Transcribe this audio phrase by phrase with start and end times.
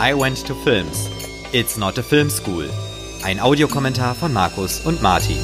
[0.00, 1.08] I Went to Films.
[1.52, 2.68] It's not a film school.
[3.22, 5.38] Ein Audiokommentar von Markus und Martin.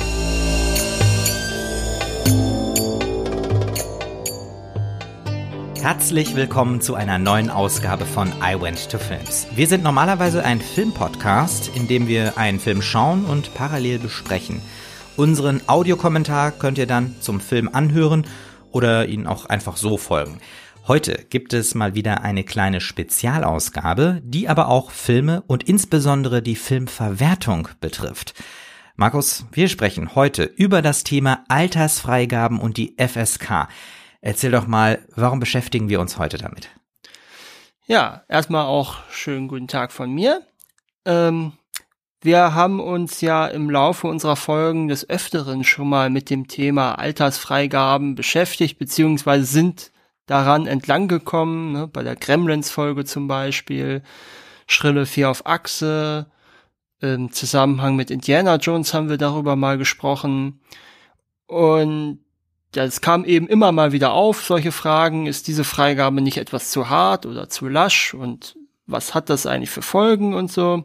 [5.81, 9.47] Herzlich willkommen zu einer neuen Ausgabe von I Went to Films.
[9.55, 14.61] Wir sind normalerweise ein Filmpodcast, in dem wir einen Film schauen und parallel besprechen.
[15.17, 18.27] Unseren Audiokommentar könnt ihr dann zum Film anhören
[18.73, 20.41] oder ihn auch einfach so folgen.
[20.89, 26.57] Heute gibt es mal wieder eine kleine Spezialausgabe, die aber auch Filme und insbesondere die
[26.57, 28.35] Filmverwertung betrifft.
[28.97, 33.69] Markus, wir sprechen heute über das Thema Altersfreigaben und die FSK.
[34.21, 36.69] Erzähl doch mal, warum beschäftigen wir uns heute damit?
[37.87, 40.43] Ja, erstmal auch schönen guten Tag von mir.
[41.05, 41.53] Ähm,
[42.23, 46.99] wir haben uns ja im Laufe unserer Folgen des Öfteren schon mal mit dem Thema
[46.99, 49.93] Altersfreigaben beschäftigt, beziehungsweise sind
[50.31, 54.03] daran entlang gekommen, ne, bei der Gremlins-Folge zum Beispiel,
[54.69, 56.31] Schrille 4 auf Achse,
[57.01, 60.61] im Zusammenhang mit Indiana Jones haben wir darüber mal gesprochen.
[61.47, 62.21] Und
[62.77, 66.71] ja, es kam eben immer mal wieder auf, solche Fragen, ist diese Freigabe nicht etwas
[66.71, 70.85] zu hart oder zu lasch und was hat das eigentlich für Folgen und so.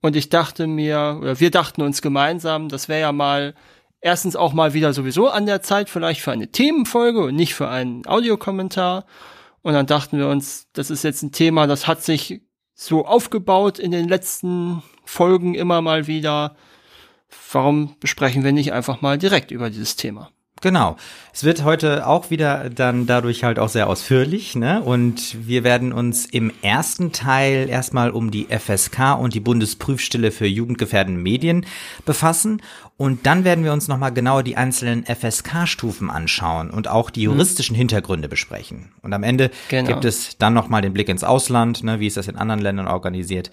[0.00, 3.54] Und ich dachte mir, oder wir dachten uns gemeinsam, das wäre ja mal
[4.00, 7.68] erstens auch mal wieder sowieso an der Zeit vielleicht für eine Themenfolge und nicht für
[7.68, 9.06] einen Audiokommentar.
[9.62, 12.42] Und dann dachten wir uns, das ist jetzt ein Thema, das hat sich
[12.74, 16.56] so aufgebaut in den letzten Folgen immer mal wieder.
[17.52, 20.30] Warum besprechen wir nicht einfach mal direkt über dieses Thema?
[20.60, 20.96] Genau.
[21.32, 24.82] Es wird heute auch wieder dann dadurch halt auch sehr ausführlich, ne?
[24.82, 30.46] Und wir werden uns im ersten Teil erstmal um die FSK und die Bundesprüfstelle für
[30.46, 31.64] jugendgefährdende Medien
[32.04, 32.60] befassen.
[32.98, 37.34] Und dann werden wir uns nochmal genauer die einzelnen FSK-Stufen anschauen und auch die mhm.
[37.34, 38.90] juristischen Hintergründe besprechen.
[39.02, 39.86] Und am Ende genau.
[39.86, 42.00] gibt es dann nochmal den Blick ins Ausland, ne?
[42.00, 43.52] Wie ist das in anderen Ländern organisiert?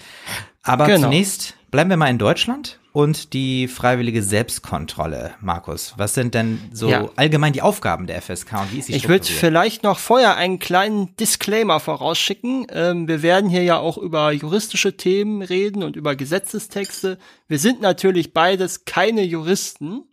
[0.64, 1.02] Aber genau.
[1.02, 5.36] zunächst bleiben wir mal in Deutschland und die freiwillige Selbstkontrolle.
[5.42, 7.10] Markus, was sind denn so ja.
[7.18, 10.60] allgemein die Aufgaben der FSK und wie ist sie Ich würde vielleicht noch vorher einen
[10.60, 12.68] kleinen Disclaimer vorausschicken.
[12.70, 17.18] Ähm, wir werden hier ja auch über juristische Themen reden und über Gesetzestexte.
[17.50, 20.04] Wir sind natürlich beides keine Juristen.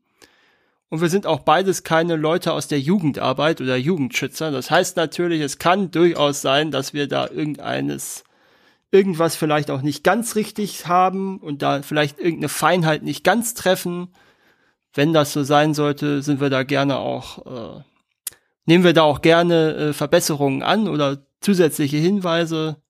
[0.88, 4.50] Und wir sind auch beides keine Leute aus der Jugendarbeit oder Jugendschützer.
[4.50, 8.24] Das heißt natürlich, es kann durchaus sein, dass wir da irgendeines
[8.92, 14.08] irgendwas vielleicht auch nicht ganz richtig haben und da vielleicht irgendeine Feinheit nicht ganz treffen.
[14.94, 17.82] Wenn das so sein sollte, sind wir da gerne auch, äh,
[18.66, 22.82] nehmen wir da auch gerne äh, Verbesserungen an oder zusätzliche Hinweise.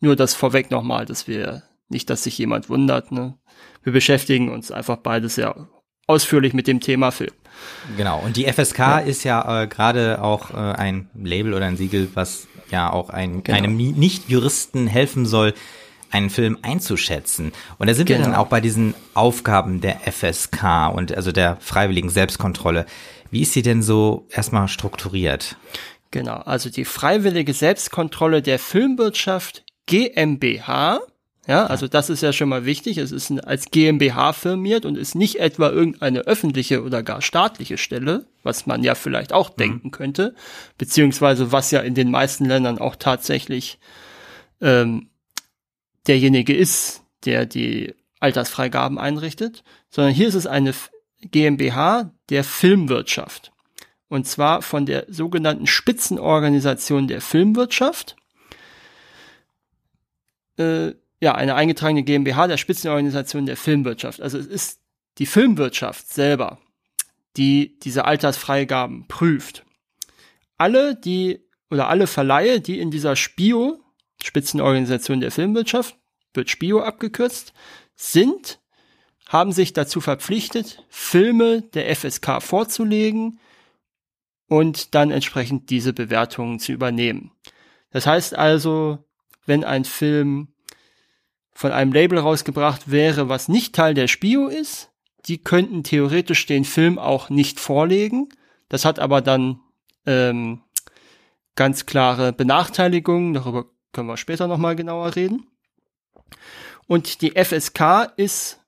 [0.00, 3.10] Nur das vorweg nochmal, dass wir nicht, dass sich jemand wundert.
[3.10, 3.38] Ne?
[3.82, 5.68] Wir beschäftigen uns einfach beide sehr
[6.06, 7.32] ausführlich mit dem Thema Film.
[7.96, 8.98] Genau, und die FSK ja.
[8.98, 13.42] ist ja äh, gerade auch äh, ein Label oder ein Siegel, was ja auch ein,
[13.42, 13.58] genau.
[13.58, 15.54] einem Nicht-Juristen helfen soll,
[16.10, 17.52] einen Film einzuschätzen.
[17.78, 18.18] Und da sind genau.
[18.18, 18.44] wir dann genau.
[18.44, 22.86] auch bei diesen Aufgaben der FSK und also der freiwilligen Selbstkontrolle.
[23.30, 25.56] Wie ist sie denn so erstmal strukturiert?
[26.10, 31.00] Genau, also die freiwillige Selbstkontrolle der Filmwirtschaft GmbH
[31.46, 32.98] ja, also das ist ja schon mal wichtig.
[32.98, 38.26] Es ist als GmbH firmiert und ist nicht etwa irgendeine öffentliche oder gar staatliche Stelle,
[38.42, 39.56] was man ja vielleicht auch mhm.
[39.56, 40.34] denken könnte,
[40.76, 43.78] beziehungsweise was ja in den meisten Ländern auch tatsächlich
[44.60, 45.08] ähm,
[46.08, 50.74] derjenige ist, der die Altersfreigaben einrichtet, sondern hier ist es eine
[51.20, 53.52] GmbH der Filmwirtschaft.
[54.08, 58.16] Und zwar von der sogenannten Spitzenorganisation der Filmwirtschaft.
[60.58, 64.20] Äh, ja, eine eingetragene GmbH der Spitzenorganisation der Filmwirtschaft.
[64.20, 64.80] Also es ist
[65.18, 66.58] die Filmwirtschaft selber,
[67.36, 69.64] die diese Altersfreigaben prüft.
[70.58, 71.40] Alle, die
[71.70, 73.80] oder alle Verleihe, die in dieser SPIO,
[74.22, 75.96] Spitzenorganisation der Filmwirtschaft,
[76.34, 77.52] wird SPIO abgekürzt,
[77.94, 78.60] sind,
[79.26, 83.40] haben sich dazu verpflichtet, Filme der FSK vorzulegen
[84.48, 87.32] und dann entsprechend diese Bewertungen zu übernehmen.
[87.90, 88.98] Das heißt also,
[89.46, 90.48] wenn ein Film
[91.56, 94.90] von einem Label rausgebracht wäre, was nicht Teil der Spio ist,
[95.24, 98.28] die könnten theoretisch den Film auch nicht vorlegen.
[98.68, 99.60] Das hat aber dann
[100.04, 100.60] ähm,
[101.54, 103.32] ganz klare Benachteiligungen.
[103.32, 103.64] Darüber
[103.94, 105.46] können wir später nochmal genauer reden.
[106.88, 108.60] Und die FSK ist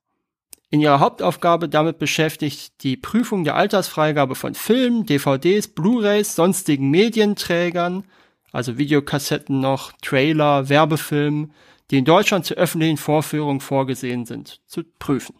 [0.70, 8.04] in ihrer Hauptaufgabe damit beschäftigt, die Prüfung der Altersfreigabe von Filmen, DVDs, Blu-rays, sonstigen Medienträgern,
[8.50, 11.52] also Videokassetten noch, Trailer, Werbefilmen,
[11.90, 15.34] die in Deutschland zur öffentlichen Vorführung vorgesehen sind, zu prüfen.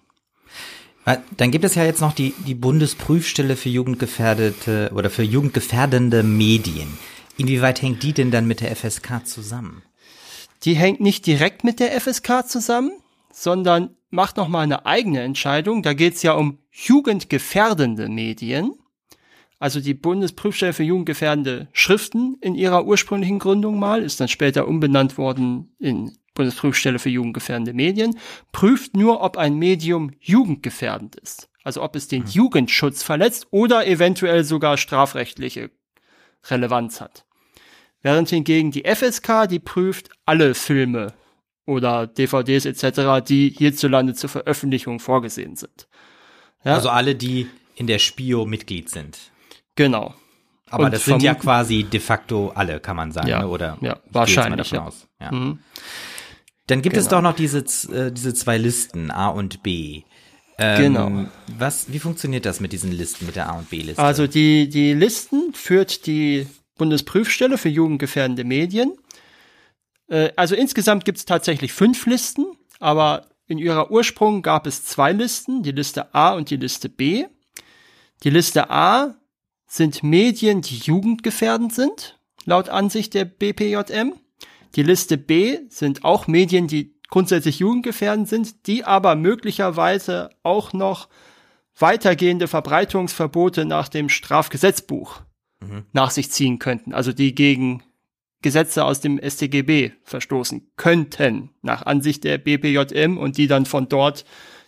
[1.04, 6.22] Äh, dann gibt es ja jetzt noch die, die Bundesprüfstelle für jugendgefährdete oder für jugendgefährdende
[6.22, 6.98] Medien.
[7.36, 9.82] Inwieweit hängt die denn dann mit der FSK zusammen?
[10.64, 12.92] die hängt nicht direkt mit der FSK zusammen,
[13.32, 15.82] sondern macht noch mal eine eigene Entscheidung.
[15.82, 18.72] Da geht es ja um jugendgefährdende Medien.
[19.60, 25.18] Also die Bundesprüfstelle für jugendgefährdende Schriften in ihrer ursprünglichen Gründung mal, ist dann später umbenannt
[25.18, 28.19] worden in Bundesprüfstelle für jugendgefährdende Medien,
[28.52, 31.50] prüft nur, ob ein Medium jugendgefährdend ist.
[31.64, 32.29] Also ob es den mhm.
[32.29, 35.70] Jugendschutz verletzt oder eventuell sogar strafrechtliche
[36.49, 37.26] Relevanz hat.
[38.00, 41.12] Während hingegen die FSK, die prüft alle Filme
[41.67, 45.88] oder DVDs etc., die hierzulande zur Veröffentlichung vorgesehen sind.
[46.64, 46.76] Ja?
[46.76, 49.19] Also alle, die in der Spio Mitglied sind.
[49.75, 50.14] Genau.
[50.70, 53.49] Aber Und das sind ja quasi de facto alle, kann man sagen, ja, ne?
[53.49, 53.79] oder?
[53.81, 54.70] Ja, wahrscheinlich.
[54.70, 54.88] Ja.
[55.20, 55.32] ja.
[55.32, 55.58] Mhm.
[56.69, 57.03] Dann gibt genau.
[57.03, 57.59] es doch noch diese,
[57.93, 60.03] äh, diese zwei Listen, A und B.
[60.59, 61.25] Ähm, genau.
[61.59, 64.03] Was, wie funktioniert das mit diesen Listen, mit der A und B-Liste?
[64.03, 68.97] Also die, die Listen führt die Bundesprüfstelle für jugendgefährdende Medien.
[70.09, 72.47] Äh, also insgesamt gibt es tatsächlich fünf Listen,
[72.81, 77.26] aber in ihrer Ursprung gab es zwei Listen, die Liste A und die Liste B.
[78.25, 79.15] Die Liste A
[79.67, 84.15] sind Medien, die jugendgefährdend sind, laut Ansicht der BPJM.
[84.75, 91.09] Die Liste B sind auch Medien, die grundsätzlich jugendgefährdend sind, die aber möglicherweise auch noch
[91.79, 95.20] weitergehende Verbreitungsverbote nach dem Strafgesetzbuch
[95.61, 95.85] mhm.
[95.93, 97.82] nach sich ziehen könnten, also die gegen
[98.43, 104.25] Gesetze aus dem StGB verstoßen könnten, nach Ansicht der BPJM und die dann von dort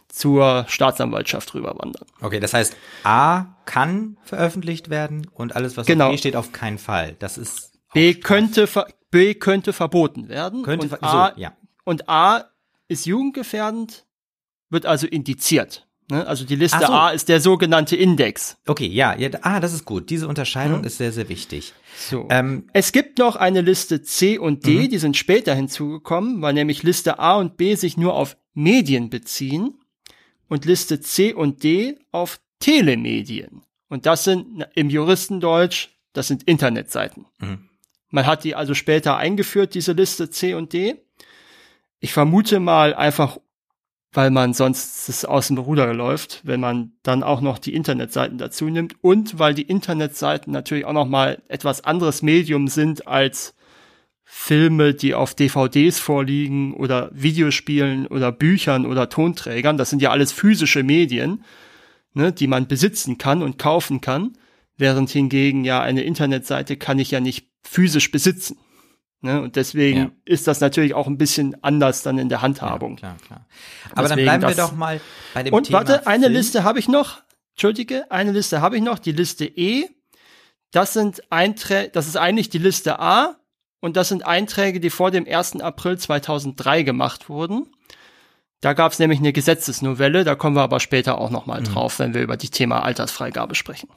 [0.08, 2.04] zur Staatsanwaltschaft rüberwandern.
[2.20, 6.06] Okay, das heißt, A kann veröffentlicht werden und alles, was genau.
[6.06, 7.14] auf B steht, auf keinen Fall.
[7.20, 8.68] Das ist B könnte
[9.10, 11.52] B könnte verboten werden könnte und A, so, ja.
[11.84, 12.50] und A
[12.88, 14.06] ist jugendgefährdend,
[14.68, 15.86] wird also indiziert.
[16.10, 16.26] Ne?
[16.26, 16.92] Also die Liste so.
[16.92, 18.56] A ist der sogenannte Index.
[18.66, 20.10] Okay, ja, ja, ah, das ist gut.
[20.10, 20.84] Diese Unterscheidung mhm.
[20.84, 21.72] ist sehr, sehr wichtig.
[21.96, 22.26] So.
[22.30, 24.90] Ähm, es gibt noch eine Liste C und D, mhm.
[24.90, 29.74] die sind später hinzugekommen, weil nämlich Liste A und B sich nur auf Medien beziehen
[30.48, 33.62] und Liste C und D auf Telemedien.
[33.88, 37.26] Und das sind im Juristendeutsch, das sind Internetseiten.
[37.38, 37.69] Mhm.
[38.10, 40.96] Man hat die also später eingeführt, diese Liste C und D.
[42.00, 43.38] Ich vermute mal einfach,
[44.12, 48.38] weil man sonst es aus dem Ruder läuft, wenn man dann auch noch die Internetseiten
[48.38, 53.54] dazu nimmt und weil die Internetseiten natürlich auch noch mal etwas anderes Medium sind als
[54.32, 59.76] Filme, die auf DVDs vorliegen oder Videospielen oder Büchern oder Tonträgern.
[59.76, 61.44] Das sind ja alles physische Medien,
[62.14, 64.36] ne, die man besitzen kann und kaufen kann.
[64.76, 68.58] Während hingegen ja eine Internetseite kann ich ja nicht physisch besitzen.
[69.22, 69.40] Ne?
[69.42, 70.10] Und deswegen ja.
[70.24, 72.92] ist das natürlich auch ein bisschen anders dann in der Handhabung.
[73.02, 73.46] Ja, klar, klar.
[73.92, 75.00] Aber deswegen dann bleiben wir doch mal
[75.34, 75.80] bei dem und Thema.
[75.80, 76.32] Und warte, eine Film.
[76.34, 77.22] Liste habe ich noch.
[77.52, 79.88] Entschuldige, eine Liste habe ich noch, die Liste E.
[80.70, 83.40] Das sind Einträge, das ist eigentlich die Liste A,
[83.80, 85.60] und das sind Einträge, die vor dem 1.
[85.60, 87.66] April 2003 gemacht wurden.
[88.60, 91.64] Da gab es nämlich eine Gesetzesnovelle, da kommen wir aber später auch noch mal mhm.
[91.64, 93.88] drauf, wenn wir über die Thema Altersfreigabe sprechen.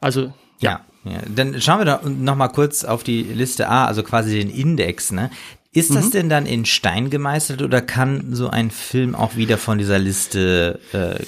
[0.00, 0.80] Also ja.
[1.04, 1.20] ja.
[1.34, 5.12] Dann schauen wir doch noch mal kurz auf die Liste A, also quasi den Index.
[5.12, 5.30] Ne?
[5.72, 6.10] Ist das mhm.
[6.10, 10.80] denn dann in Stein gemeißelt oder kann so ein Film auch wieder von dieser Liste
[10.92, 11.24] äh,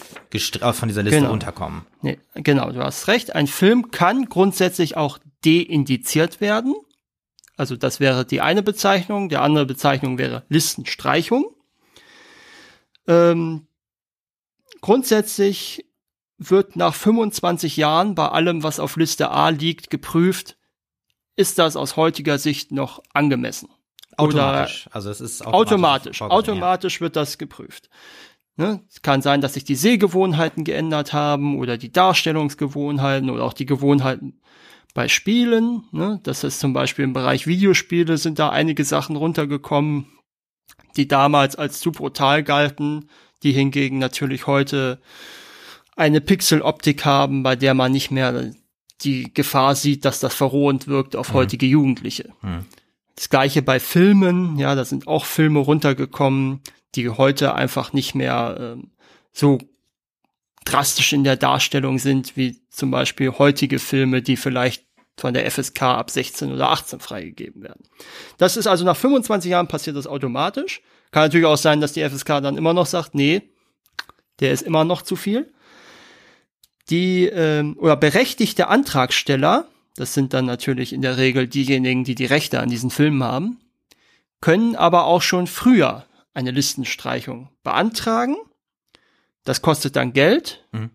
[0.73, 1.31] von dieser Liste genau.
[1.31, 1.82] runterkommen?
[2.00, 3.34] Nee, genau, du hast recht.
[3.34, 6.75] Ein Film kann grundsätzlich auch deindiziert werden.
[7.56, 9.29] Also das wäre die eine Bezeichnung.
[9.29, 11.44] Die andere Bezeichnung wäre Listenstreichung.
[13.06, 13.67] Ähm,
[14.81, 15.84] grundsätzlich
[16.51, 20.56] wird nach 25 Jahren bei allem, was auf Liste A liegt, geprüft,
[21.37, 23.69] ist das aus heutiger Sicht noch angemessen?
[24.17, 24.87] Automatisch.
[24.87, 26.20] Oder also es ist automatisch.
[26.20, 27.89] Automatisch, automatisch wird das geprüft.
[28.56, 28.82] Ne?
[28.91, 33.67] Es kann sein, dass sich die Sehgewohnheiten geändert haben oder die Darstellungsgewohnheiten oder auch die
[33.67, 34.41] Gewohnheiten
[34.94, 35.84] bei Spielen.
[35.91, 36.20] Ne?
[36.22, 40.06] Das ist zum Beispiel im Bereich Videospiele sind da einige Sachen runtergekommen,
[40.96, 43.08] die damals als zu brutal galten,
[43.43, 45.01] die hingegen natürlich heute
[45.96, 48.53] eine Pixeloptik haben, bei der man nicht mehr
[49.03, 51.34] die Gefahr sieht, dass das verrohend wirkt auf mhm.
[51.34, 52.31] heutige Jugendliche.
[52.43, 52.67] Mhm.
[53.17, 56.61] Das gleiche bei Filmen, ja, da sind auch Filme runtergekommen,
[56.94, 58.91] die heute einfach nicht mehr ähm,
[59.32, 59.58] so
[60.65, 64.84] drastisch in der Darstellung sind, wie zum Beispiel heutige Filme, die vielleicht
[65.19, 67.84] von der FSK ab 16 oder 18 freigegeben werden.
[68.39, 70.81] Das ist also nach 25 Jahren passiert das automatisch.
[71.11, 73.43] Kann natürlich auch sein, dass die FSK dann immer noch sagt, nee,
[74.41, 75.53] der ist immer noch zu viel.
[76.93, 82.27] Die ähm, oder berechtigte Antragsteller, das sind dann natürlich in der Regel diejenigen, die die
[82.27, 83.61] Rechte an diesen Filmen haben,
[84.43, 88.37] können aber auch schon früher eine Listenstreichung beantragen.
[89.43, 90.67] Das kostet dann Geld.
[90.72, 90.91] Mhm.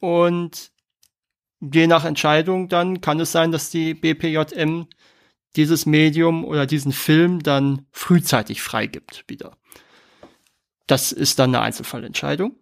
[0.00, 0.72] Und
[1.60, 4.88] je nach Entscheidung dann kann es sein, dass die BPJM
[5.54, 9.56] dieses Medium oder diesen Film dann frühzeitig freigibt wieder.
[10.88, 12.56] Das ist dann eine Einzelfallentscheidung.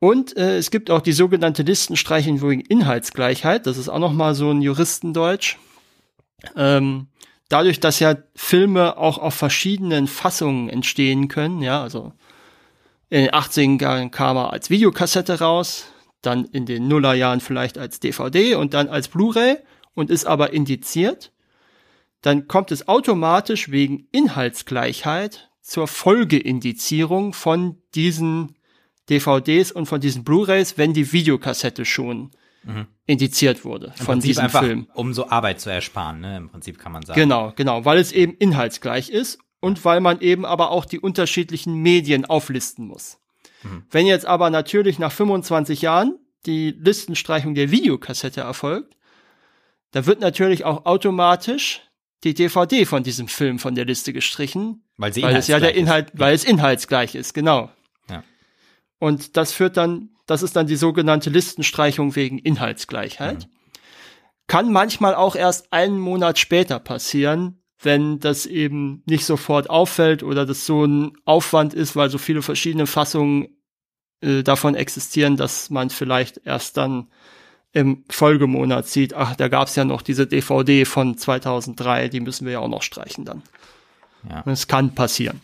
[0.00, 3.66] Und äh, es gibt auch die sogenannte Listenstreichung wegen Inhaltsgleichheit.
[3.66, 5.56] Das ist auch noch mal so ein Juristendeutsch.
[6.56, 7.08] Ähm,
[7.48, 12.12] dadurch, dass ja Filme auch auf verschiedenen Fassungen entstehen können, ja, also
[13.10, 15.86] in den 80er Jahren kam er als Videokassette raus,
[16.22, 19.56] dann in den Nullerjahren vielleicht als DVD und dann als Blu-ray
[19.94, 21.32] und ist aber indiziert,
[22.22, 28.57] dann kommt es automatisch wegen Inhaltsgleichheit zur Folgeindizierung von diesen
[29.10, 32.30] DVDs und von diesen Blu-rays, wenn die Videokassette schon
[32.64, 32.86] mhm.
[33.06, 34.86] indiziert wurde Im von Prinzip diesem einfach, Film.
[34.94, 36.36] Um so Arbeit zu ersparen, ne?
[36.36, 37.18] Im Prinzip kann man sagen.
[37.18, 41.74] Genau, genau, weil es eben inhaltsgleich ist und weil man eben aber auch die unterschiedlichen
[41.74, 43.18] Medien auflisten muss.
[43.62, 43.84] Mhm.
[43.90, 48.96] Wenn jetzt aber natürlich nach 25 Jahren die Listenstreichung der Videokassette erfolgt,
[49.90, 51.82] dann wird natürlich auch automatisch
[52.24, 55.74] die DVD von diesem Film von der Liste gestrichen, Weil sie weil es ja der
[55.74, 57.70] Inhalt, weil es inhaltsgleich ist, genau.
[58.98, 63.46] Und das führt dann, das ist dann die sogenannte Listenstreichung wegen Inhaltsgleichheit.
[63.46, 63.52] Mhm.
[64.46, 70.46] Kann manchmal auch erst einen Monat später passieren, wenn das eben nicht sofort auffällt oder
[70.46, 73.48] das so ein Aufwand ist, weil so viele verschiedene Fassungen
[74.20, 77.08] äh, davon existieren, dass man vielleicht erst dann
[77.72, 82.54] im Folgemonat sieht, ach, da gab's ja noch diese DVD von 2003, die müssen wir
[82.54, 83.42] ja auch noch streichen dann.
[84.28, 84.42] Ja.
[84.44, 85.40] Das kann passieren.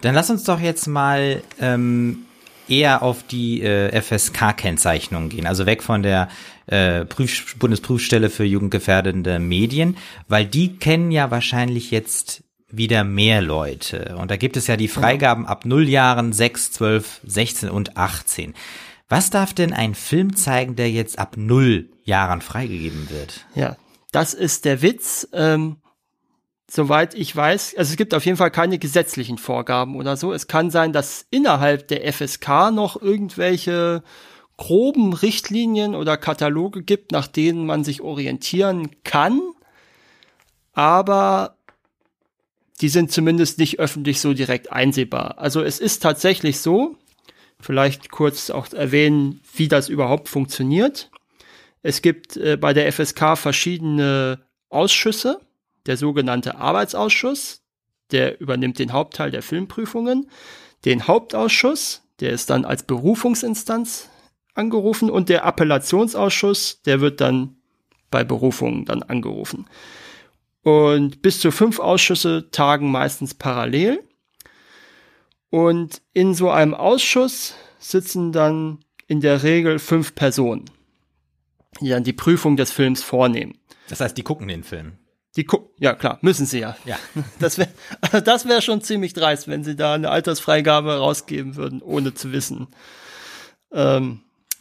[0.00, 2.26] Dann lass uns doch jetzt mal ähm,
[2.68, 6.28] eher auf die äh, FSK-Kennzeichnung gehen, also weg von der
[6.66, 9.96] äh, Prüf Bundesprüfstelle für jugendgefährdende Medien,
[10.28, 14.16] weil die kennen ja wahrscheinlich jetzt wieder mehr Leute.
[14.18, 18.54] Und da gibt es ja die Freigaben ab 0 Jahren, 6, 12, 16 und 18.
[19.08, 23.46] Was darf denn ein Film zeigen, der jetzt ab 0 Jahren freigegeben wird?
[23.54, 23.76] Ja,
[24.12, 25.26] das ist der Witz.
[25.32, 25.76] Ähm,
[26.70, 30.32] soweit ich weiß, also es gibt auf jeden Fall keine gesetzlichen Vorgaben oder so.
[30.32, 34.02] Es kann sein, dass innerhalb der FSK noch irgendwelche
[34.56, 39.40] groben Richtlinien oder Kataloge gibt, nach denen man sich orientieren kann.
[40.72, 41.56] Aber
[42.80, 45.38] die sind zumindest nicht öffentlich so direkt einsehbar.
[45.38, 46.96] Also es ist tatsächlich so,
[47.60, 51.10] vielleicht kurz auch erwähnen, wie das überhaupt funktioniert.
[51.82, 55.40] Es gibt äh, bei der FSK verschiedene Ausschüsse.
[55.88, 57.62] Der sogenannte Arbeitsausschuss,
[58.10, 60.30] der übernimmt den Hauptteil der Filmprüfungen.
[60.84, 64.10] Den Hauptausschuss, der ist dann als Berufungsinstanz
[64.54, 67.56] angerufen und der Appellationsausschuss, der wird dann
[68.10, 69.66] bei Berufungen dann angerufen.
[70.62, 74.04] Und bis zu fünf Ausschüsse tagen meistens parallel.
[75.48, 80.66] Und in so einem Ausschuss sitzen dann in der Regel fünf Personen,
[81.80, 83.56] die dann die Prüfung des Films vornehmen.
[83.88, 84.98] Das heißt, die gucken den Film.
[85.36, 86.76] Die gucken, ja klar, müssen sie ja.
[86.84, 86.96] Ja.
[87.38, 87.70] Das wäre
[88.24, 92.68] das wär schon ziemlich dreist, wenn sie da eine Altersfreigabe rausgeben würden, ohne zu wissen,
[93.72, 94.20] ähm,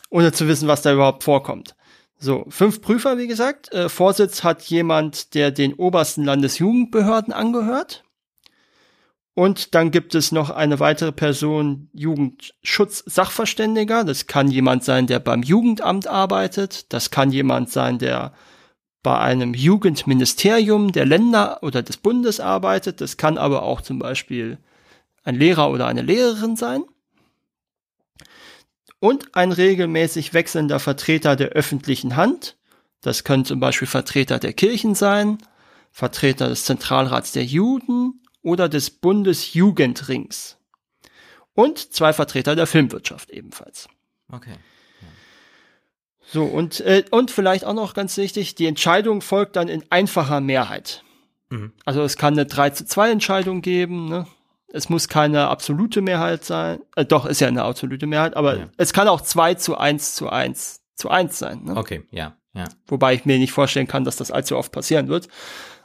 [0.09, 1.75] ohne zu wissen, was da überhaupt vorkommt.
[2.19, 3.71] So, fünf Prüfer, wie gesagt.
[3.73, 8.03] Äh, Vorsitz hat jemand, der den obersten Landesjugendbehörden angehört.
[9.35, 14.03] Und dann gibt es noch eine weitere Person, Jugendschutz-Sachverständiger.
[14.03, 16.91] Das kann jemand sein, der beim Jugendamt arbeitet.
[16.91, 18.33] Das kann jemand sein, der
[19.03, 23.01] bei einem Jugendministerium der Länder oder des Bundes arbeitet.
[23.01, 24.57] Das kann aber auch zum Beispiel
[25.23, 26.83] ein Lehrer oder eine Lehrerin sein.
[28.99, 32.57] Und ein regelmäßig wechselnder Vertreter der öffentlichen Hand.
[33.01, 35.37] Das können zum Beispiel Vertreter der Kirchen sein,
[35.91, 40.57] Vertreter des Zentralrats der Juden oder des Bundesjugendrings.
[41.53, 43.87] Und zwei Vertreter der Filmwirtschaft ebenfalls.
[44.31, 44.55] Okay.
[46.29, 50.41] So, und, äh, und vielleicht auch noch ganz wichtig, die Entscheidung folgt dann in einfacher
[50.41, 51.03] Mehrheit.
[51.49, 51.71] Mhm.
[51.85, 54.27] Also es kann eine 3 zu 2 Entscheidung geben, ne?
[54.73, 56.81] Es muss keine absolute Mehrheit sein.
[56.97, 58.69] Äh, doch, ist ja eine absolute Mehrheit, aber Ja.
[58.75, 61.63] es kann auch 2 zu 1 zu 1 zu 1 sein.
[61.63, 61.77] Ne?
[61.77, 62.65] Okay, ja, ja.
[62.87, 65.29] Wobei ich mir nicht vorstellen kann, dass das allzu oft passieren wird.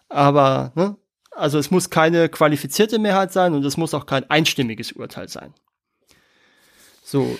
[0.09, 0.97] Aber, ne?
[1.31, 5.55] Also es muss keine qualifizierte Mehrheit sein und es muss auch kein einstimmiges Urteil sein.
[7.05, 7.39] So,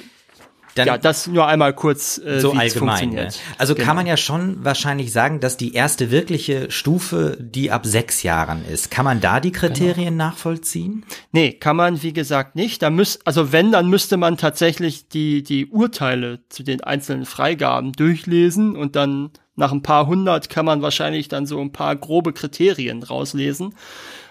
[0.75, 3.11] Dann, ja, das nur einmal kurz, äh, so allgemein.
[3.11, 3.29] Ne?
[3.59, 3.87] Also Genau.
[3.87, 8.65] kann man ja schon wahrscheinlich sagen, dass die erste wirkliche Stufe die ab sechs Jahren
[8.65, 8.91] ist.
[8.91, 11.05] Kann man da die Kriterien nachvollziehen?
[11.33, 12.83] Nee, kann man wie gesagt nicht.
[12.83, 17.93] Da müß, also wenn, dann müsste man tatsächlich die, die Urteile zu den einzelnen Freigaben
[17.93, 22.33] durchlesen und dann nach ein paar hundert kann man wahrscheinlich dann so ein paar grobe
[22.33, 23.75] Kriterien rauslesen.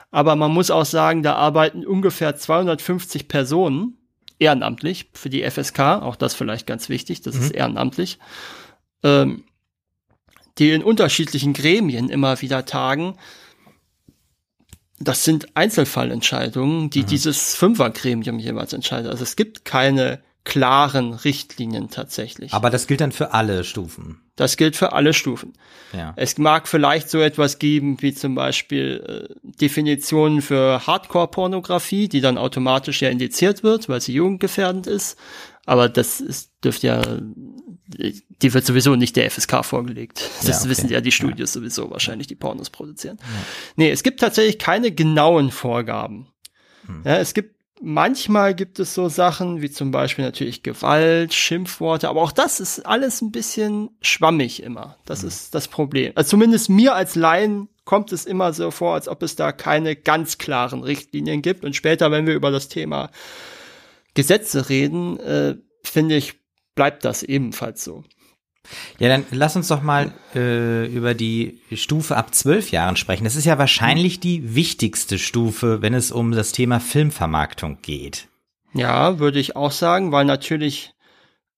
[0.09, 3.97] Aber man muss auch sagen, da arbeiten ungefähr 250 Personen
[4.41, 5.79] ehrenamtlich für die FSK.
[5.79, 8.17] Auch das vielleicht ganz wichtig, das ist ehrenamtlich.
[9.03, 9.43] Ähm,
[10.57, 13.15] die in unterschiedlichen Gremien immer wieder tagen.
[14.99, 17.07] Das sind Einzelfallentscheidungen, die mhm.
[17.07, 19.09] dieses Fünfergremium jeweils entscheidet.
[19.11, 22.53] Also es gibt keine klaren Richtlinien tatsächlich.
[22.53, 24.21] Aber das gilt dann für alle Stufen.
[24.35, 25.53] Das gilt für alle Stufen.
[25.93, 26.13] Ja.
[26.15, 32.39] Es mag vielleicht so etwas geben wie zum Beispiel äh, Definitionen für Hardcore-Pornografie, die dann
[32.39, 35.17] automatisch ja indiziert wird, weil sie jugendgefährdend ist.
[35.67, 37.01] Aber das ist, dürfte ja,
[37.85, 40.27] die wird sowieso nicht der FSK vorgelegt.
[40.39, 40.69] Das ja, okay.
[40.69, 41.59] wissen ja die Studios ja.
[41.59, 43.17] sowieso wahrscheinlich, die Pornos produzieren.
[43.19, 43.25] Ja.
[43.75, 46.27] Nee, es gibt tatsächlich keine genauen Vorgaben.
[46.87, 47.03] Hm.
[47.05, 52.21] Ja, es gibt Manchmal gibt es so Sachen wie zum Beispiel natürlich Gewalt, Schimpfworte, aber
[52.21, 54.97] auch das ist alles ein bisschen schwammig immer.
[55.05, 55.29] Das mhm.
[55.29, 56.11] ist das Problem.
[56.15, 59.95] Also zumindest mir als Laien kommt es immer so vor, als ob es da keine
[59.95, 61.65] ganz klaren Richtlinien gibt.
[61.65, 63.09] Und später, wenn wir über das Thema
[64.13, 66.35] Gesetze reden, äh, finde ich,
[66.75, 68.03] bleibt das ebenfalls so.
[68.99, 73.23] Ja, dann lass uns doch mal äh, über die Stufe ab zwölf Jahren sprechen.
[73.23, 78.27] Das ist ja wahrscheinlich die wichtigste Stufe, wenn es um das Thema Filmvermarktung geht.
[78.73, 80.93] Ja, würde ich auch sagen, weil natürlich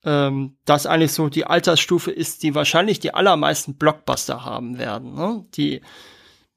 [0.05, 5.45] ähm, das eigentlich so die Altersstufe ist, die wahrscheinlich die allermeisten Blockbuster haben werden, ne?
[5.55, 5.81] die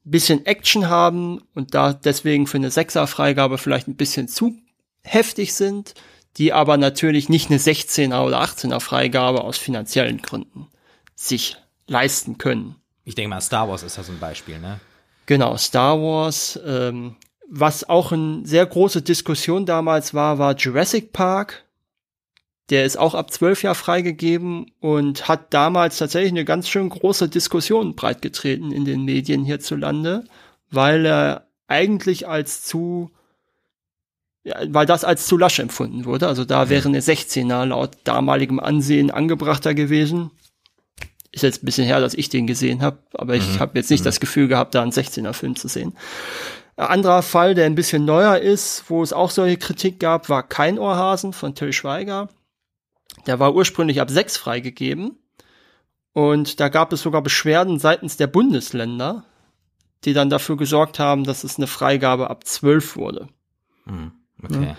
[0.04, 4.56] bisschen Action haben und da deswegen für eine Sechser-Freigabe vielleicht ein bisschen zu
[5.02, 5.94] heftig sind
[6.36, 10.68] die aber natürlich nicht eine 16er oder 18er Freigabe aus finanziellen Gründen
[11.14, 12.76] sich leisten können.
[13.04, 14.80] Ich denke mal, Star Wars ist ja so ein Beispiel, ne?
[15.26, 16.58] Genau, Star Wars.
[16.64, 17.16] Ähm,
[17.48, 21.64] was auch eine sehr große Diskussion damals war, war Jurassic Park.
[22.70, 27.28] Der ist auch ab zwölf Jahr freigegeben und hat damals tatsächlich eine ganz schön große
[27.28, 30.24] Diskussion breitgetreten in den Medien hierzulande,
[30.70, 33.12] weil er eigentlich als zu
[34.68, 36.28] weil das als zu lasch empfunden wurde.
[36.28, 40.30] Also da wäre eine 16er laut damaligem Ansehen angebrachter gewesen.
[41.32, 43.60] Ist jetzt ein bisschen her, dass ich den gesehen habe, aber ich mhm.
[43.60, 44.06] habe jetzt nicht mhm.
[44.06, 45.96] das Gefühl gehabt, da einen 16er Film zu sehen.
[46.76, 50.42] Ein anderer Fall, der ein bisschen neuer ist, wo es auch solche Kritik gab, war
[50.42, 52.28] Kein Ohrhasen von Till Schweiger.
[53.26, 55.18] Der war ursprünglich ab 6 freigegeben.
[56.12, 59.24] Und da gab es sogar Beschwerden seitens der Bundesländer,
[60.04, 63.28] die dann dafür gesorgt haben, dass es eine Freigabe ab 12 wurde.
[63.84, 64.12] Mhm.
[64.50, 64.68] Okay.
[64.68, 64.76] Ja.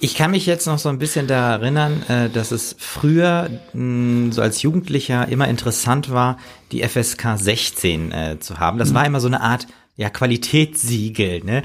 [0.00, 4.32] Ich kann mich jetzt noch so ein bisschen da erinnern, äh, dass es früher mh,
[4.32, 6.38] so als Jugendlicher immer interessant war,
[6.70, 8.78] die FSK 16 äh, zu haben.
[8.78, 8.94] Das mhm.
[8.94, 9.66] war immer so eine Art
[9.96, 11.62] ja Qualitätssiegel, ne?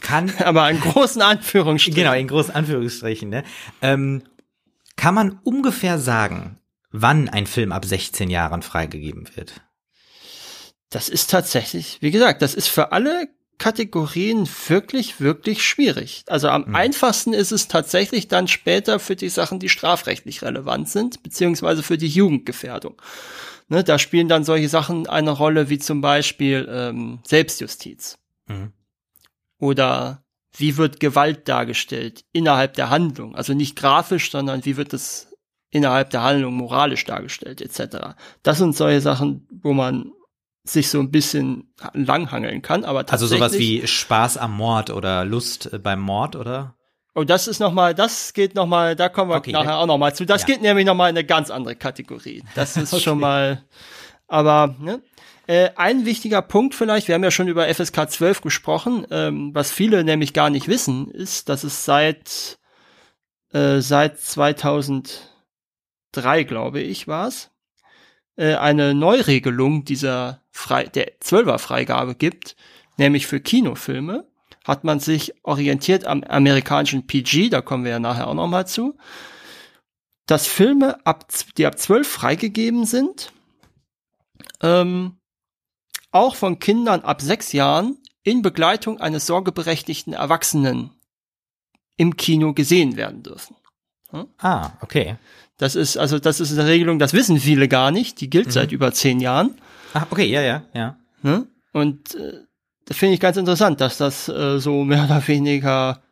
[0.00, 2.00] Kann aber in großen Anführungsstrichen.
[2.00, 3.42] Genau, in großen Anführungsstrichen, ne?
[3.82, 4.22] Ähm,
[4.96, 6.58] kann man ungefähr sagen,
[6.92, 9.60] wann ein Film ab 16 Jahren freigegeben wird?
[10.90, 16.24] Das ist tatsächlich, wie gesagt, das ist für alle Kategorien wirklich, wirklich schwierig.
[16.28, 16.74] Also am mhm.
[16.74, 21.98] einfachsten ist es tatsächlich dann später für die Sachen, die strafrechtlich relevant sind, beziehungsweise für
[21.98, 23.00] die Jugendgefährdung.
[23.68, 28.18] Ne, da spielen dann solche Sachen eine Rolle wie zum Beispiel ähm, Selbstjustiz.
[28.46, 28.72] Mhm.
[29.58, 30.22] Oder
[30.56, 33.34] wie wird Gewalt dargestellt innerhalb der Handlung?
[33.34, 35.28] Also nicht grafisch, sondern wie wird es
[35.70, 38.14] innerhalb der Handlung moralisch dargestellt, etc.
[38.42, 40.12] Das sind solche Sachen, wo man
[40.68, 43.42] sich so ein bisschen langhangeln kann, aber tatsächlich.
[43.42, 46.74] Also sowas wie Spaß am Mord oder Lust äh, beim Mord, oder?
[47.14, 49.78] Oh, das ist noch mal, das geht noch mal, da kommen wir okay, nachher ja.
[49.78, 50.24] auch noch mal zu.
[50.24, 50.46] Das ja.
[50.46, 52.44] geht nämlich noch mal in eine ganz andere Kategorie.
[52.54, 53.02] Das ist okay.
[53.02, 53.64] schon mal,
[54.26, 55.02] aber ne?
[55.46, 59.72] Äh, ein wichtiger Punkt vielleicht, wir haben ja schon über FSK 12 gesprochen, ähm, was
[59.72, 62.58] viele nämlich gar nicht wissen, ist, dass es seit
[63.52, 67.50] äh, seit 2003, glaube ich, war es,
[68.36, 72.56] äh, eine Neuregelung dieser Frei der Zwölfer-Freigabe gibt,
[72.96, 74.26] nämlich für Kinofilme,
[74.64, 78.66] hat man sich orientiert am amerikanischen PG, da kommen wir ja nachher auch noch mal
[78.66, 78.98] zu,
[80.26, 83.32] dass Filme, ab, die ab zwölf freigegeben sind,
[84.60, 85.20] ähm,
[86.10, 90.90] auch von Kindern ab sechs Jahren in Begleitung eines sorgeberechtigten Erwachsenen
[91.96, 93.54] im Kino gesehen werden dürfen.
[94.10, 94.26] Hm?
[94.38, 95.18] Ah, okay.
[95.56, 98.20] Das ist, also, das ist eine Regelung, das wissen viele gar nicht.
[98.20, 98.52] Die gilt mhm.
[98.52, 99.60] seit über zehn Jahren.
[99.94, 100.96] Ach, okay, ja, ja, ja.
[101.22, 101.46] Ne?
[101.72, 102.44] Und äh,
[102.84, 106.02] das finde ich ganz interessant, dass das äh, so mehr oder weniger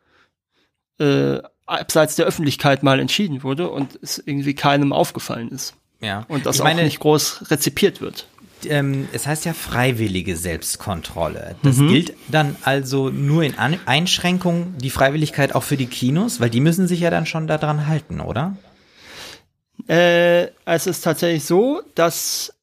[0.99, 5.75] äh, abseits der Öffentlichkeit mal entschieden wurde und es irgendwie keinem aufgefallen ist.
[6.01, 6.25] Ja.
[6.29, 8.27] Und das ich auch nicht groß rezipiert wird.
[8.65, 11.57] Ähm, es heißt ja freiwillige Selbstkontrolle.
[11.63, 11.89] Das mhm.
[11.89, 16.61] gilt dann also nur in An Einschränkungen, die Freiwilligkeit auch für die Kinos, weil die
[16.61, 18.57] müssen sich ja dann schon daran halten, oder?
[19.89, 22.56] Äh, es ist tatsächlich so, dass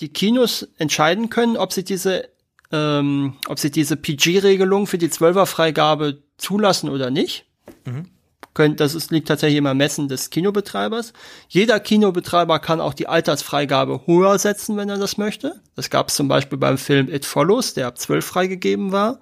[0.00, 2.28] die Kinos entscheiden können, ob sie diese,
[2.72, 7.46] ähm, ob sie diese PG-Regelung für die Zwölfer-Freigabe zulassen oder nicht.
[7.84, 8.06] Mhm.
[8.54, 11.12] können, das ist, liegt tatsächlich im Ermessen des Kinobetreibers.
[11.48, 15.60] Jeder Kinobetreiber kann auch die Altersfreigabe höher setzen, wenn er das möchte.
[15.76, 19.20] Das gab es zum Beispiel beim Film It Follows, der ab 12 freigegeben war,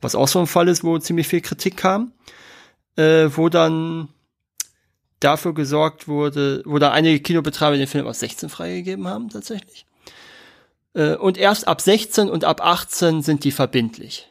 [0.00, 2.12] was auch so ein Fall ist, wo ziemlich viel Kritik kam,
[2.96, 4.08] äh, wo dann
[5.20, 9.87] dafür gesorgt wurde, wo da einige Kinobetreiber den Film aus 16 freigegeben haben, tatsächlich.
[10.94, 14.28] Äh, und erst ab 16 und ab 18 sind die verbindlich.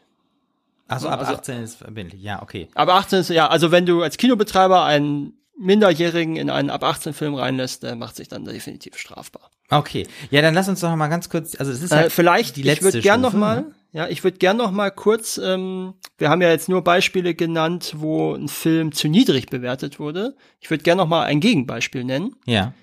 [0.88, 2.70] Also ab also, 18 ist verbindlich, ja, okay.
[2.74, 7.14] Ab 18 ist, ja, also wenn du als Kinobetreiber einen Minderjährigen in einen ab 18
[7.14, 9.50] Film reinlässt, der macht sich dann definitiv strafbar.
[9.70, 12.56] Okay, ja, dann lass uns doch mal ganz kurz, also es ist halt äh, vielleicht
[12.56, 13.72] die letzte ich würde gern noch mal, ne?
[13.92, 17.96] ja, ich würde gern noch mal kurz, ähm, wir haben ja jetzt nur Beispiele genannt,
[17.98, 20.36] wo ein Film zu niedrig bewertet wurde.
[20.62, 22.36] Ich würde gern noch mal ein Gegenbeispiel nennen.
[22.46, 22.74] Ja.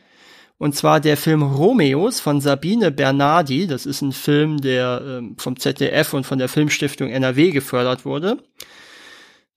[0.59, 3.67] Und zwar der Film Romeos von Sabine Bernardi.
[3.67, 8.39] Das ist ein Film, der ähm, vom ZDF und von der Filmstiftung NRW gefördert wurde.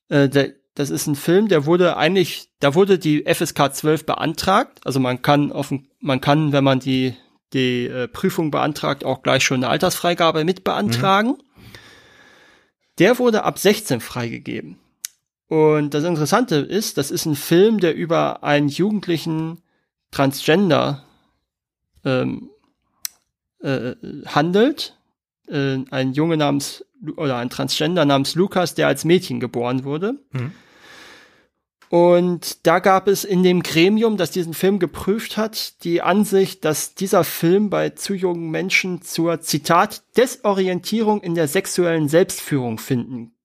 [0.09, 4.79] Äh, der, das ist ein Film, der wurde eigentlich, da wurde die FSK 12 beantragt.
[4.85, 7.15] Also man kann offen, man kann, wenn man die
[7.53, 11.29] die äh, Prüfung beantragt, auch gleich schon eine Altersfreigabe mit beantragen.
[11.29, 11.41] Mhm.
[12.99, 14.77] Der wurde ab 16 freigegeben.
[15.47, 19.61] Und das Interessante ist, das ist ein Film, der über einen Jugendlichen
[20.17, 21.03] Transgender
[22.03, 22.49] ähm,
[23.61, 23.93] äh,
[24.25, 24.97] handelt.
[25.47, 26.83] Äh, ein Junge namens
[27.17, 30.15] oder ein Transgender namens Lukas, der als Mädchen geboren wurde.
[30.31, 30.53] Mhm.
[31.89, 36.95] Und da gab es in dem Gremium, das diesen Film geprüft hat, die Ansicht, dass
[36.95, 43.35] dieser Film bei zu jungen Menschen zur Zitat Desorientierung in der sexuellen Selbstführung finden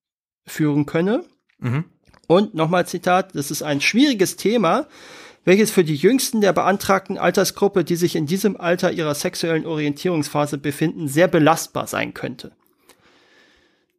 [0.47, 1.23] führen könne.
[1.59, 1.85] Mhm.
[2.27, 4.87] Und nochmal Zitat, das ist ein schwieriges Thema,
[5.45, 10.59] welches für die Jüngsten der beantragten Altersgruppe, die sich in diesem Alter ihrer sexuellen Orientierungsphase
[10.59, 12.53] befinden, sehr belastbar sein könnte.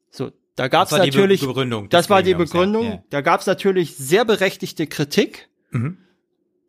[0.10, 3.03] So, da gab es natürlich, die Begründung das war die Begründung, ja.
[3.10, 5.49] da gab es natürlich sehr berechtigte Kritik.
[5.71, 5.97] Mhm.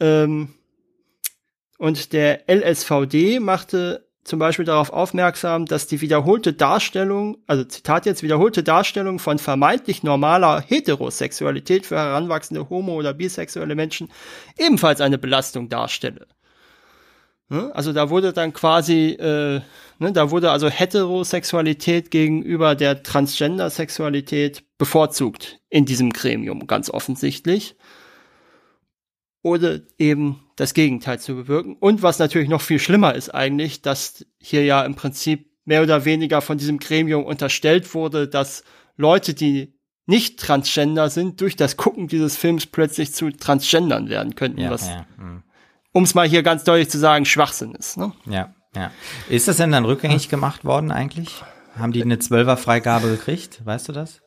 [0.01, 0.55] Ähm,
[1.79, 8.23] und der LSVD machte zum Beispiel darauf aufmerksam, dass die wiederholte Darstellung, also Zitat jetzt,
[8.23, 14.11] wiederholte Darstellung von vermeintlich normaler Heterosexualität für heranwachsende homo- oder bisexuelle Menschen
[14.59, 16.27] ebenfalls eine Belastung darstelle.
[17.51, 17.71] Ne?
[17.75, 19.61] Also da wurde dann quasi, äh,
[19.99, 27.77] ne, da wurde also Heterosexualität gegenüber der Transgender-Sexualität bevorzugt in diesem Gremium, ganz offensichtlich.
[29.45, 31.77] Oder eben das Gegenteil zu bewirken.
[31.79, 36.07] Und was natürlich noch viel schlimmer ist eigentlich, dass hier ja im Prinzip mehr oder
[36.07, 38.65] weniger von diesem Gremium unterstellt wurde, dass
[38.97, 39.75] Leute, die
[40.07, 44.89] nicht Transgender sind, durch das Gucken dieses Films plötzlich zu Transgendern werden könnten, ja, was,
[44.89, 45.43] ja, hm.
[45.93, 47.99] um es mal hier ganz deutlich zu sagen, Schwachsinn ist.
[47.99, 48.13] Ne?
[48.25, 48.91] Ja, ja.
[49.29, 51.43] Ist das denn dann rückgängig gemacht worden eigentlich?
[51.79, 53.61] Haben die eine Zwölferfreigabe gekriegt?
[53.65, 54.23] Weißt du das?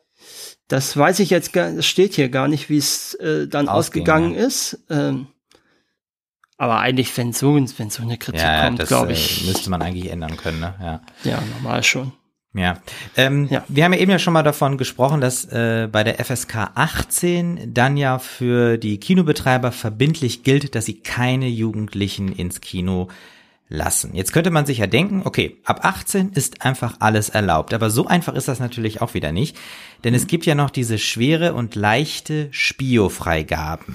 [0.68, 4.02] Das weiß ich jetzt gar, das steht hier gar nicht, wie es äh, dann Ausgehen,
[4.02, 4.46] ausgegangen ja.
[4.46, 4.78] ist.
[4.90, 5.28] Ähm,
[6.58, 9.44] aber eigentlich, wenn so, wenn so eine Kritik ja, kommt, glaube ich.
[9.44, 10.74] Äh, müsste man eigentlich ändern können, ne?
[10.80, 11.00] Ja,
[11.30, 12.12] ja normal schon.
[12.54, 12.78] Ja.
[13.16, 13.64] Ähm, ja.
[13.68, 17.72] Wir haben ja eben ja schon mal davon gesprochen, dass äh, bei der FSK 18
[17.72, 23.08] dann ja für die Kinobetreiber verbindlich gilt, dass sie keine Jugendlichen ins Kino
[23.68, 24.14] lassen.
[24.14, 27.74] Jetzt könnte man sich ja denken, okay, ab 18 ist einfach alles erlaubt.
[27.74, 29.56] Aber so einfach ist das natürlich auch wieder nicht.
[30.04, 33.94] Denn es gibt ja noch diese schwere und leichte Spio-Freigaben.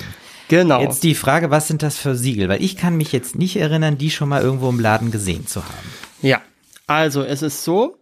[0.50, 0.82] Genau.
[0.82, 2.50] Jetzt die Frage, was sind das für Siegel?
[2.50, 5.63] Weil ich kann mich jetzt nicht erinnern, die schon mal irgendwo im Laden gesehen zu
[5.63, 5.89] haben.
[6.22, 6.42] Ja,
[6.86, 7.98] also es ist so,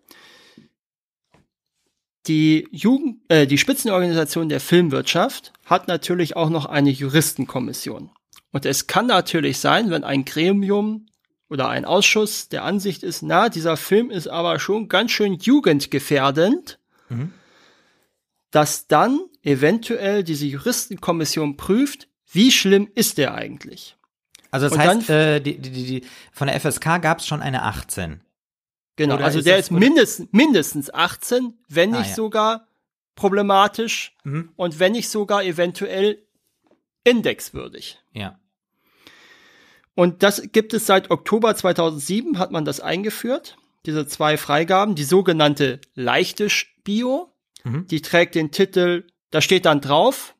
[2.27, 8.11] die Jugend, äh, die Spitzenorganisation der Filmwirtschaft hat natürlich auch noch eine Juristenkommission.
[8.51, 11.05] Und es kann natürlich sein, wenn ein Gremium
[11.49, 16.79] oder ein Ausschuss der Ansicht ist, na, dieser Film ist aber schon ganz schön jugendgefährdend,
[17.09, 17.33] mhm.
[18.51, 23.97] Dass dann eventuell diese Juristenkommission prüft, wie schlimm ist der eigentlich?
[24.51, 27.41] Also das Und heißt, dann, äh, die, die, die, von der FSK gab es schon
[27.41, 28.21] eine 18.
[28.97, 32.15] Genau, oder also ist der ist mindestens, mindestens 18, wenn nicht ah, ja.
[32.15, 32.67] sogar
[33.15, 34.51] problematisch mhm.
[34.55, 36.21] und wenn nicht sogar eventuell
[37.03, 37.99] indexwürdig.
[38.13, 38.39] Ja.
[39.95, 45.03] Und das gibt es seit Oktober 2007, hat man das eingeführt, diese zwei Freigaben, die
[45.03, 46.47] sogenannte leichte
[46.83, 47.30] Bio,
[47.63, 47.87] mhm.
[47.87, 50.35] die trägt den Titel, da steht dann drauf,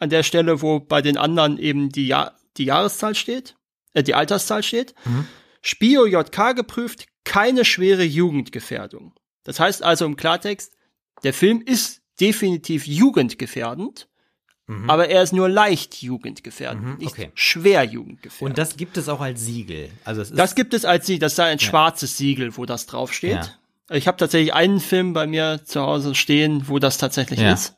[0.00, 3.56] an der Stelle, wo bei den anderen eben die, ja die Jahreszahl steht,
[3.92, 4.94] äh, die Alterszahl steht.
[5.04, 5.26] Mhm.
[5.62, 9.14] Spio JK geprüft, keine schwere Jugendgefährdung.
[9.44, 10.72] Das heißt also im Klartext,
[11.22, 14.08] der Film ist definitiv jugendgefährdend,
[14.66, 14.88] mhm.
[14.88, 17.30] aber er ist nur leicht jugendgefährdend, mhm, nicht okay.
[17.34, 18.50] schwer jugendgefährdend.
[18.50, 19.90] Und das gibt es auch als Siegel.
[20.04, 21.64] Also das gibt es als Siegel, das ist ein ja.
[21.64, 23.32] schwarzes Siegel, wo das draufsteht.
[23.32, 23.54] Ja.
[23.90, 27.52] Ich habe tatsächlich einen Film bei mir zu Hause stehen, wo das tatsächlich ja.
[27.52, 27.76] ist.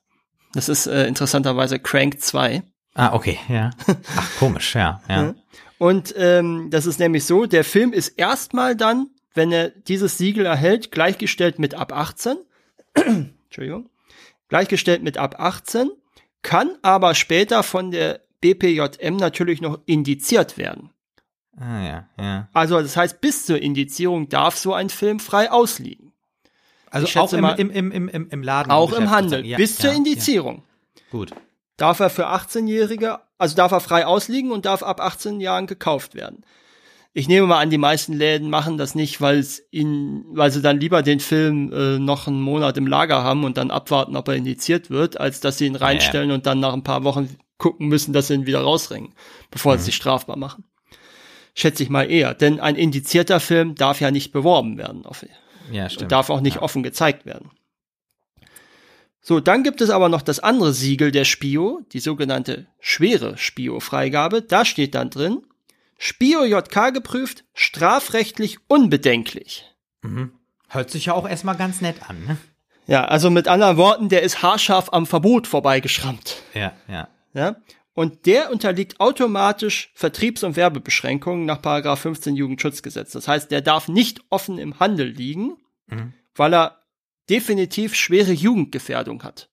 [0.55, 2.63] Das ist äh, interessanterweise Crank 2.
[2.95, 3.71] Ah, okay, ja.
[4.17, 5.35] Ach, komisch, ja, ja.
[5.79, 10.47] Und ähm, das ist nämlich so, der Film ist erstmal dann, wenn er dieses Siegel
[10.47, 12.39] erhält, gleichgestellt mit ab 18.
[12.95, 13.89] Entschuldigung.
[14.49, 15.91] Gleichgestellt mit ab 18,
[16.43, 20.91] kann aber später von der BPJM natürlich noch indiziert werden.
[21.61, 22.49] Ah, ja, ja.
[22.53, 26.13] Also das heißt, bis zur Indizierung darf so ein Film frei ausliegen.
[26.91, 28.71] Also auch im, mal- im, im, im, im, im Laden.
[28.71, 29.45] Auch im Handel.
[29.45, 30.63] Ja, bis zur ja, Indizierung.
[30.97, 31.03] Ja.
[31.11, 31.33] Gut.
[31.77, 36.15] Darf er für 18-Jährige, also darf er frei ausliegen und darf ab 18 Jahren gekauft
[36.15, 36.45] werden.
[37.13, 40.63] Ich nehme mal an, die meisten Läden machen das nicht, weil es ihnen, weil sie
[40.63, 44.29] dann lieber den Film äh, noch einen Monat im Lager haben und dann abwarten, ob
[44.29, 47.89] er indiziert wird, als dass sie ihn reinstellen und dann nach ein paar Wochen gucken
[47.89, 49.15] müssen, dass sie ihn wieder rausringen,
[49.51, 49.79] bevor Mhm.
[49.79, 50.65] sie sich strafbar machen.
[51.59, 55.27] Schätze ich mal eher, denn ein indizierter Film darf ja nicht beworben werden, auf,
[55.73, 56.13] Ja, stimmt.
[56.13, 56.63] darf auch nicht ja.
[56.63, 57.51] offen gezeigt werden.
[59.21, 64.41] So, dann gibt es aber noch das andere Siegel der Spio, die sogenannte schwere Spio-Freigabe.
[64.43, 65.43] Da steht dann drin,
[65.99, 69.65] Spio JK geprüft, strafrechtlich unbedenklich.
[70.03, 70.31] Mhm.
[70.69, 72.37] Hört sich ja auch erstmal ganz nett an, ne?
[72.87, 76.37] Ja, also mit anderen Worten, der ist haarscharf am Verbot vorbeigeschrammt.
[76.55, 77.09] Ja, ja.
[77.35, 77.57] Ja?
[77.99, 83.11] Und der unterliegt automatisch Vertriebs- und Werbebeschränkungen nach Paragraph 15 Jugendschutzgesetz.
[83.11, 85.57] Das heißt, der darf nicht offen im Handel liegen,
[85.89, 86.13] Mhm.
[86.37, 86.79] weil er
[87.29, 89.51] definitiv schwere Jugendgefährdung hat.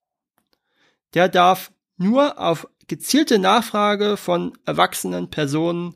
[1.15, 5.95] Der darf nur auf gezielte Nachfrage von erwachsenen Personen,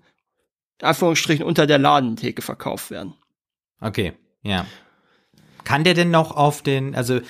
[0.82, 3.14] in Anführungsstrichen, unter der Ladentheke verkauft werden.
[3.80, 4.66] Okay, ja.
[5.66, 7.22] Kann der denn noch auf den, also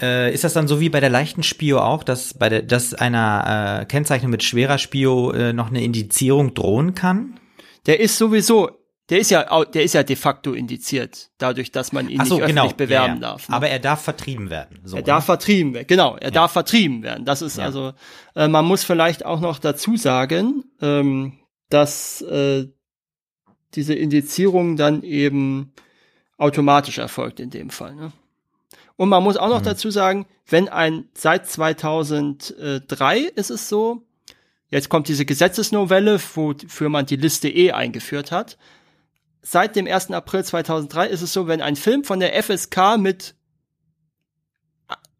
[0.00, 2.94] äh, ist das dann so wie bei der leichten Spio auch, dass bei der, dass
[2.94, 7.38] einer äh, Kennzeichnung mit schwerer Spio äh, noch eine Indizierung drohen kann?
[7.86, 8.70] Der ist sowieso,
[9.10, 12.44] der ist ja, der ist ja de facto indiziert, dadurch, dass man ihn so, nicht
[12.44, 12.76] öffentlich genau.
[12.76, 13.20] bewerben ja, ja.
[13.20, 13.48] darf.
[13.48, 13.54] ne?
[13.56, 14.80] Aber er darf vertrieben werden.
[14.84, 15.26] So, Er darf ne?
[15.26, 17.24] vertrieben werden, genau, er darf vertrieben werden.
[17.24, 17.64] Das ist Ja.
[17.64, 17.92] also,
[18.34, 21.38] äh, man muss vielleicht auch noch dazu sagen, ähm,
[21.70, 22.66] dass äh,
[23.74, 25.72] diese Indizierung dann eben
[26.36, 27.94] automatisch erfolgt in dem Fall.
[27.94, 28.12] Ne?
[28.98, 29.64] Und man muss auch noch Mhm.
[29.66, 34.02] dazu sagen, wenn ein seit 2003 ist es so,
[34.70, 38.58] jetzt kommt diese Gesetzesnovelle, wofür man die Liste E eingeführt hat.
[39.40, 40.10] Seit dem 1.
[40.10, 43.36] April 2003 ist es so, wenn ein Film von der FSK mit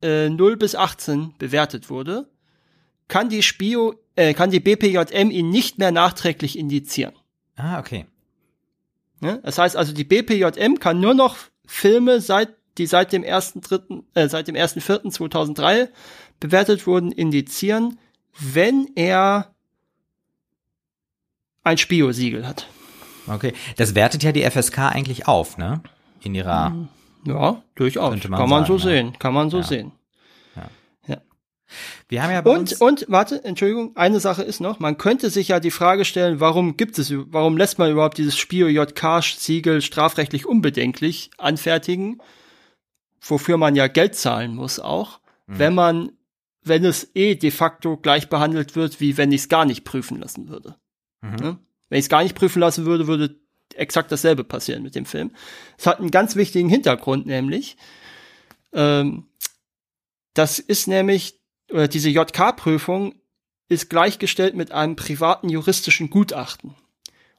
[0.02, 2.28] äh, 0 bis 18 bewertet wurde,
[3.06, 7.14] kann die Spio, äh, kann die BPJM ihn nicht mehr nachträglich indizieren.
[7.56, 8.06] Ah, okay.
[9.20, 9.40] Ne?
[9.44, 14.28] Das heißt also, die BPJM kann nur noch Filme seit die seit dem 1.3., äh,
[14.28, 15.88] seit dem 1.4.2003
[16.40, 17.98] bewertet wurden, indizieren,
[18.38, 19.52] wenn er
[21.64, 22.66] ein Spio-Siegel hat.
[23.26, 23.52] Okay.
[23.76, 25.82] Das wertet ja die FSK eigentlich auf, ne?
[26.22, 26.88] In ihrer.
[27.24, 28.10] Ja, durchaus.
[28.28, 29.02] Man kann man so sagen, ja.
[29.02, 29.18] sehen.
[29.18, 29.62] Kann man so Ja.
[29.64, 29.92] sehen.
[32.08, 35.60] Wir haben ja Und, und, warte, Entschuldigung, eine Sache ist noch, man könnte sich ja
[35.60, 41.30] die Frage stellen, warum gibt es, warum lässt man überhaupt dieses Spio JK-Siegel strafrechtlich unbedenklich
[41.36, 42.20] anfertigen,
[43.20, 45.58] wofür man ja Geld zahlen muss auch, Mhm.
[45.58, 46.12] wenn man,
[46.62, 50.18] wenn es eh de facto gleich behandelt wird, wie wenn ich es gar nicht prüfen
[50.18, 50.76] lassen würde.
[51.22, 51.36] Mhm.
[51.36, 51.58] Ne?
[51.88, 53.36] Wenn ich es gar nicht prüfen lassen würde, würde
[53.74, 55.30] exakt dasselbe passieren mit dem Film.
[55.78, 57.76] Es hat einen ganz wichtigen Hintergrund, nämlich,
[58.72, 59.26] ähm,
[60.34, 63.14] das ist nämlich, oder diese JK-Prüfung
[63.68, 66.74] ist gleichgestellt mit einem privaten juristischen Gutachten.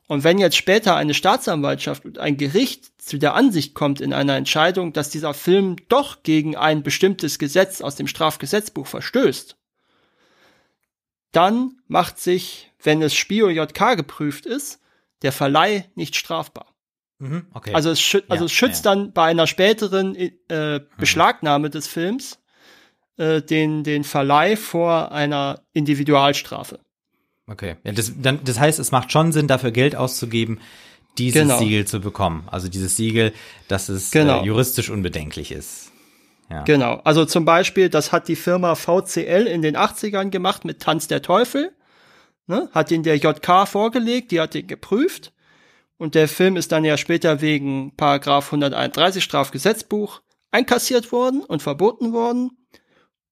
[0.10, 4.36] Und wenn jetzt später eine Staatsanwaltschaft und ein Gericht zu der Ansicht kommt in einer
[4.38, 9.56] Entscheidung, dass dieser Film doch gegen ein bestimmtes Gesetz aus dem Strafgesetzbuch verstößt,
[11.32, 14.82] dann macht sich, wenn es Spio JK geprüft ist,
[15.22, 16.74] der Verleih nicht strafbar.
[17.19, 17.76] Mhm, okay.
[17.76, 18.95] Also es, schü also Ja, es schützt ja.
[18.95, 22.39] dann bei einer späteren äh, Beschlagnahme des Films
[23.17, 26.80] äh, den, den Verleih vor einer Individualstrafe.
[27.49, 27.75] Okay.
[27.83, 30.59] Ja, das, dann, das heißt, es macht schon Sinn, dafür Geld auszugeben,
[31.17, 31.57] dieses Genau.
[31.57, 32.47] Siegel zu bekommen.
[32.51, 33.33] Also dieses Siegel,
[33.67, 34.41] dass es Genau.
[34.41, 35.91] äh, juristisch unbedenklich ist.
[36.49, 36.63] Ja.
[36.63, 37.01] Genau.
[37.03, 41.21] Also zum Beispiel, das hat die Firma VCL in den 80ern gemacht mit Tanz der
[41.21, 41.71] Teufel.
[42.47, 42.69] Ne?
[42.71, 45.33] Hat ihn der JK vorgelegt, die hat ihn geprüft.
[45.97, 52.13] Und der Film ist dann ja später wegen Paragraph 131 Strafgesetzbuch einkassiert worden und verboten
[52.13, 52.51] worden.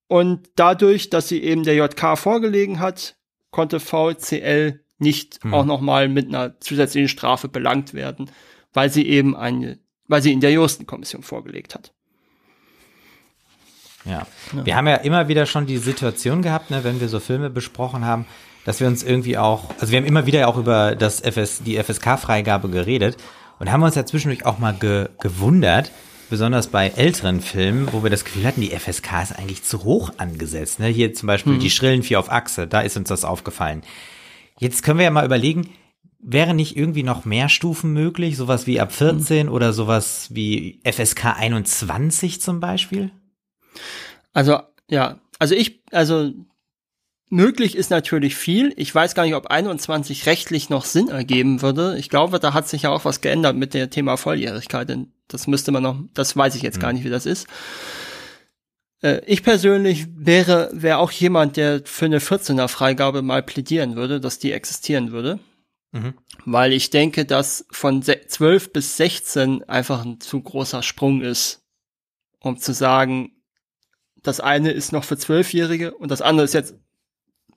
[0.08, 3.17] Und dadurch, dass sie eben der JK vorgelegen hat,
[3.52, 5.54] konnte VCL nicht Hm.
[5.54, 8.32] auch nochmal mit einer zusätzlichen Strafe belangt werden,
[8.74, 11.94] weil sie eben eine, weil sie in der Juristenkommission vorgelegt hat.
[14.06, 14.26] Ja.
[14.64, 18.06] Wir haben ja immer wieder schon die Situation gehabt, ne, wenn wir so Filme besprochen
[18.06, 18.26] haben,
[18.66, 21.82] dass wir uns irgendwie auch, also wir haben immer wieder auch über das FS, die
[21.82, 23.18] FSK-Freigabe geredet
[23.60, 25.92] und haben uns ja zwischendurch auch mal ge, gewundert,
[26.30, 30.12] besonders bei älteren Filmen, wo wir das Gefühl hatten, die FSK ist eigentlich zu hoch
[30.18, 30.80] angesetzt.
[30.80, 30.88] Ne?
[30.88, 31.60] Hier zum Beispiel Mhm.
[31.60, 33.84] die schrillen vier auf Achse, da ist uns das aufgefallen.
[34.60, 35.70] Jetzt können wir ja mal überlegen,
[36.20, 38.38] wäre nicht irgendwie noch mehr Stufen möglich?
[38.38, 43.12] Sowas wie ab 14 oder sowas wie FSK 21 zum Beispiel?
[44.34, 44.60] Also,
[44.90, 46.32] ja, also ich, also
[47.30, 48.74] möglich ist natürlich viel.
[48.78, 51.98] Ich weiß gar nicht, ob 21 rechtlich noch Sinn ergeben würde.
[51.98, 55.48] Ich glaube, da hat sich ja auch was geändert mit dem Thema Volljährigkeit, denn das
[55.48, 57.48] müsste man noch, das weiß ich jetzt gar nicht, wie das ist.
[59.02, 64.20] Äh, Ich persönlich wäre, wäre auch jemand, der für eine 14er Freigabe mal plädieren würde,
[64.20, 65.40] dass die existieren würde.
[65.92, 66.14] Mhm.
[66.46, 71.62] Weil ich denke, dass von se- 12 bis 16 einfach ein zu großer Sprung ist,
[72.40, 73.32] um zu sagen,
[74.22, 76.76] das eine ist noch für Zwölfjährige und das andere ist jetzt,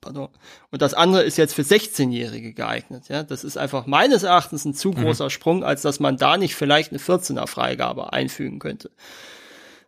[0.00, 0.28] pardon,
[0.70, 3.04] und das andere ist jetzt für 16-Jährige geeignet.
[3.08, 6.54] Ja, das ist einfach meines Erachtens ein zu großer Sprung, als dass man da nicht
[6.54, 8.90] vielleicht eine 14er Freigabe einfügen könnte.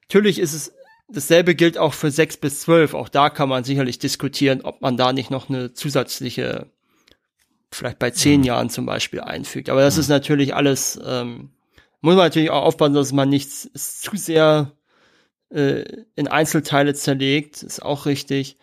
[0.02, 0.72] Natürlich ist es,
[1.08, 2.94] dasselbe gilt auch für 6 bis 12.
[2.94, 6.66] Auch da kann man sicherlich diskutieren, ob man da nicht noch eine zusätzliche,
[7.70, 9.70] vielleicht bei 10 Jahren zum Beispiel einfügt.
[9.70, 11.50] Aber das ist natürlich alles, ähm,
[12.00, 14.72] muss man natürlich auch aufpassen, dass man nichts zu sehr
[15.50, 18.58] äh, in Einzelteile zerlegt, ist auch richtig.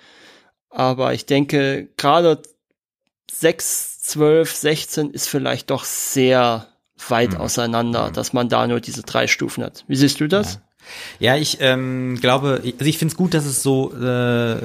[0.69, 2.41] Aber ich denke, gerade
[3.31, 6.67] 6, 12, 16 ist vielleicht doch sehr
[7.07, 9.85] weit auseinander, dass man da nur diese drei Stufen hat.
[9.87, 10.59] Wie siehst du das?
[11.19, 14.57] Ja, ich ähm, glaube, also ich finde es gut, dass es so äh,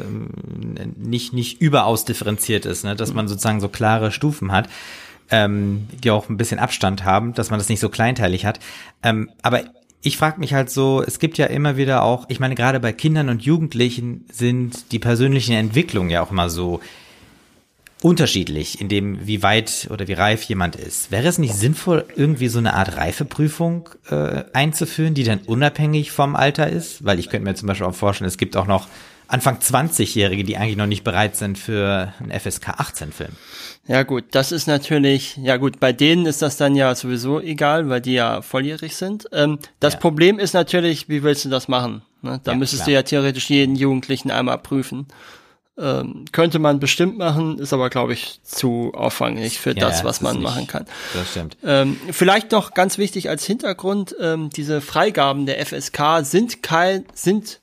[0.97, 2.97] nicht nicht überaus differenziert ist, ne?
[2.97, 4.69] dass man sozusagen so klare Stufen hat,
[5.31, 8.59] ähm, die auch ein bisschen Abstand haben, dass man das nicht so kleinteilig hat.
[9.03, 9.65] Ähm, aber
[10.05, 12.93] ich frage mich halt so, es gibt ja immer wieder auch, ich meine, gerade bei
[12.93, 16.81] Kindern und Jugendlichen sind die persönlichen Entwicklungen ja auch immer so
[18.03, 21.11] unterschiedlich, in dem, wie weit oder wie reif jemand ist.
[21.11, 26.37] Wäre es nicht sinnvoll, irgendwie so eine Art Reifeprüfung äh, einzuführen, die dann unabhängig vom
[26.37, 27.03] Alter ist?
[27.03, 28.89] Weil ich könnte mir zum Beispiel auch vorstellen, es gibt auch noch
[29.29, 33.33] Anfang 20-Jährige, die eigentlich noch nicht bereit sind für einen FSK 18-Film.
[33.87, 37.89] Ja gut, das ist natürlich, ja gut, bei denen ist das dann ja sowieso egal,
[37.89, 39.27] weil die ja volljährig sind.
[39.33, 40.01] Ähm, das Ja.
[40.01, 42.03] Problem ist natürlich, wie willst du das machen?
[42.23, 42.41] Ne?
[42.45, 42.87] Da Ja, müsstest klar.
[42.87, 45.07] du ja theoretisch jeden Jugendlichen einmal prüfen.
[45.77, 50.19] Ähm, könnte man bestimmt machen, ist aber, glaube ich, zu aufwangig für Ja, das, was
[50.19, 50.87] das man nicht- machen kann.
[51.15, 51.57] Das stimmt.
[51.65, 57.61] Ähm, vielleicht noch ganz wichtig als Hintergrund, ähm, diese Freigaben der FSK sind kein, sind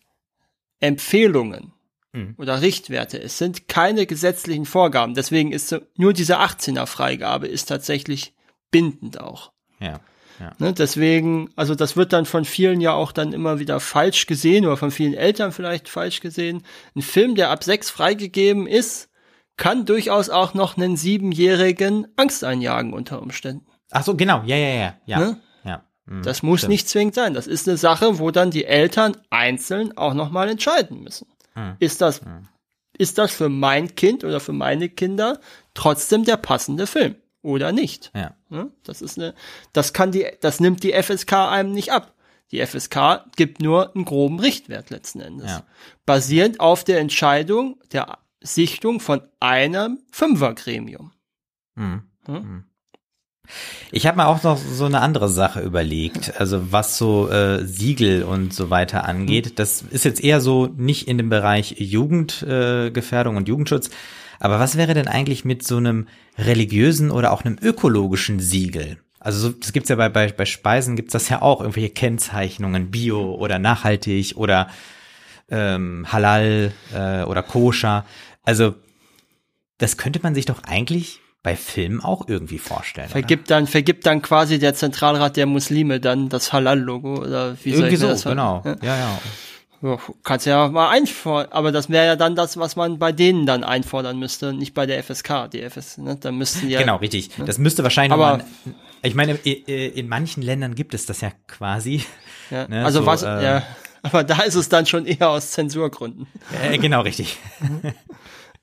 [0.82, 1.74] Empfehlungen
[2.14, 2.36] Mhm.
[2.38, 3.22] oder Richtwerte.
[3.22, 5.14] Es sind keine gesetzlichen Vorgaben.
[5.14, 8.34] Deswegen ist so, nur diese 18er Freigabe ist tatsächlich
[8.70, 9.52] bindend auch.
[9.80, 10.02] Ja.
[10.40, 10.52] ja.
[10.60, 10.74] Ne?
[10.74, 14.76] Deswegen, also das wird dann von vielen ja auch dann immer wieder falsch gesehen oder
[14.76, 16.64] von vielen Eltern vielleicht falsch gesehen.
[16.96, 19.10] Ein Film, der ab sechs freigegeben ist,
[19.56, 23.68] kann durchaus auch noch einen siebenjährigen Angst einjagen unter Umständen.
[23.92, 24.44] Ach so, genau.
[24.46, 24.94] Ja, ja, ja.
[25.06, 25.20] Ja.
[25.20, 25.38] Ne?
[26.06, 26.24] Mhm.
[26.24, 26.72] Das muss Stimmt.
[26.72, 27.34] nicht zwingend sein.
[27.34, 31.28] Das ist eine Sache, wo dann die Eltern einzeln auch nochmal entscheiden müssen.
[31.56, 31.76] Mhm.
[31.80, 32.22] Ist das,
[32.98, 35.40] ist das für mein Kind oder für meine Kinder
[35.74, 38.12] trotzdem der passende Film oder nicht?
[38.16, 38.36] Ja.
[38.50, 38.72] Ne?
[38.84, 39.34] Das ist eine,
[39.74, 42.14] das kann die, das nimmt die FSK einem nicht ab.
[42.52, 45.50] Die FSK gibt nur einen groben Richtwert letzten Endes.
[45.50, 45.64] Ja.
[46.06, 51.14] Basierend auf der Entscheidung der Sichtung von einem Fünfergremium.
[51.76, 52.04] Mhm.
[52.26, 52.66] Hm?
[53.92, 58.24] Ich habe mir auch noch so eine andere Sache überlegt, also was so äh, Siegel
[58.24, 59.60] und so weiter angeht.
[59.60, 63.90] Das ist jetzt eher so nicht in dem Bereich Jugendgefährdung äh, und Jugendschutz.
[64.40, 68.98] Aber was wäre denn eigentlich mit so einem religiösen oder auch einem ökologischen Siegel?
[69.20, 72.90] Also so, das gibt's ja bei, bei, bei Speisen gibt's das ja auch, irgendwelche Kennzeichnungen,
[72.90, 74.68] Bio oder nachhaltig oder
[75.52, 78.06] ähm, Halal äh, oder Koscher.
[78.44, 78.74] Also
[79.78, 83.06] das könnte man sich doch eigentlich bei Filmen auch irgendwie vorstellen.
[83.08, 83.14] oder?
[83.14, 87.80] Vergibt dann, vergibt dann quasi der Zentralrat der Muslime dann das Halal-Logo oder wie soll
[87.80, 88.62] Irgendwie ich mir so, das genau.
[88.66, 88.76] Ja.
[88.82, 89.20] Ja, ja.
[89.84, 93.48] Ja, kannst ja mal einfordern, aber das wäre ja dann das, was man bei denen
[93.48, 95.48] dann einfordern müsste, nicht bei der FSK.
[95.52, 96.18] Die FS, ne?
[96.18, 96.80] Dann müssten ja.
[96.80, 97.32] Genau, richtig.
[97.44, 98.44] Das müsste wahrscheinlich Aber- mal,
[99.02, 102.04] ich meine, in manchen Ländern gibt es das ja quasi.
[102.52, 102.68] Ja.
[102.68, 103.64] Ne, also so, was, äh, ja.
[104.04, 106.28] Aber da ist es dann schon eher aus Zensurgründen.
[106.70, 107.38] Äh, genau, richtig.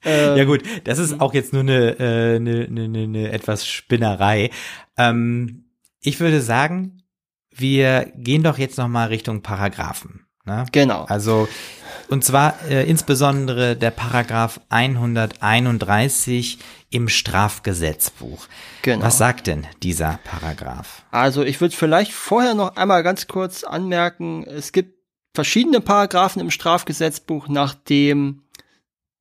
[0.05, 3.66] Ähm, ja gut, das ist auch jetzt nur eine, äh, eine, eine, eine, eine etwas
[3.66, 4.51] Spinnerei.
[4.96, 5.64] Ähm,
[6.01, 7.03] ich würde sagen,
[7.51, 10.26] wir gehen doch jetzt noch mal Richtung Paragraphen.
[10.44, 10.64] Ne?
[10.72, 11.05] Genau.
[11.05, 11.49] Also
[12.09, 16.59] und zwar äh, insbesondere der Paragraph 131
[16.90, 18.46] im Strafgesetzbuch.
[18.82, 19.05] Genau.
[19.05, 21.03] Was sagt denn dieser Paragraph?
[21.11, 24.96] Also ich würde vielleicht vorher noch einmal ganz kurz anmerken, es gibt
[25.34, 28.44] verschiedene Paragraphen im Strafgesetzbuch, nach dem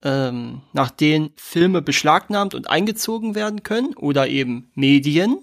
[0.04, 5.40] ähm, nach denen Filme beschlagnahmt und eingezogen werden können oder eben Medien.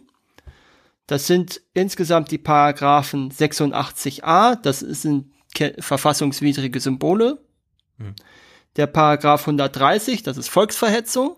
[1.06, 5.32] Das sind insgesamt die Paragraphen 86a, das sind
[5.78, 7.38] verfassungswidrige Symbole.
[7.98, 8.14] Hm.
[8.76, 11.36] Der Paragraph 130, das ist Volksverhetzung.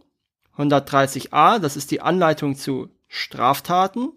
[0.57, 4.13] 130a, das ist die Anleitung zu Straftaten.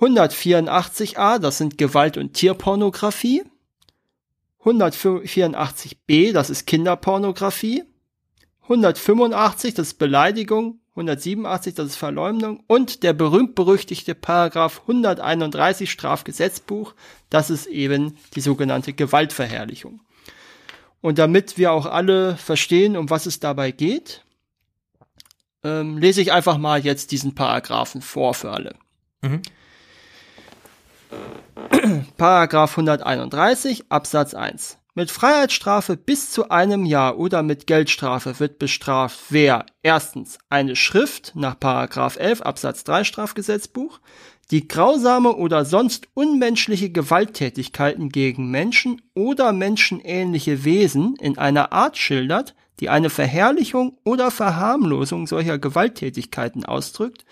[0.00, 3.42] 184a, das sind Gewalt- und Tierpornografie.
[4.64, 7.84] 184b, das ist Kinderpornografie.
[8.62, 10.80] 185, das ist Beleidigung.
[10.90, 12.62] 187, das ist Verleumdung.
[12.66, 16.94] Und der berühmt-berüchtigte Paragraph 131 Strafgesetzbuch,
[17.30, 20.00] das ist eben die sogenannte Gewaltverherrlichung.
[21.00, 24.24] Und damit wir auch alle verstehen, um was es dabei geht,
[25.62, 28.74] ähm, lese ich einfach mal jetzt diesen Paragraphen vor für alle.
[29.22, 29.42] Mhm.
[32.16, 34.78] Paragraph 131 Absatz 1.
[34.94, 41.32] Mit Freiheitsstrafe bis zu einem Jahr oder mit Geldstrafe wird bestraft, wer erstens eine Schrift
[41.36, 44.00] nach Paragraph 11 Absatz 3 Strafgesetzbuch,
[44.50, 52.56] die grausame oder sonst unmenschliche Gewalttätigkeiten gegen Menschen oder menschenähnliche Wesen in einer Art schildert,
[52.80, 57.24] die eine Verherrlichung oder Verharmlosung solcher Gewalttätigkeiten ausdrückt,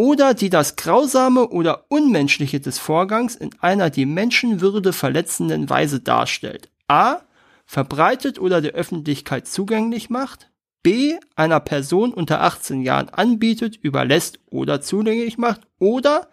[0.00, 6.70] oder die das Grausame oder Unmenschliche des Vorgangs in einer die Menschenwürde verletzenden Weise darstellt.
[6.88, 7.18] A.
[7.66, 10.48] verbreitet oder der Öffentlichkeit zugänglich macht.
[10.82, 11.18] B.
[11.36, 15.60] einer Person unter 18 Jahren anbietet, überlässt oder zugänglich macht.
[15.78, 16.28] Oder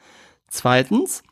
[0.48, 1.24] zweitens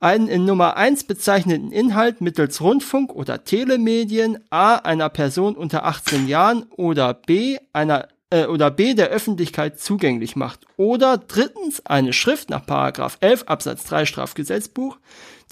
[0.00, 6.26] einen in Nummer 1 bezeichneten Inhalt mittels Rundfunk oder Telemedien A einer Person unter 18
[6.26, 12.50] Jahren oder B einer äh, oder B der Öffentlichkeit zugänglich macht oder drittens eine Schrift
[12.50, 14.98] nach Paragraph 11 Absatz 3 Strafgesetzbuch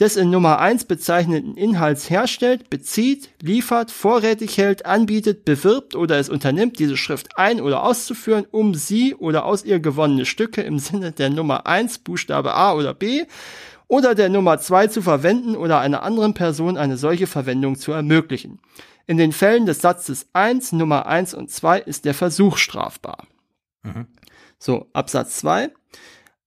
[0.01, 6.29] des in Nummer 1 bezeichneten Inhalts herstellt, bezieht, liefert, vorrätig hält, anbietet, bewirbt oder es
[6.29, 11.12] unternimmt, diese Schrift ein- oder auszuführen, um sie oder aus ihr gewonnene Stücke im Sinne
[11.12, 13.25] der Nummer 1 Buchstabe A oder B
[13.87, 18.59] oder der Nummer 2 zu verwenden oder einer anderen Person eine solche Verwendung zu ermöglichen.
[19.07, 23.27] In den Fällen des Satzes 1, Nummer 1 und 2 ist der Versuch strafbar.
[23.83, 24.07] Mhm.
[24.59, 25.71] So, Absatz 2.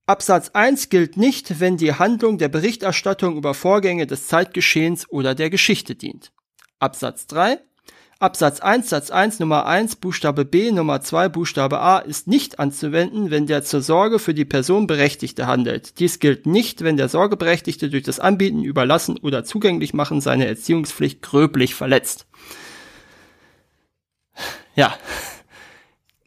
[0.08, 5.50] Absatz 1 gilt nicht, wenn die Handlung der Berichterstattung über Vorgänge des Zeitgeschehens oder der
[5.50, 6.32] Geschichte dient.
[6.80, 7.60] Absatz 3.
[8.20, 13.30] Absatz 1 Satz 1 Nummer 1 Buchstabe B Nummer 2 Buchstabe A ist nicht anzuwenden,
[13.30, 16.00] wenn der zur Sorge für die Person Berechtigte handelt.
[16.00, 21.22] Dies gilt nicht, wenn der Sorgeberechtigte durch das Anbieten, Überlassen oder zugänglich machen seine Erziehungspflicht
[21.22, 22.26] gröblich verletzt.
[24.76, 24.98] Ja.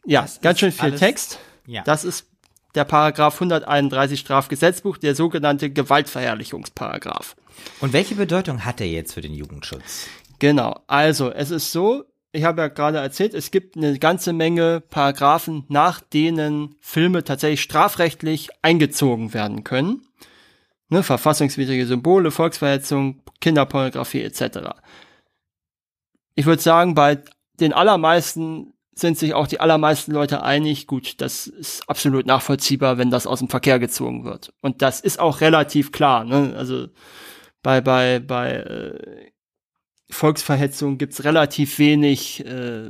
[0.05, 1.39] Ja, das ganz schön viel Text.
[1.65, 1.83] Ja.
[1.83, 2.27] Das ist
[2.75, 7.35] der Paragraph 131 Strafgesetzbuch, der sogenannte Gewaltverherrlichungsparagraph.
[7.79, 10.07] Und welche Bedeutung hat er jetzt für den Jugendschutz?
[10.39, 14.81] Genau, also es ist so, ich habe ja gerade erzählt, es gibt eine ganze Menge
[14.81, 20.07] Paragraphen, nach denen Filme tatsächlich strafrechtlich eingezogen werden können.
[20.87, 24.69] Ne, verfassungswidrige Symbole, Volksverhetzung, Kinderpornografie etc.
[26.35, 27.19] Ich würde sagen, bei
[27.59, 33.11] den allermeisten sind sich auch die allermeisten Leute einig, gut, das ist absolut nachvollziehbar, wenn
[33.11, 34.53] das aus dem Verkehr gezogen wird.
[34.61, 36.25] Und das ist auch relativ klar.
[36.25, 36.53] Ne?
[36.57, 36.87] Also
[37.61, 39.28] bei, bei, bei äh,
[40.09, 42.89] Volksverhetzung gibt's relativ wenig äh,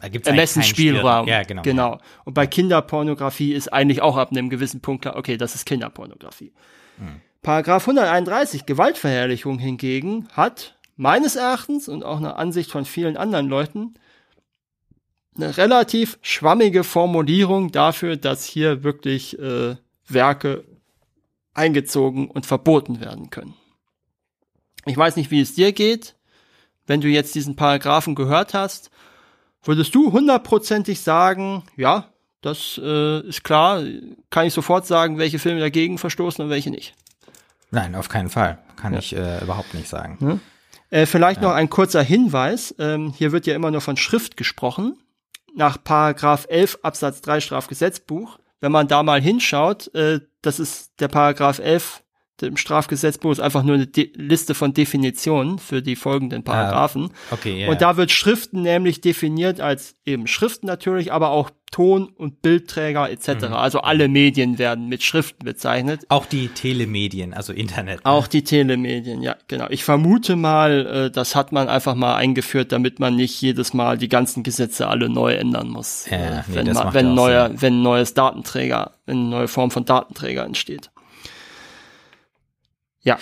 [0.00, 1.26] Ermessensspielraum.
[1.26, 1.62] Ja, genau.
[1.62, 1.98] genau.
[2.24, 6.52] Und bei Kinderpornografie ist eigentlich auch ab einem gewissen Punkt klar, okay, das ist Kinderpornografie.
[6.98, 7.20] Hm.
[7.42, 13.94] Paragraph 131 Gewaltverherrlichung hingegen hat meines Erachtens und auch einer Ansicht von vielen anderen Leuten
[15.36, 19.76] eine relativ schwammige Formulierung dafür, dass hier wirklich äh,
[20.08, 20.64] Werke
[21.54, 23.54] eingezogen und verboten werden können.
[24.84, 26.14] Ich weiß nicht, wie es dir geht.
[26.86, 28.90] Wenn du jetzt diesen Paragraphen gehört hast,
[29.62, 32.08] würdest du hundertprozentig sagen, ja,
[32.40, 33.82] das äh, ist klar,
[34.30, 36.94] kann ich sofort sagen, welche Filme dagegen verstoßen und welche nicht.
[37.70, 38.58] Nein, auf keinen Fall.
[38.76, 38.98] Kann ja.
[39.00, 40.16] ich äh, überhaupt nicht sagen.
[40.20, 40.40] Hm?
[40.90, 41.48] Äh, vielleicht ja.
[41.48, 42.74] noch ein kurzer Hinweis.
[42.78, 44.96] Ähm, hier wird ja immer nur von Schrift gesprochen.
[45.54, 48.38] Nach Paragraph 11 Absatz 3 Strafgesetzbuch.
[48.60, 52.02] Wenn man da mal hinschaut, äh, das ist der Paragraph 11
[52.42, 57.10] im Strafgesetzbuch ist einfach nur eine De Liste von Definitionen für die folgenden ah, Paragraphen.
[57.30, 57.70] Ah, okay, yeah.
[57.70, 63.10] Und da wird Schriften nämlich definiert als eben Schriften natürlich, aber auch Ton- und Bildträger
[63.10, 63.48] etc.
[63.48, 63.52] Mhm.
[63.54, 66.06] Also alle Medien werden mit Schriften bezeichnet.
[66.08, 68.04] Auch die Telemedien, also Internet.
[68.04, 68.10] Ne?
[68.10, 69.66] Auch die Telemedien, ja, genau.
[69.68, 73.98] Ich vermute mal, äh, das hat man einfach mal eingeführt, damit man nicht jedes Mal
[73.98, 77.82] die ganzen Gesetze alle neu ändern muss, ja, äh, nee, wenn, wenn, neuer, wenn ein
[77.82, 80.90] neues Datenträger, wenn eine neue Form von Datenträger entsteht.
[83.08, 83.18] Ja.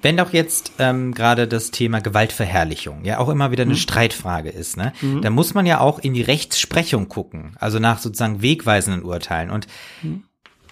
[0.00, 3.78] Wenn doch jetzt ähm, gerade das Thema Gewaltverherrlichung ja auch immer wieder eine mhm.
[3.78, 5.20] Streitfrage ist, ne, mhm.
[5.20, 9.50] dann muss man ja auch in die Rechtsprechung gucken, also nach sozusagen wegweisenden Urteilen.
[9.50, 9.66] Und
[10.02, 10.24] mhm.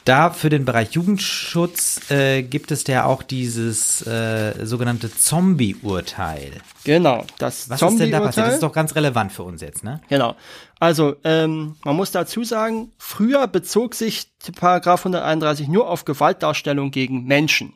[0.07, 6.53] da für den Bereich Jugendschutz äh, gibt es ja auch dieses äh, sogenannte Zombie-Urteil.
[6.85, 8.47] Genau, das Was ist denn da passiert?
[8.47, 10.01] Das ist doch ganz relevant für uns jetzt, ne?
[10.09, 10.37] Genau.
[10.81, 17.25] Also, ähm, man muss dazu sagen, früher bezog sich Paragraph 131 nur auf Gewaltdarstellung gegen
[17.25, 17.75] Menschen.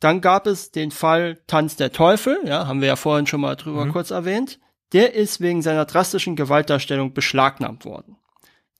[0.00, 3.56] Dann gab es den Fall Tanz der Teufel, ja, haben wir ja vorhin schon mal
[3.56, 4.58] drüber kurz erwähnt.
[4.92, 8.16] Der ist wegen seiner drastischen Gewaltdarstellung beschlagnahmt worden.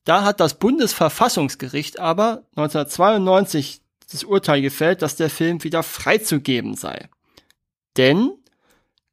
[0.04, 3.80] Da hat das Bundesverfassungsgericht aber 1992
[4.10, 7.08] das Urteil gefällt, dass der Film wieder freizugeben sei.
[7.96, 8.30] Denn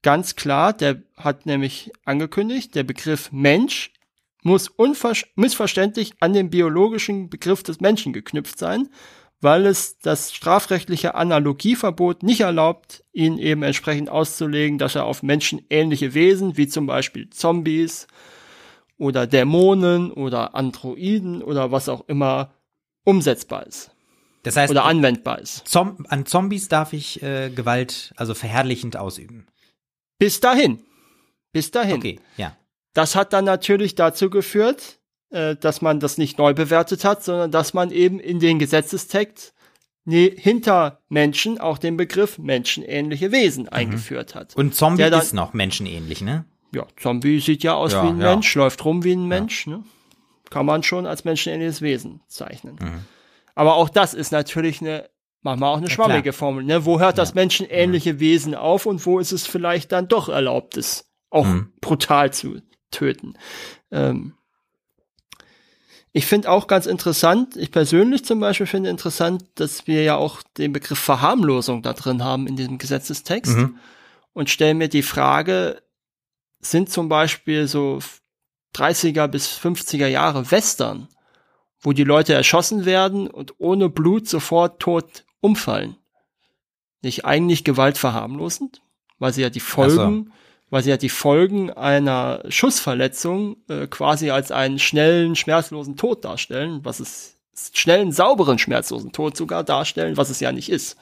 [0.03, 3.91] ganz klar, der hat nämlich angekündigt, der Begriff Mensch
[4.43, 4.71] muss
[5.35, 8.89] missverständlich an den biologischen Begriff des Menschen geknüpft sein,
[9.43, 16.13] weil es das strafrechtliche Analogieverbot nicht erlaubt, ihn eben entsprechend auszulegen, dass er auf menschenähnliche
[16.13, 18.07] Wesen, wie zum Beispiel Zombies
[18.97, 22.53] oder Dämonen oder Androiden oder was auch immer
[23.03, 23.91] umsetzbar ist
[24.43, 25.67] Das heißt, oder anwendbar ist.
[25.67, 29.47] Zom an Zombies darf ich äh, Gewalt, also verherrlichend ausüben.
[30.19, 30.81] Bis dahin.
[31.51, 31.97] Bis dahin.
[31.97, 32.55] Okay, ja.
[32.93, 34.99] Das hat dann natürlich dazu geführt,
[35.33, 39.53] äh, dass man das nicht neu bewertet hat, sondern dass man eben in den Gesetzestext
[40.05, 44.55] ne, hinter Menschen auch den Begriff menschenähnliche Wesen eingeführt hat.
[44.55, 46.45] Und Zombie dann- ist noch menschenähnlich, ne?
[46.73, 48.31] Ja, Zombie sieht ja aus Ja, wie ein ja.
[48.31, 49.67] Mensch, läuft rum wie ein Mensch.
[49.67, 49.83] Ne?
[50.49, 52.77] Kann man schon als menschenähnliches Wesen zeichnen.
[52.81, 53.05] Mhm.
[53.55, 55.07] Aber auch das ist natürlich eine,
[55.43, 56.33] manchmal auch eine schwammige klar.
[56.33, 56.63] Formel.
[56.63, 56.83] Ne?
[56.85, 61.05] Wo hört das menschenähnliche Wesen auf und wo ist es vielleicht dann doch erlaubt, es
[61.29, 61.71] auch Mhm.
[61.79, 63.33] brutal zu töten?
[63.91, 64.33] Ähm,
[66.13, 70.43] ich finde auch ganz interessant, ich persönlich zum Beispiel finde interessant, dass wir ja auch
[70.57, 73.77] den Begriff Verharmlosung da drin haben in diesem Gesetzestext Mhm.
[74.33, 75.81] und stelle mir die Frage,
[76.59, 77.99] sind zum Beispiel so
[78.75, 81.07] 30er bis 50er Jahre Western,
[81.81, 85.97] wo die Leute erschossen werden und ohne Blut sofort tot umfallen,
[87.01, 88.81] nicht eigentlich gewaltverharmlosend,
[89.19, 90.31] weil sie ja die Folgen,
[90.73, 96.79] weil sie ja die Folgen einer Schussverletzung äh, quasi als einen schnellen, schmerzlosen Tod darstellen,
[96.81, 97.37] was es
[97.73, 100.97] schnellen, sauberen, schmerzlosen Tod sogar darstellen, was es ja nicht ist.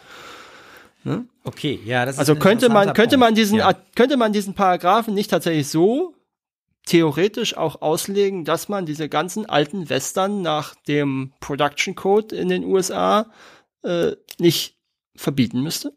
[1.45, 3.19] Okay, ja, das ist Also könnte man, könnte Punkt.
[3.19, 3.74] man diesen, ja.
[3.95, 6.15] Könnte man diesen Paragraphen nicht tatsächlich so
[6.86, 12.65] theoretisch auch auslegen, dass man diese ganzen alten Western nach dem Production Code in den
[12.65, 13.32] USA
[13.86, 14.76] äh, nicht
[15.15, 15.93] verbieten müsste?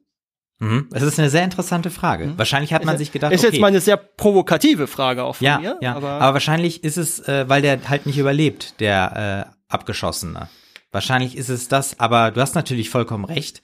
[0.61, 0.89] Mhm.
[0.91, 2.33] Das ist eine sehr interessante Frage.
[2.37, 5.45] Wahrscheinlich hat man sich gedacht, Ist okay, jetzt mal eine sehr provokative Frage auch von
[5.45, 9.49] ja, mir, ja, aber, aber, wahrscheinlich ist es, äh, weil der halt nicht überlebt, der
[9.49, 10.49] äh, Abgeschossene.
[10.93, 13.63] Wahrscheinlich ist es das, aber du hast natürlich vollkommen recht.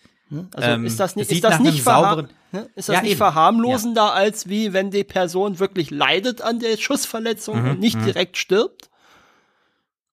[0.54, 2.28] also ähm, ist das nicht, ist das nicht, einem verha sauberen-
[2.74, 3.18] ist das Ja, nicht eben.
[3.18, 8.36] verharmlosender, als wie wenn die Person wirklich leidet an der Schussverletzung Mhm, und nicht direkt
[8.36, 8.90] stirbt?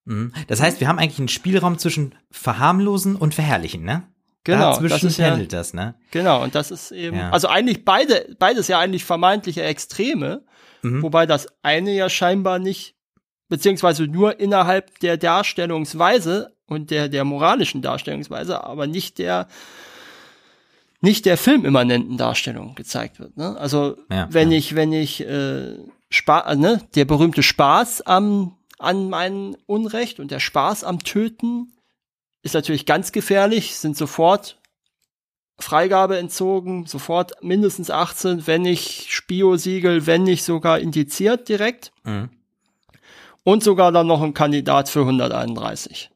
[0.06, 0.32] Mhm.
[0.48, 4.04] Das heißt, wir haben eigentlich einen Spielraum zwischen verharmlosen und verherrlichen, ne?
[4.48, 5.96] Genau, Dazwischen das ist ja- pendelt das, ne?
[6.12, 7.30] Genau, und das ist eben, Ja.
[7.32, 10.44] also eigentlich beide, beides ja eigentlich vermeintliche Extreme,
[10.82, 11.04] Mhm.
[11.04, 12.96] wobei das eine ja scheinbar nicht,
[13.50, 19.48] beziehungsweise nur innerhalb der Darstellungsweise und der, der moralischen Darstellungsweise, aber nicht der,
[21.02, 23.38] nicht der filmimmanenten Darstellung gezeigt wird.
[23.38, 23.56] Ne?
[23.58, 25.76] Also Ja, wenn ich, wenn ich äh,
[26.10, 31.74] Spaß, ne, der berühmte Spaß am an meinem Unrecht und der Spaß am Töten
[32.48, 34.58] ist natürlich ganz gefährlich, sind sofort
[35.60, 41.92] Freigabe entzogen, sofort mindestens 18, wenn nicht Spio-Siegel, wenn nicht sogar indiziert direkt.
[42.04, 42.30] Mhm.
[43.44, 46.10] Und sogar dann noch ein Kandidat für 131.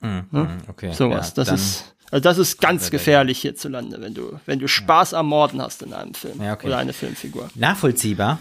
[0.00, 0.26] Mhm.
[0.30, 0.58] Mhm.
[0.68, 0.92] Okay.
[0.92, 1.28] Sowas.
[1.28, 5.26] ja, das ist, also das ist ganz gefährlich hierzulande, wenn du, wenn du Spaß am
[5.26, 6.42] Morden hast in einem Film.
[6.42, 6.66] Ja, okay.
[6.66, 7.48] Oder eine Filmfigur.
[7.54, 8.38] nachvollziehbar.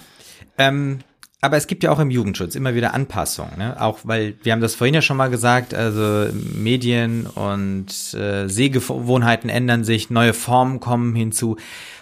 [0.58, 1.00] Ähm,
[1.44, 3.80] aber es gibt ja auch im Jugendschutz immer wieder Anpassungen, ne?
[3.82, 9.50] Auch weil wir haben das vorhin ja schon mal gesagt, also Medien und äh, Sehgewohnheiten
[9.50, 11.58] ändern sich, neue Formen kommen hinzu.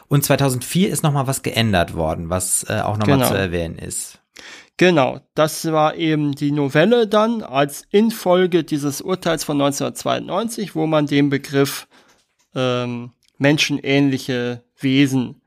[0.07, 3.29] Und 2004 ist noch mal was geändert worden, was äh, auch noch mal Genau.
[3.29, 4.19] zu erwähnen ist.
[4.77, 11.07] Genau, das war eben die Novelle dann als Infolge dieses Urteils von 1992, wo man
[11.07, 11.87] den Begriff
[12.53, 15.41] ähm, menschenähnliche Wesen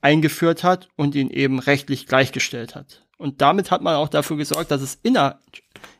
[0.00, 3.04] eingeführt hat und ihn eben rechtlich gleichgestellt hat.
[3.18, 5.40] Und damit hat man auch dafür gesorgt, dass es inner,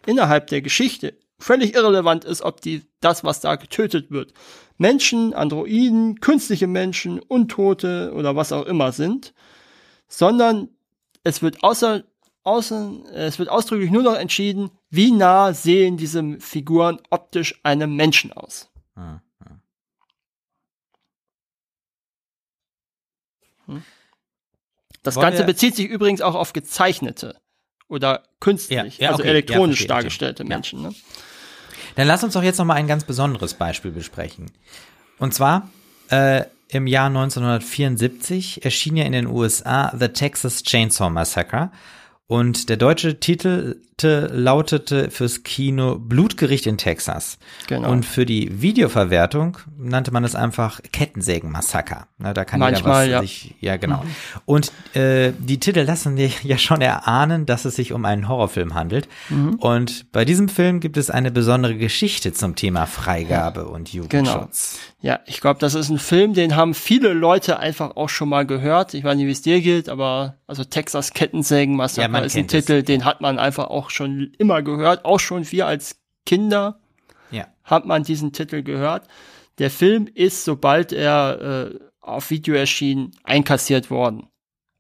[0.06, 4.32] innerhalb der Geschichte völlig irrelevant ist, ob die, das, was da getötet wird,
[4.76, 9.34] Menschen, Androiden, künstliche Menschen, Untote oder was auch immer sind,
[10.06, 10.68] sondern
[11.24, 12.04] es wird außer,
[12.44, 18.32] außer, es wird ausdrücklich nur noch entschieden, wie nah sehen diese Figuren optisch einem Menschen
[18.32, 18.70] aus.
[23.66, 23.82] Hm,
[25.02, 27.36] Das Wollen Ganze bezieht sich übrigens auch auf gezeichnete
[27.88, 30.44] oder künstlich, Ja, ja, also okay, elektronisch ja, dargestellte.
[30.44, 30.82] Menschen.
[30.82, 30.94] Ne?
[31.96, 34.50] Dann lass uns doch jetzt noch mal ein ganz besonderes Beispiel besprechen.
[35.18, 35.70] Und zwar
[36.10, 41.70] äh, im Jahr 1974 erschien ja in den USA The Texas Chainsaw Massacre
[42.28, 43.76] und der deutsche Titel
[44.06, 47.38] lautete fürs Kino Blutgericht in Texas.
[47.66, 47.90] Genau.
[47.90, 52.06] Und für die Videoverwertung nannte man es einfach Kettensägen-Massaker.
[52.18, 53.20] da kann Manchmal, ja.
[53.20, 54.02] Sich, ja, genau.
[54.04, 54.40] Mhm.
[54.44, 58.74] Und äh, die Titel lassen dir ja schon erahnen, dass es sich um einen Horrorfilm
[58.74, 59.08] handelt.
[59.30, 59.54] Mhm.
[59.54, 64.78] Und bei diesem Film gibt es eine besondere Geschichte zum Thema Freigabe und Jugendschutz.
[64.78, 64.88] Genau.
[65.00, 68.46] Ja, ich glaube, das ist ein Film, den haben viele Leute einfach auch schon mal
[68.46, 68.94] gehört.
[68.94, 72.74] Ich weiß nicht, wie es dir gilt, aber also Texas Kettensägen-Massaker ja, ist ein Titel,
[72.74, 72.84] es.
[72.84, 75.04] den hat man einfach auch schon immer gehört.
[75.04, 76.80] Auch schon wir als Kinder
[77.30, 77.46] ja.
[77.64, 79.06] hat man diesen Titel gehört.
[79.58, 84.28] Der Film ist, sobald er äh, auf Video erschien, einkassiert worden.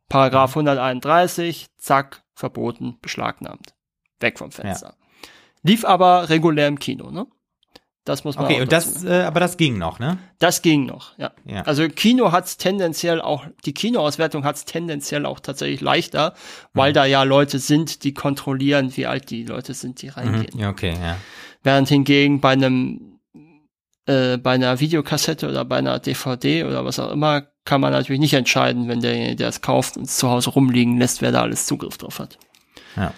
[0.08, 1.80] Paragraph 131, mhm.
[1.82, 3.74] zack, verboten, beschlagnahmt.
[4.20, 4.94] Weg vom Fenster.
[4.98, 5.28] Ja.
[5.62, 7.26] Lief aber regulär im Kino, ne?
[8.08, 10.16] Das muss man Okay, und das, äh, aber das ging noch, ne?
[10.38, 11.30] Das ging noch, ja.
[11.44, 11.62] ja.
[11.62, 16.32] Also Kino hat's tendenziell auch, die Kinoauswertung hat's tendenziell auch tatsächlich leichter,
[16.72, 16.94] weil mhm.
[16.94, 20.48] da ja Leute sind, die kontrollieren, wie alt die Leute sind, die reingehen.
[20.54, 20.60] Mhm.
[20.60, 21.16] Ja, okay, ja.
[21.62, 23.18] Während hingegen bei einem,
[24.06, 28.20] äh, bei einer Videokassette oder bei einer DVD oder was auch immer, kann man natürlich
[28.20, 31.42] nicht entscheiden, wenn derjenige, der es kauft und es zu Hause rumliegen lässt, wer da
[31.42, 32.38] alles Zugriff drauf hat.
[32.96, 33.12] Ja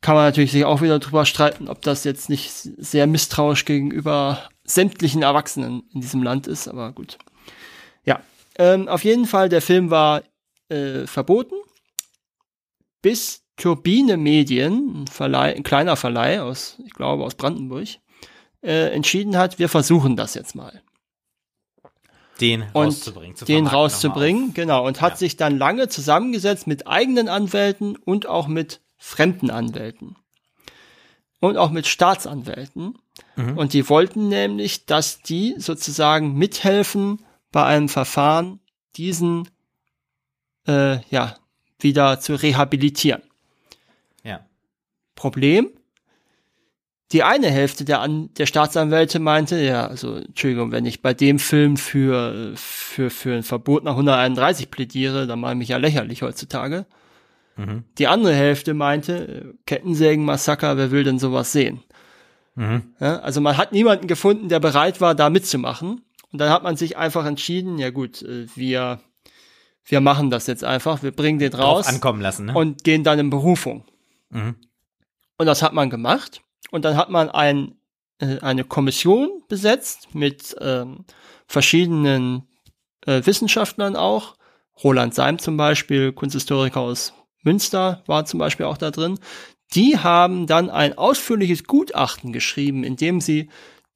[0.00, 4.48] kann man natürlich sich auch wieder drüber streiten, ob das jetzt nicht sehr misstrauisch gegenüber
[4.64, 7.18] sämtlichen Erwachsenen in diesem Land ist, aber gut.
[8.04, 8.20] Ja,
[8.58, 10.22] ähm, auf jeden Fall, der Film war
[10.68, 11.54] äh, verboten,
[13.02, 17.88] bis Turbine Medien, ein, Verleih, ein kleiner Verleih aus, ich glaube, aus Brandenburg,
[18.62, 20.82] äh, entschieden hat, wir versuchen das jetzt mal.
[22.40, 23.36] Den und rauszubringen.
[23.48, 24.86] den rauszubringen, genau.
[24.86, 25.16] Und hat ja.
[25.16, 30.16] sich dann lange zusammengesetzt mit eigenen Anwälten und auch mit fremden Anwälten
[31.40, 32.98] und auch mit Staatsanwälten.
[33.36, 33.56] Mhm.
[33.56, 38.60] Und die wollten nämlich, dass die sozusagen mithelfen bei einem Verfahren,
[38.96, 39.48] diesen
[40.66, 41.36] äh, ja
[41.78, 43.22] wieder zu rehabilitieren.
[44.22, 44.46] Ja.
[45.14, 45.70] Problem:
[47.12, 51.38] Die eine Hälfte der, An der Staatsanwälte meinte, ja, also Entschuldigung, wenn ich bei dem
[51.38, 56.22] Film für für für ein Verbot nach 131 plädiere, dann mache ich mich ja lächerlich
[56.22, 56.86] heutzutage.
[57.56, 57.84] Mhm.
[57.98, 61.82] Die andere Hälfte meinte, Kettensägen-Massaker, wer will denn sowas sehen?
[62.54, 62.94] Mhm.
[63.00, 66.02] Ja, also man hat niemanden gefunden, der bereit war, da mitzumachen.
[66.32, 69.00] Und dann hat man sich einfach entschieden, ja gut, äh, wir,
[69.84, 72.54] wir machen das jetzt einfach, wir bringen den raus ankommen lassen, ne?
[72.54, 73.84] und gehen dann in Berufung.
[74.30, 74.56] Mhm.
[75.38, 76.42] Und das hat man gemacht.
[76.70, 77.76] Und dann hat man ein,
[78.18, 81.04] äh, eine Kommission besetzt mit ähm,
[81.46, 82.48] verschiedenen
[83.06, 84.36] äh, Wissenschaftlern auch.
[84.82, 87.14] Roland Seim zum Beispiel, Kunsthistoriker aus
[87.46, 89.18] Münster war zum Beispiel auch da drin.
[89.74, 93.48] Die haben dann ein ausführliches Gutachten geschrieben, in dem sie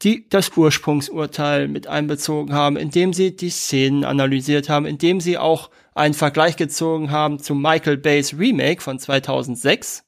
[0.02, 5.70] die, das Ursprungsurteil mit einbezogen haben, indem sie die Szenen analysiert haben, indem sie auch
[5.94, 10.04] einen Vergleich gezogen haben zu Michael Bays Remake von 2006,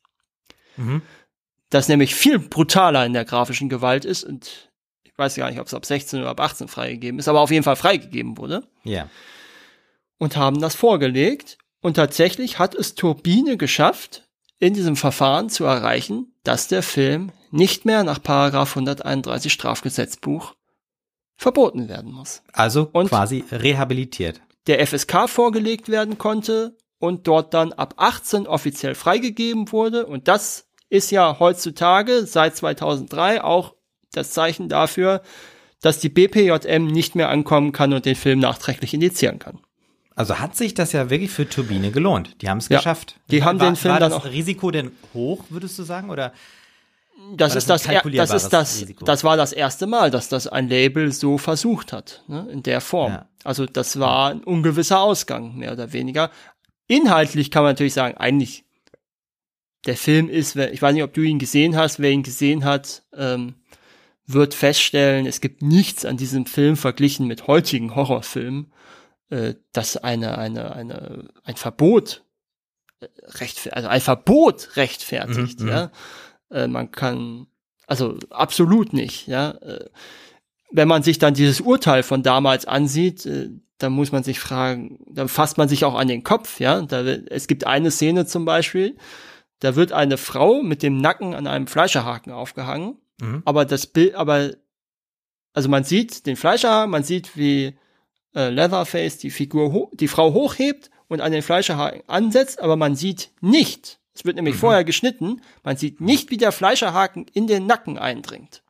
[0.76, 1.03] mhm.
[1.68, 4.70] das nämlich viel brutaler in der grafischen Gewalt ist und
[5.03, 7.51] ich weiß gar nicht, ob es ab 16 oder ab 18 freigegeben ist, aber auf
[7.51, 8.66] jeden Fall freigegeben wurde.
[8.84, 9.11] Ja.
[10.16, 14.28] Und haben das vorgelegt und tatsächlich hat es Turbine geschafft,
[14.59, 20.55] in diesem Verfahren zu erreichen, dass der Film nicht mehr nach Paragraph 131 Strafgesetzbuch
[21.37, 22.43] verboten werden muss.
[22.53, 24.41] Also und quasi rehabilitiert.
[24.68, 30.07] Der FSK vorgelegt werden konnte und dort dann ab 18 offiziell freigegeben wurde.
[30.07, 33.74] Und das ist ja heutzutage seit 2003 auch
[34.12, 35.22] das Zeichen dafür,
[35.80, 39.59] dass die BPJM nicht mehr ankommen kann und den Film nachträglich indizieren kann.
[40.14, 42.42] Also hat sich das ja wirklich für Turbine gelohnt.
[42.42, 43.16] Die haben es ja, geschafft.
[43.30, 46.10] Die haben war, den Film war dann das auch Risiko denn hoch, würdest du sagen,
[46.10, 46.32] oder?
[47.36, 49.04] Das ist das, das, das ist das, Risiko?
[49.04, 52.80] das war das erste Mal, dass das ein Label so versucht hat, ne, in der
[52.80, 53.12] Form.
[53.12, 53.28] Ja.
[53.44, 56.30] Also das war ein ungewisser Ausgang, mehr oder weniger.
[56.88, 58.64] Inhaltlich kann man natürlich sagen, eigentlich,
[59.86, 63.02] der Film ist, ich weiß nicht, ob du ihn gesehen hast, wer ihn gesehen hat,
[63.16, 63.54] ähm,
[64.26, 68.72] wird feststellen, es gibt nichts an diesem Film verglichen mit heutigen Horrorfilmen
[69.33, 72.22] äh, dass eine, eine, eine, ein Verbot
[73.01, 73.07] äh,
[73.39, 75.91] recht, also ein Verbot rechtfertigt, mhm, ja.
[76.51, 77.47] Äh, man kann,
[77.87, 79.53] also absolut nicht, ja.
[79.53, 79.89] Äh,
[80.70, 84.99] wenn man sich dann dieses Urteil von damals ansieht, äh, dann muss man sich fragen,
[85.09, 86.83] dann fasst man sich auch an den Kopf, ja.
[86.83, 88.99] Da, es gibt eine Szene zum Beispiel,
[89.61, 93.41] da wird eine Frau mit dem Nacken an einem Fleischerhaken aufgehangen, mhm.
[93.47, 94.51] aber das Bild, aber
[95.55, 97.78] also man sieht den Fleischerhaken, man sieht, wie
[98.35, 103.30] äh, Leatherface die Figur, die Frau hochhebt und an den Fleischerhaken ansetzt, aber man sieht
[103.41, 104.61] nicht, es wird nämlich mhm.
[104.61, 108.62] vorher geschnitten, man sieht nicht, wie der Fleischerhaken in den Nacken eindringt.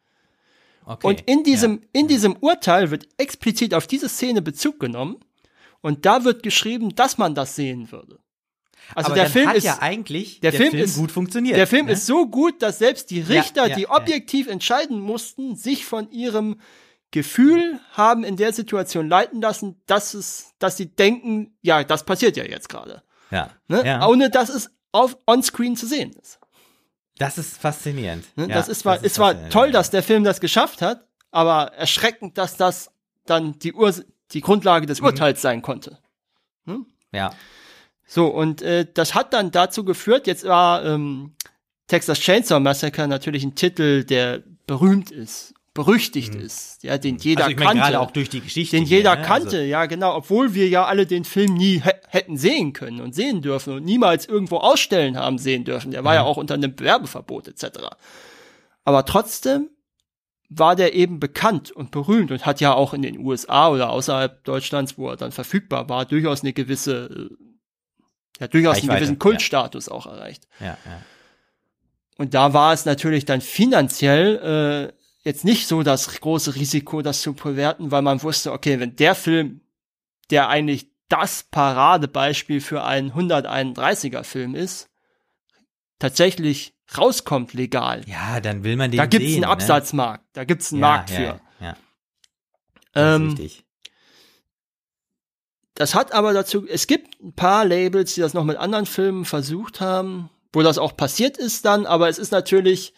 [0.87, 1.07] okay.
[1.07, 2.01] Und in diesem, ja.
[2.01, 5.17] in diesem Urteil wird explizit auf diese Szene Bezug genommen.
[5.81, 8.21] Und da wird geschrieben, dass man das sehen würde.
[8.95, 11.57] Also Aber der Film hat ist, ja eigentlich der Film ist- gut funktioniert.
[11.57, 11.93] der Film ne?
[11.93, 13.91] ist so gut, dass selbst die Richter, ja, die ja.
[13.91, 16.61] objektiv entscheiden mussten, sich von ihrem
[17.13, 22.37] Gefühl haben in der Situation leiten lassen, dass es, dass sie denken, ja, das passiert
[22.37, 23.03] ja jetzt gerade.
[23.31, 23.51] ja.
[23.69, 23.87] Ne?
[23.87, 24.07] ja.
[24.09, 26.41] Ohne dass es auf onscreen zu sehen ist.
[27.19, 28.25] Das ist faszinierend.
[28.37, 28.49] Ne?
[28.49, 29.53] Ja, das ist zwar, es war faszinierend.
[29.53, 32.91] toll, dass der Film das geschafft hat, aber erschreckend, dass das
[33.27, 33.95] dann die Ur
[34.33, 34.89] die Grundlage Mhm.
[34.89, 35.99] des Urteils sein konnte.
[37.13, 37.33] Ja.
[38.07, 41.35] So, und äh, das hat dann dazu geführt, jetzt war ähm,
[41.87, 47.57] Texas Chainsaw Massacre natürlich ein Titel, der berühmt ist, berüchtigt ist, ja, den jeder also
[47.57, 48.01] ich meine kannte.
[48.01, 48.77] auch durch die Geschichte.
[48.77, 49.23] den jeder ne?
[49.23, 53.01] kannte, Also, ja genau, obwohl wir ja alle den Film nie hä- hätten sehen können
[53.01, 55.91] und sehen dürfen und niemals irgendwo ausstellen haben sehen dürfen.
[55.91, 57.79] Der war ja auch unter einem Werbeverbot etc.
[58.85, 59.71] Aber trotzdem
[60.51, 64.45] war der eben bekannt und berühmt und hat ja auch in den USA oder außerhalb
[64.45, 67.35] Deutschlands, wo er dann verfügbar war, durchaus eine gewisse, äh,
[68.41, 69.19] ja durchaus einen gewissen ja.
[69.19, 70.47] Kultstatus auch erreicht.
[70.61, 71.03] ja, ja.
[72.19, 77.23] Und da war es natürlich dann finanziell äh, jetzt nicht so das große Risiko, das
[77.23, 79.61] zu bewerten, weil man wusste, okay, wenn der Film,
[80.31, 84.89] der eigentlich das Paradebeispiel für einen 131er Film ist,
[85.99, 88.03] tatsächlich rauskommt legal.
[88.07, 90.87] ja, dann will man den da gibt's sehen, einen Absatzmarkt, da gibt's einen ne?
[90.87, 91.23] Markt ja, für.
[91.23, 91.77] Ja, ja.
[92.93, 93.65] Das Ähm, richtig.
[95.75, 99.25] Das hat aber dazu, es gibt ein paar Labels, die das noch mit anderen Filmen
[99.25, 102.93] versucht haben, wo das auch passiert ist dann, aber es ist natürlich,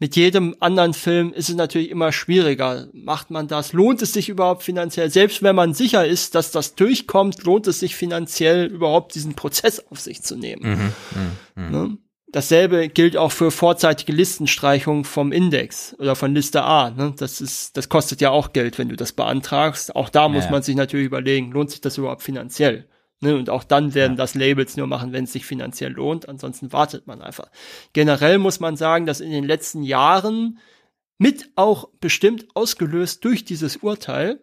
[0.00, 2.88] mit jedem anderen Film ist es natürlich immer schwieriger.
[2.92, 3.72] Macht man das?
[3.74, 5.10] Lohnt es sich überhaupt finanziell?
[5.10, 9.78] Selbst wenn man sicher ist, dass das durchkommt, lohnt es sich finanziell überhaupt diesen Prozess
[9.90, 10.92] auf sich zu nehmen.
[11.56, 11.98] Mhm, Ne?
[12.32, 16.90] Dasselbe gilt auch für vorzeitige Listenstreichung vom Index oder von Liste A.
[16.90, 17.12] Ne?
[17.18, 19.96] Das ist, das kostet ja auch Geld, wenn du das beantragst.
[19.96, 20.50] Auch da muss Ja.
[20.52, 22.86] man sich natürlich überlegen, lohnt sich das überhaupt finanziell?
[23.20, 23.36] Ne?
[23.36, 26.28] Und auch dann werden das Labels nur machen, wenn es sich finanziell lohnt.
[26.28, 27.50] Ansonsten wartet man einfach.
[27.92, 30.58] Generell muss man sagen, dass in den letzten Jahren
[31.18, 34.40] mit auch bestimmt ausgelöst durch dieses Urteil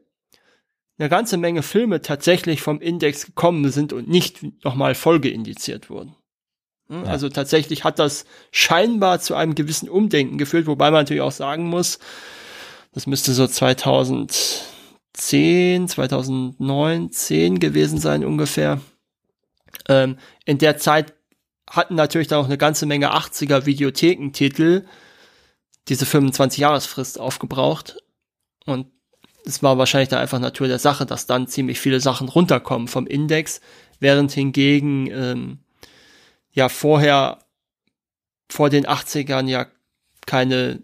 [1.00, 6.16] eine ganze Menge Filme tatsächlich vom Index gekommen sind und nicht nochmal folgeindiziert wurden.
[6.88, 7.10] Hm, Ja.
[7.10, 11.66] Also tatsächlich hat das scheinbar zu einem gewissen Umdenken geführt, wobei man natürlich auch sagen
[11.66, 12.00] muss,
[12.94, 13.48] das müsste so
[15.18, 18.80] 2010, 2009, 10 gewesen sein ungefähr.
[19.90, 21.14] Ähm, in der Zeit
[21.70, 24.86] hatten natürlich dann auch eine ganze Menge 80er Videothekentitel
[25.88, 27.98] diese 25-Jahresfrist aufgebraucht.
[28.66, 28.88] Und
[29.46, 33.08] es war wahrscheinlich da einfach Natur der Sache, dass dann ziemlich viele Sachen runterkommen vom
[33.08, 33.62] Index,
[34.00, 35.60] während hingegen ähm,
[36.52, 37.40] ja vorher
[38.50, 39.68] vor den 80ern ja
[40.26, 40.84] keine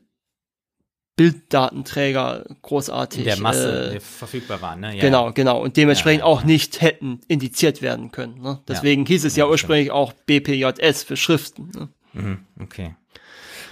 [1.16, 4.96] Bilddatenträger großartig der Masse äh, verfügbar waren, ne?
[4.96, 5.62] Ja, Genau, genau.
[5.62, 8.42] Und dementsprechend Ja, ja, auch nicht hätten indiziert werden können.
[8.42, 8.60] Ne?
[8.68, 11.72] Deswegen hieß es ja, ursprünglich auch BPJS für Schriften.
[11.76, 11.90] Ne?
[12.14, 12.96] Mhm, okay.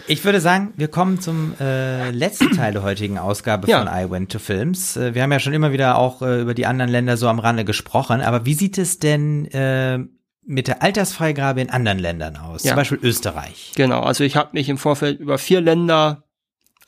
[0.08, 3.80] Ich würde sagen, wir kommen zum äh, letzten Teil der heutigen Ausgabe Ja.
[3.80, 4.98] von I Went to Films.
[4.98, 7.39] Äh, wir haben ja schon immer wieder auch äh, über die anderen Länder so am
[7.39, 10.00] Rande gesprochen, aber wie sieht es denn äh,
[10.44, 12.64] mit der Altersfreigabe in anderen Ländern aus?
[12.64, 12.70] Ja.
[12.72, 13.72] Zum Beispiel Österreich.
[13.76, 16.24] Genau, also ich habe mich im Vorfeld über vier Länder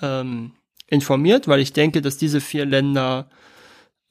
[0.02, 0.54] ähm,
[0.88, 3.30] informiert, weil ich denke, dass diese vier Länder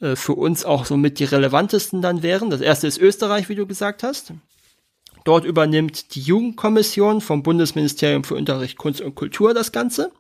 [0.00, 2.50] äh, für uns auch somit die relevantesten dann wären.
[2.50, 4.32] Das erste ist Österreich, wie du gesagt hast.
[5.24, 10.10] Dort übernimmt die Jugendkommission vom Bundesministerium für Unterricht, Kunst und Kultur das Ganze.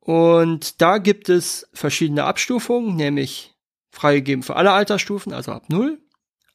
[0.00, 3.54] Und da gibt es verschiedene Abstufungen, nämlich
[3.90, 5.98] freigegeben für alle Altersstufen, also ab 0,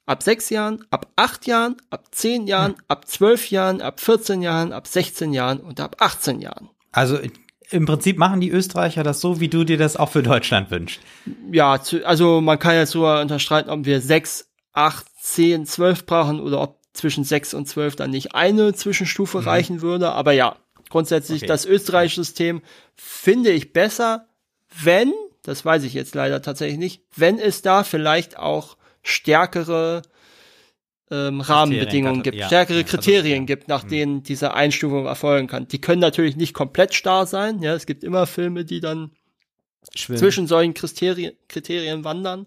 [0.06, 4.72] ab 6 Jahren, ab 8 Jahren, ab 10 Jahren, ab 12 Jahren, ab 14 Jahren,
[4.72, 6.70] ab 16 Jahren und ab 18 Jahren.
[6.94, 7.18] Also
[7.70, 11.00] im Prinzip machen die Österreicher das so, wie du dir das auch für Deutschland wünschst.
[11.50, 16.60] Ja, also man kann jetzt so unterstreiten, ob wir 6, 8, 10, 12 brauchen oder
[16.60, 20.12] ob zwischen 6 und 12 dann nicht eine Zwischenstufe reichen würde.
[20.12, 20.56] Aber ja,
[20.88, 21.46] grundsätzlich Okay.
[21.46, 22.62] das österreichische System
[22.94, 24.28] finde ich besser,
[24.82, 30.02] wenn, das weiß ich jetzt leider tatsächlich nicht, wenn es da vielleicht auch stärkere
[31.14, 32.46] ähm, Rahmenbedingungen gibt, ja.
[32.46, 33.46] stärkere Ja, also, Kriterien ja.
[33.46, 35.68] gibt, nach denen diese Einstufung erfolgen kann.
[35.68, 37.62] Die können natürlich nicht komplett starr sein.
[37.62, 39.12] Ja, es gibt immer Filme, die dann
[39.94, 40.18] Schwimmen.
[40.18, 42.46] zwischen solchen Kriterien, Kriterien wandern.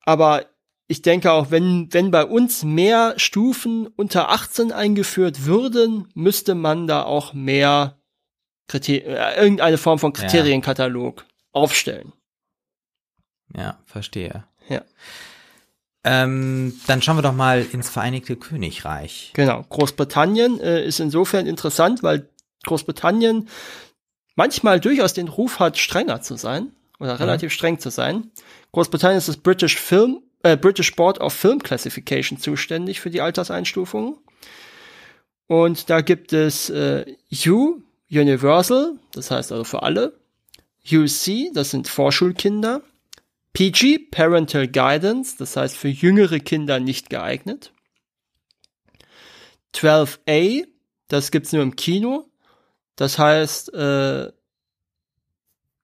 [0.00, 0.46] Aber
[0.86, 6.86] ich denke auch, wenn, wenn bei uns mehr Stufen unter 18 eingeführt würden, müsste man
[6.86, 7.98] da auch mehr
[8.68, 12.12] Kriter äh, irgendeine Form von Kriterienkatalog aufstellen.
[13.56, 14.44] Ja, verstehe.
[14.68, 14.82] Ja.
[16.04, 19.30] Ähm, dann schauen wir doch mal ins Vereinigte Königreich.
[19.34, 19.64] Genau.
[19.68, 22.28] Großbritannien äh, ist insofern interessant, weil
[22.64, 23.48] Großbritannien
[24.36, 27.54] manchmal durchaus den Ruf hat, strenger zu sein oder relativ mhm.
[27.54, 28.30] streng zu sein.
[28.72, 34.16] Großbritannien ist das British Film, äh, British Board of Film Classification zuständig für die Alterseinstufungen.
[35.46, 37.04] Und da gibt es äh,
[37.46, 37.80] U,
[38.10, 40.18] Universal, das heißt also für alle,
[40.90, 42.82] UC, das sind Vorschulkinder,
[43.54, 47.72] PG, Parental Guidance, das heißt für jüngere Kinder nicht geeignet,
[49.74, 50.66] 12a,
[51.08, 52.28] das gibt's nur im Kino,
[52.96, 54.32] das heißt, äh,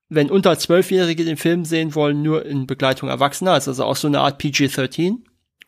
[0.09, 4.09] wenn unter Zwölfjährige den Film sehen wollen, nur in Begleitung Erwachsener, ist also auch so
[4.09, 5.19] eine Art PG-13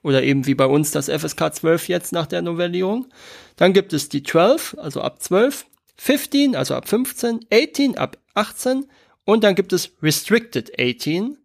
[0.03, 3.07] oder eben wie bei uns das FSK 12 jetzt nach der Novellierung.
[3.55, 8.86] Dann gibt es die 12, also ab 12, 15, also ab 15, 18, ab 18
[9.24, 11.38] und dann gibt es Restricted 18.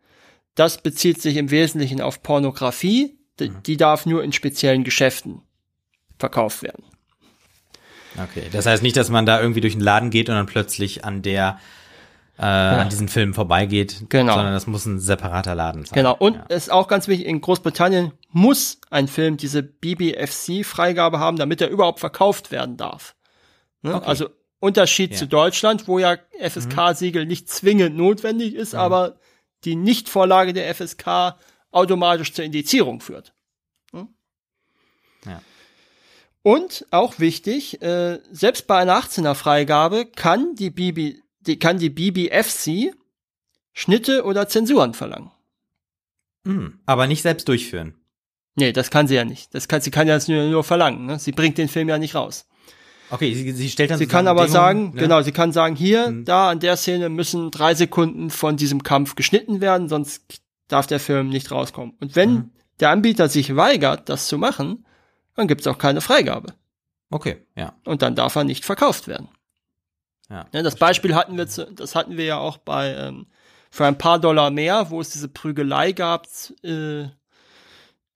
[0.57, 3.15] Das bezieht sich im Wesentlichen auf Pornografie.
[3.39, 3.63] Die, mhm.
[3.63, 5.43] die darf nur in speziellen Geschäften
[6.17, 6.83] verkauft werden.
[8.17, 11.05] Okay, das heißt nicht, dass man da irgendwie durch den Laden geht und dann plötzlich
[11.05, 11.59] an der
[12.39, 12.77] äh, ja.
[12.77, 14.33] an diesen Filmen vorbeigeht, genau.
[14.33, 15.95] sondern das muss ein separater Laden sein.
[15.95, 16.43] Genau, und ja.
[16.55, 21.99] ist auch ganz wichtig, in Großbritannien muss ein Film diese BBFC-Freigabe haben, damit er überhaupt
[21.99, 23.15] verkauft werden darf.
[23.83, 23.93] Ne?
[23.93, 24.07] Okay.
[24.07, 24.29] Also
[24.59, 25.17] Unterschied ja.
[25.17, 27.27] zu Deutschland, wo ja FSK-Siegel mhm.
[27.27, 28.79] nicht zwingend notwendig ist, mhm.
[28.79, 29.19] aber
[29.67, 31.35] die Nichtvorlage der FSK
[31.71, 33.33] automatisch zur Indizierung führt.
[33.91, 34.07] Hm?
[35.25, 35.41] Ja.
[36.41, 41.89] Und auch wichtig, äh, selbst bei einer 18er Freigabe kann die BB die, kann die
[41.89, 42.93] BBFC
[43.73, 45.31] Schnitte oder Zensuren verlangen.
[46.43, 47.95] Mm, aber nicht selbst durchführen.
[48.55, 49.53] Nee, das kann sie ja nicht.
[49.53, 51.05] Das kann, sie kann ja nur, nur verlangen.
[51.05, 51.19] Ne?
[51.19, 52.47] Sie bringt den Film ja nicht raus.
[53.09, 55.01] Okay, sie, sie stellt dann Sie kann aber sagen, ne?
[55.01, 56.25] genau, sie kann sagen, hier, hm.
[56.25, 60.99] da an der Szene müssen drei Sekunden von diesem Kampf geschnitten werden, sonst darf der
[60.99, 61.95] Film nicht rauskommen.
[61.99, 62.51] Und wenn hm.
[62.79, 64.85] der Anbieter sich weigert, das zu machen,
[65.35, 66.53] dann gibt's auch keine Freigabe.
[67.09, 67.73] Okay, ja.
[67.85, 69.29] Und dann darf er nicht verkauft werden.
[70.29, 73.27] Ja, ja das Beispiel hatten wir, zu, das hatten wir ja auch bei ähm,
[73.69, 76.27] für ein paar Dollar mehr, wo es diese Prügelei gab
[76.63, 77.03] äh,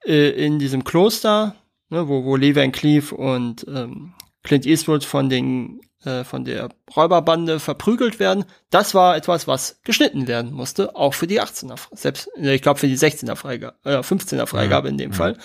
[0.05, 1.55] äh, in diesem Kloster,
[1.89, 4.13] ne, wo wo Lee Van Cleef und ähm,
[4.43, 8.45] Clint Eastwood von den äh, von der Räuberbande verprügelt werden.
[8.69, 12.79] Das war etwas, was geschnitten werden musste, auch für die 18er, selbst äh, ich glaube
[12.79, 14.93] für die 16er Freigabe, äh, 15er Freigabe mhm.
[14.93, 15.13] in dem.
[15.13, 15.37] Fall.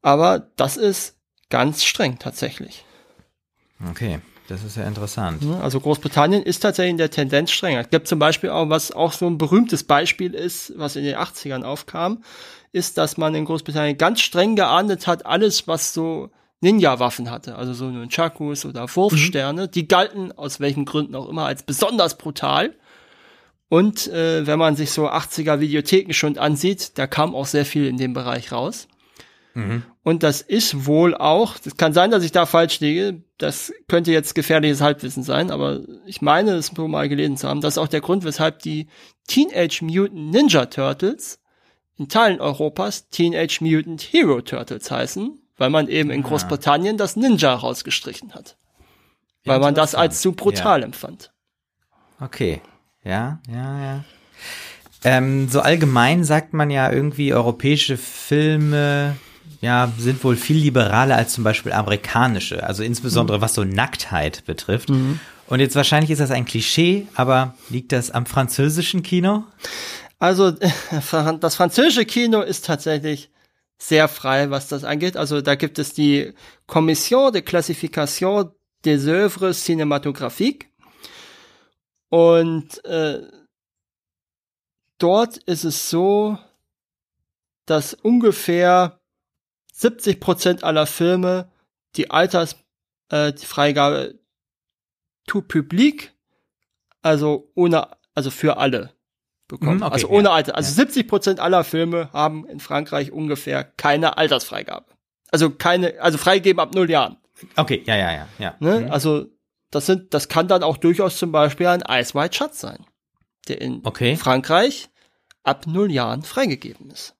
[0.00, 1.16] Aber das ist
[1.50, 2.84] ganz streng tatsächlich.
[3.90, 4.20] Okay.
[4.48, 5.42] Das ist ja interessant.
[5.62, 7.80] Also Großbritannien ist tatsächlich in der Tendenz strenger.
[7.80, 11.16] Es gibt zum Beispiel auch, was auch so ein berühmtes Beispiel ist, was in den
[11.16, 12.22] 80ern aufkam,
[12.70, 16.30] ist, dass man in Großbritannien ganz streng geahndet hat, alles, was so
[16.64, 19.70] Ninja-Waffen hatte, also so Nunchakus oder Wurfsterne, mhm.
[19.70, 22.74] die galten aus welchen Gründen auch immer als besonders brutal.
[23.68, 27.86] Und äh, wenn man sich so 80er Videotheken schon ansieht, da kam auch sehr viel
[27.86, 28.88] in dem Bereich raus.
[29.54, 29.84] Mhm.
[30.02, 34.10] Und das ist wohl auch, das kann sein, dass ich da falsch liege, das könnte
[34.10, 37.78] jetzt gefährliches Halbwissen sein, aber ich meine, es nur mal gelesen zu haben, das ist
[37.78, 38.88] auch der Grund, weshalb die
[39.28, 41.40] Teenage Mutant Ninja Turtles
[41.96, 46.28] in Teilen Europas Teenage Mutant Hero Turtles heißen, weil man eben in ah.
[46.28, 48.56] Großbritannien das Ninja rausgestrichen hat.
[49.44, 50.86] Weil man das als zu brutal ja.
[50.86, 51.30] empfand.
[52.18, 52.62] Okay.
[53.04, 54.04] Ja, ja, ja.
[55.04, 59.16] Ähm, so allgemein sagt man ja irgendwie, europäische Filme
[59.60, 63.42] ja, sind wohl viel liberaler als zum Beispiel amerikanische, also insbesondere mhm.
[63.42, 64.90] was so Nacktheit betrifft.
[64.90, 65.20] Mhm.
[65.46, 69.44] Und jetzt wahrscheinlich ist das ein Klischee, aber liegt das am französischen Kino?
[70.18, 70.50] Also
[71.40, 73.30] das französische Kino ist tatsächlich
[73.88, 75.16] sehr frei, was das angeht.
[75.16, 76.32] Also da gibt es die
[76.66, 78.50] Commission de Classification
[78.84, 80.66] des Œuvres Cinématographiques
[82.08, 83.22] und äh,
[84.98, 86.38] dort ist es so,
[87.66, 89.00] dass ungefähr
[89.72, 91.50] 70 Prozent aller Filme
[91.96, 94.14] die Altersfreigabe äh,
[95.26, 96.12] to public,
[97.02, 98.93] also ohne, also für alle
[99.48, 99.76] bekommen.
[99.76, 100.56] Mhm, okay, also ohne Alter.
[100.56, 100.86] Also ja.
[100.86, 104.86] 70 Prozent aller Filme haben in Frankreich ungefähr keine Altersfreigabe.
[105.30, 107.16] Also keine, also freigeben ab null Jahren.
[107.56, 108.54] Okay, ja, ja, ja, ja.
[108.60, 108.80] Ne?
[108.80, 108.90] Mhm.
[108.90, 109.26] Also
[109.70, 112.86] das sind, das kann dann auch durchaus zum Beispiel ein White Shut sein,
[113.48, 114.16] der in okay.
[114.16, 114.88] Frankreich
[115.42, 117.16] ab null Jahren freigegeben ist.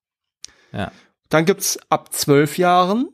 [0.73, 0.93] Ja.
[1.29, 3.09] Dann gibt's ab zwölf Jahren,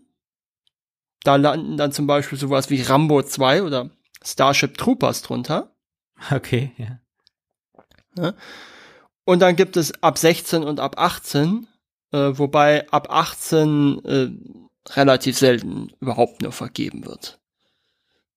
[1.24, 3.90] da landen dann zum Beispiel sowas wie Rambo 2 oder
[4.22, 5.74] Starship Troopers drunter.
[6.30, 7.00] Okay, ja.
[8.18, 8.34] ja.
[9.30, 11.68] Und dann gibt es ab 16 und ab 18,
[12.10, 14.28] äh, wobei ab 18 äh,
[14.96, 17.38] relativ selten überhaupt nur vergeben wird.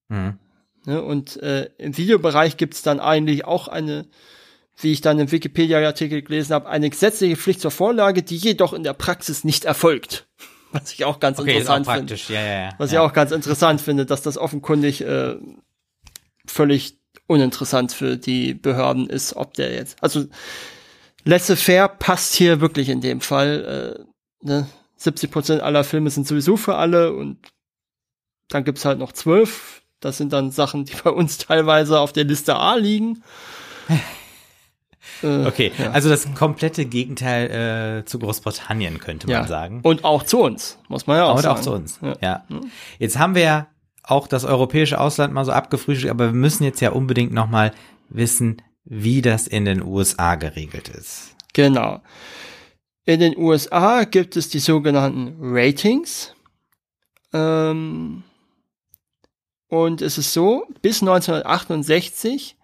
[0.09, 0.37] Mhm.
[0.85, 4.05] Ja, und äh, im Videobereich gibt's dann eigentlich auch eine
[4.77, 8.83] wie ich dann im Wikipedia-Artikel gelesen habe, eine gesetzliche Pflicht zur Vorlage, die jedoch in
[8.83, 10.27] der Praxis nicht erfolgt.
[10.73, 12.15] Was ich auch ganz okay, interessant finde.
[12.27, 12.69] Ja, ja, ja.
[12.77, 15.37] Was ich auch ganz interessant finde, dass das offenkundig äh,
[16.45, 20.25] völlig uninteressant für die Behörden ist, ob der jetzt, also
[21.25, 24.05] laissez-faire passt hier wirklich in dem Fall.
[24.43, 24.67] Äh, ne?
[24.97, 27.37] 70 Prozent aller Filme sind sowieso für alle und
[28.49, 29.81] dann gibt's halt noch zwölf.
[29.99, 33.23] Das sind dann Sachen, die bei uns teilweise auf der Liste A liegen.
[35.21, 35.91] Äh, okay, ja.
[35.91, 39.47] also das komplette Gegenteil äh, zu Großbritannien könnte man ja.
[39.47, 39.81] sagen.
[39.83, 41.57] Und auch zu uns, muss man ja auch Und sagen.
[41.57, 42.15] auch zu uns, ja.
[42.21, 42.45] ja.
[42.99, 43.67] Jetzt haben wir ja
[44.03, 47.73] auch das europäische Ausland mal so abgefrühstückt, aber wir müssen jetzt ja unbedingt noch mal
[48.09, 51.35] wissen, wie das in den USA geregelt ist.
[51.53, 52.01] Genau.
[53.05, 56.33] In den USA gibt es die sogenannten Ratings.
[57.33, 58.23] Ähm,
[59.67, 62.55] und es ist so, bis 1968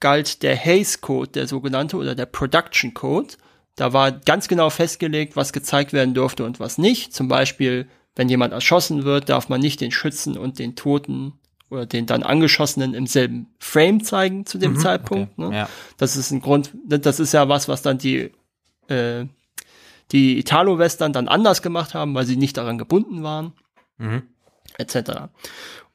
[0.00, 3.34] galt der Hays Code, der sogenannte, oder der Production Code.
[3.76, 7.14] Da war ganz genau festgelegt, was gezeigt werden durfte und was nicht.
[7.14, 11.34] Zum Beispiel, wenn jemand erschossen wird, darf man nicht den Schützen und den Toten
[11.72, 15.32] oder den dann Angeschossenen im selben Frame zeigen zu dem mhm, Zeitpunkt.
[15.38, 15.56] Okay, ne?
[15.56, 15.68] ja.
[15.96, 18.30] Das ist ein Grund, das ist ja was, was dann die,
[18.88, 19.24] äh,
[20.12, 23.54] die Italo-Western dann anders gemacht haben, weil sie nicht daran gebunden waren,
[23.96, 24.22] mhm.
[24.76, 25.30] etc.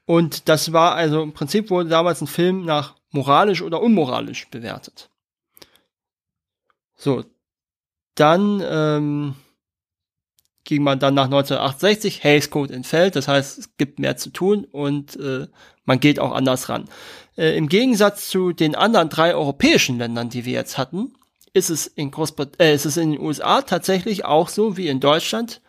[0.05, 5.11] Und das war also im Prinzip wurde damals ein Film nach moralisch oder unmoralisch bewertet.
[6.95, 7.23] So,
[8.15, 9.35] dann ähm,
[10.67, 14.65] ging man dann nach 1968, Hays Code entfällt, das heißt, es gibt mehr zu tun
[14.65, 15.47] und äh,
[15.85, 16.89] man geht auch anders ran.
[17.37, 21.13] Äh, Im Gegensatz zu den anderen drei europäischen Ländern, die wir jetzt hatten,
[21.53, 24.99] ist es in Großbrit äh, ist es in den USA tatsächlich auch so wie in
[24.99, 25.61] Deutschland.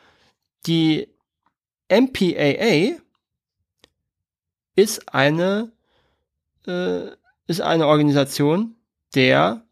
[0.67, 1.09] Die
[1.89, 2.99] MPAA
[4.75, 5.71] ist eine
[6.67, 7.07] äh,
[7.47, 8.75] ist eine Organisation
[9.15, 9.63] der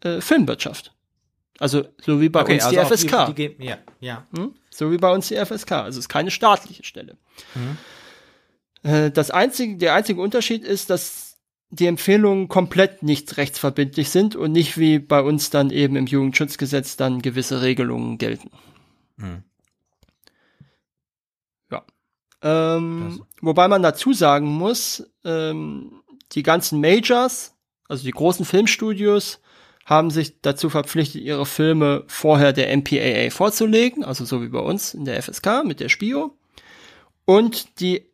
[0.00, 0.94] äh, Filmwirtschaft.
[1.62, 3.34] Also so wie bei okay, uns also die FSK.
[3.36, 4.26] Die, die, ja, ja.
[4.36, 4.52] Hm?
[4.68, 5.70] So wie bei uns die FSK.
[5.70, 7.16] Also es ist keine staatliche Stelle.
[7.54, 7.78] Mhm.
[8.82, 11.38] Äh, das einzige, der einzige Unterschied ist, dass
[11.70, 16.96] die Empfehlungen komplett nicht rechtsverbindlich sind und nicht wie bei uns dann eben im Jugendschutzgesetz
[16.96, 18.50] dann gewisse Regelungen gelten.
[19.18, 19.44] Mhm.
[21.70, 21.84] Ja.
[22.42, 26.02] Ähm, wobei man dazu sagen muss, ähm,
[26.32, 27.54] die ganzen Majors,
[27.86, 29.38] also die großen Filmstudios,
[29.84, 34.94] haben sich dazu verpflichtet, ihre Filme vorher der MPAA vorzulegen, also so wie bei uns
[34.94, 36.36] in der FSK mit der Spio.
[37.24, 38.06] Und die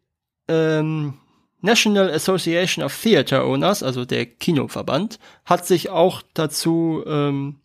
[0.49, 1.15] ähm,
[1.61, 7.61] National Association of Theater Owners, also der Kinoverband, hat sich auch dazu, ähm,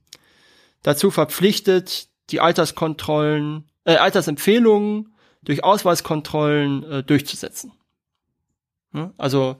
[0.82, 7.74] dazu verpflichtet, die Alterskontrollen, äh, Altersempfehlungen durch Ausweiskontrollen äh, durchzusetzen.
[8.92, 9.14] Hm?
[9.18, 9.58] Also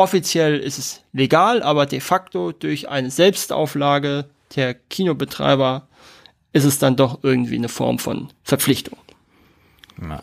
[0.00, 4.24] Offiziell ist es legal, aber de facto durch eine Selbstauflage
[4.56, 5.88] der Kinobetreiber
[6.54, 8.96] ist es dann doch irgendwie eine Form von Verpflichtung.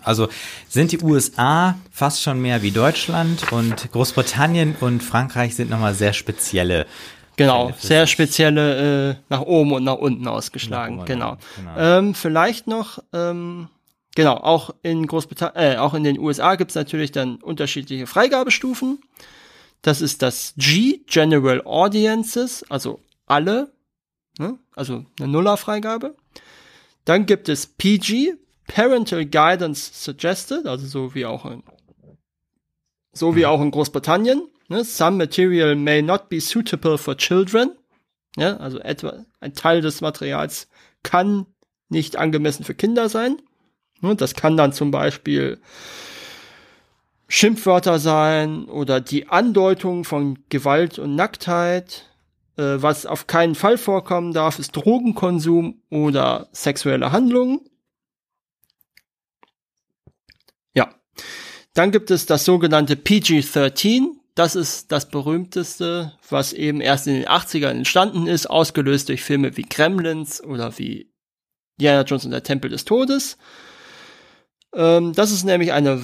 [0.04, 0.30] Also
[0.68, 6.14] sind die USA fast schon mehr wie Deutschland und Großbritannien und Frankreich sind nochmal sehr
[6.14, 6.88] spezielle.
[7.36, 11.06] Genau, sehr spezielle äh, nach oben und nach unten ausgeschlagen.
[11.06, 11.38] Genau.
[11.56, 11.78] genau.
[11.78, 13.68] Ähm, vielleicht noch, ähm,
[14.16, 18.98] genau, auch in Großbritannien, äh, auch in den USA gibt es natürlich dann unterschiedliche Freigabestufen.
[19.88, 23.72] Das ist das G, General Audiences, also alle,
[24.38, 24.60] ne?
[24.76, 26.14] also eine Nuller-Freigabe.
[27.06, 28.34] Dann gibt es PG,
[28.68, 31.64] Parental Guidance Suggested, also so wie auch in,
[33.14, 34.50] so wie auch in Großbritannien.
[34.68, 34.84] Ne?
[34.84, 37.72] Some material may not be suitable for children.
[38.36, 40.68] Ja, also etwa ein Teil des Materials
[41.04, 41.46] kann
[41.88, 43.38] nicht angemessen für Kinder sein.
[44.02, 44.18] Ne?
[44.18, 45.62] Das kann dann zum Beispiel
[47.28, 52.06] Schimpfwörter sein oder die Andeutung von Gewalt und Nacktheit.
[52.58, 57.60] Äh, was auf keinen Fall vorkommen darf, ist Drogenkonsum oder sexuelle Handlungen.
[60.74, 60.94] Ja.
[61.74, 64.08] Dann gibt es das sogenannte PG-13.
[64.34, 69.58] Das ist das berühmteste, was eben erst in den 80ern entstanden ist, ausgelöst durch Filme
[69.58, 71.12] wie Gremlins oder wie
[71.80, 73.38] Diana Jones und der Tempel des Todes.
[74.74, 76.02] Ähm, das ist nämlich eine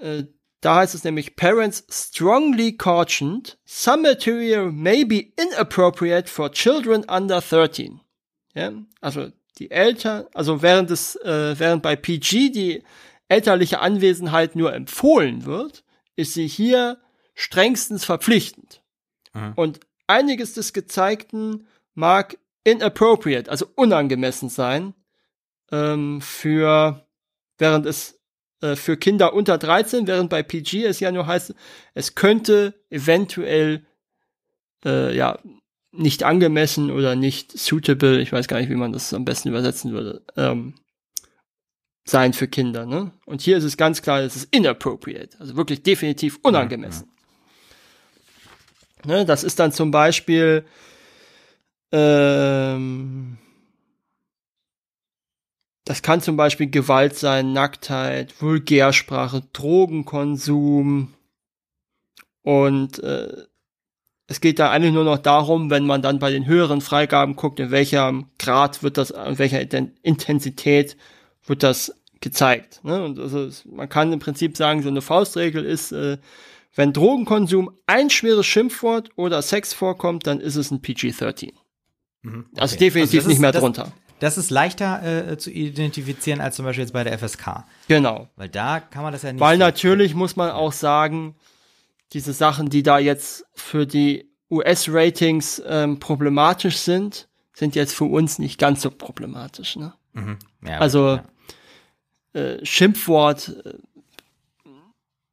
[0.00, 0.24] äh,
[0.60, 7.40] da heißt es nämlich, Parents strongly cautioned, some material may be inappropriate for children under
[7.40, 8.00] 13.
[8.54, 12.82] Ja, also die Eltern, also während es, äh, während bei PG die
[13.28, 15.84] elterliche Anwesenheit nur empfohlen wird,
[16.14, 16.98] ist sie hier
[17.34, 18.82] strengstens verpflichtend.
[19.34, 19.52] Mhm.
[19.56, 24.94] Und einiges des Gezeigten mag inappropriate, also unangemessen sein,
[25.70, 27.06] ähm, für,
[27.58, 28.15] während es
[28.60, 31.54] äh, für Kinder unter 13, während bei PG es ja nur heißt,
[31.94, 33.86] es könnte eventuell
[34.84, 35.38] äh, ja
[35.92, 39.92] nicht angemessen oder nicht suitable, ich weiß gar nicht, wie man das am besten übersetzen
[39.92, 40.74] würde, ähm,
[42.04, 42.86] sein für Kinder.
[42.86, 43.12] Ne?
[43.24, 47.08] Und hier ist es ganz klar, es ist inappropriate, also wirklich definitiv unangemessen.
[49.04, 50.64] Ne, das ist dann zum Beispiel
[51.92, 53.38] ähm,
[55.86, 61.14] das kann zum Beispiel Gewalt sein, Nacktheit, Vulgärsprache, Drogenkonsum.
[62.42, 63.44] Und äh,
[64.26, 67.60] es geht da eigentlich nur noch darum, wenn man dann bei den höheren Freigaben guckt,
[67.60, 69.60] in welchem Grad wird das, in welcher
[70.02, 70.96] Intensität
[71.44, 72.80] wird das gezeigt.
[72.82, 73.04] Ne?
[73.04, 76.18] Und also man kann im Prinzip sagen, so eine Faustregel ist, äh,
[76.74, 81.52] wenn Drogenkonsum ein schweres Schimpfwort oder Sex vorkommt, dann ist es ein PG-13.
[82.22, 82.60] Mhm, okay.
[82.60, 83.92] Also definitiv also nicht mehr drunter.
[84.18, 85.02] Das ist leichter
[85.32, 87.64] äh, zu identifizieren als zum Beispiel jetzt bei der FSK.
[87.88, 88.28] Genau.
[88.36, 89.40] Weil da kann man das ja nicht.
[89.40, 91.34] Weil natürlich muss man auch sagen,
[92.12, 98.38] diese Sachen, die da jetzt für die US-Ratings ähm, problematisch sind, sind jetzt für uns
[98.38, 99.76] nicht ganz so problematisch.
[99.76, 99.92] Ne?
[100.12, 100.38] Mhm.
[100.64, 101.24] Ja, also ja.
[102.32, 103.74] Äh, Schimpfwort, äh,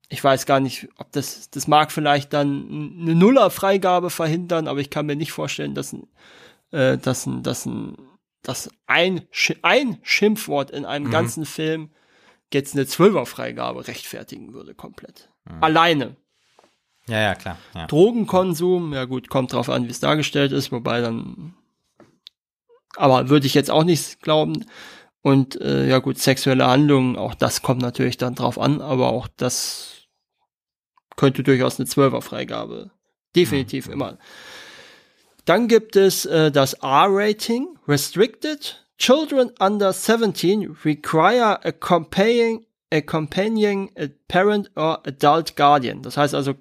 [0.09, 4.89] ich weiß gar nicht, ob das, das mag vielleicht dann eine Nuller-Freigabe verhindern, aber ich
[4.89, 6.07] kann mir nicht vorstellen, dass ein,
[6.71, 7.97] äh, dass ein, dass ein
[8.43, 9.27] dass ein,
[9.61, 11.11] ein Schimpfwort in einem mhm.
[11.11, 11.89] ganzen Film
[12.53, 15.29] jetzt eine Zwölferfreigabe rechtfertigen würde, komplett.
[15.45, 15.63] Mhm.
[15.63, 16.15] Alleine.
[17.07, 17.57] Ja, ja, klar.
[17.73, 17.87] Ja.
[17.87, 21.55] Drogenkonsum, ja gut, kommt drauf an, wie es dargestellt ist, wobei dann,
[22.95, 24.65] aber würde ich jetzt auch nicht glauben.
[25.21, 29.27] Und äh, ja gut, sexuelle Handlungen, auch das kommt natürlich dann drauf an, aber auch
[29.37, 30.07] das
[31.15, 32.91] könnte durchaus eine Zwölferfreigabe
[33.35, 33.93] definitiv mhm.
[33.93, 34.17] immer
[35.45, 38.79] dann gibt es äh, das R-Rating, Restricted.
[38.97, 46.03] Children under 17 require a companion, a companion, a parent or adult guardian.
[46.03, 46.53] Das heißt also,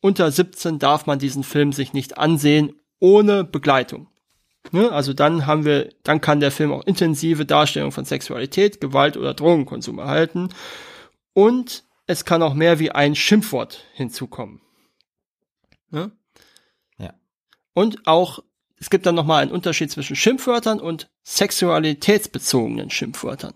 [0.00, 4.08] unter 17 darf man diesen Film sich nicht ansehen ohne Begleitung.
[4.72, 4.90] Ne?
[4.92, 9.34] Also dann haben wir, dann kann der Film auch intensive Darstellung von Sexualität, Gewalt oder
[9.34, 10.50] Drogenkonsum erhalten.
[11.32, 14.60] Und es kann auch mehr wie ein Schimpfwort hinzukommen.
[15.90, 16.10] Ne?
[17.78, 18.40] Und auch,
[18.80, 23.54] es gibt dann nochmal einen Unterschied zwischen Schimpfwörtern und sexualitätsbezogenen Schimpfwörtern.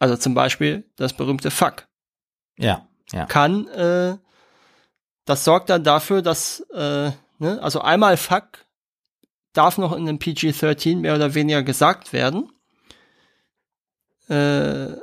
[0.00, 1.86] Also zum Beispiel das berühmte Fuck.
[2.58, 3.26] Ja, ja.
[3.26, 4.16] Kann, äh,
[5.24, 8.66] das sorgt dann dafür, dass, äh, ne, also einmal Fuck
[9.52, 12.50] darf noch in einem PG-13 mehr oder weniger gesagt werden.
[14.26, 14.96] Äh,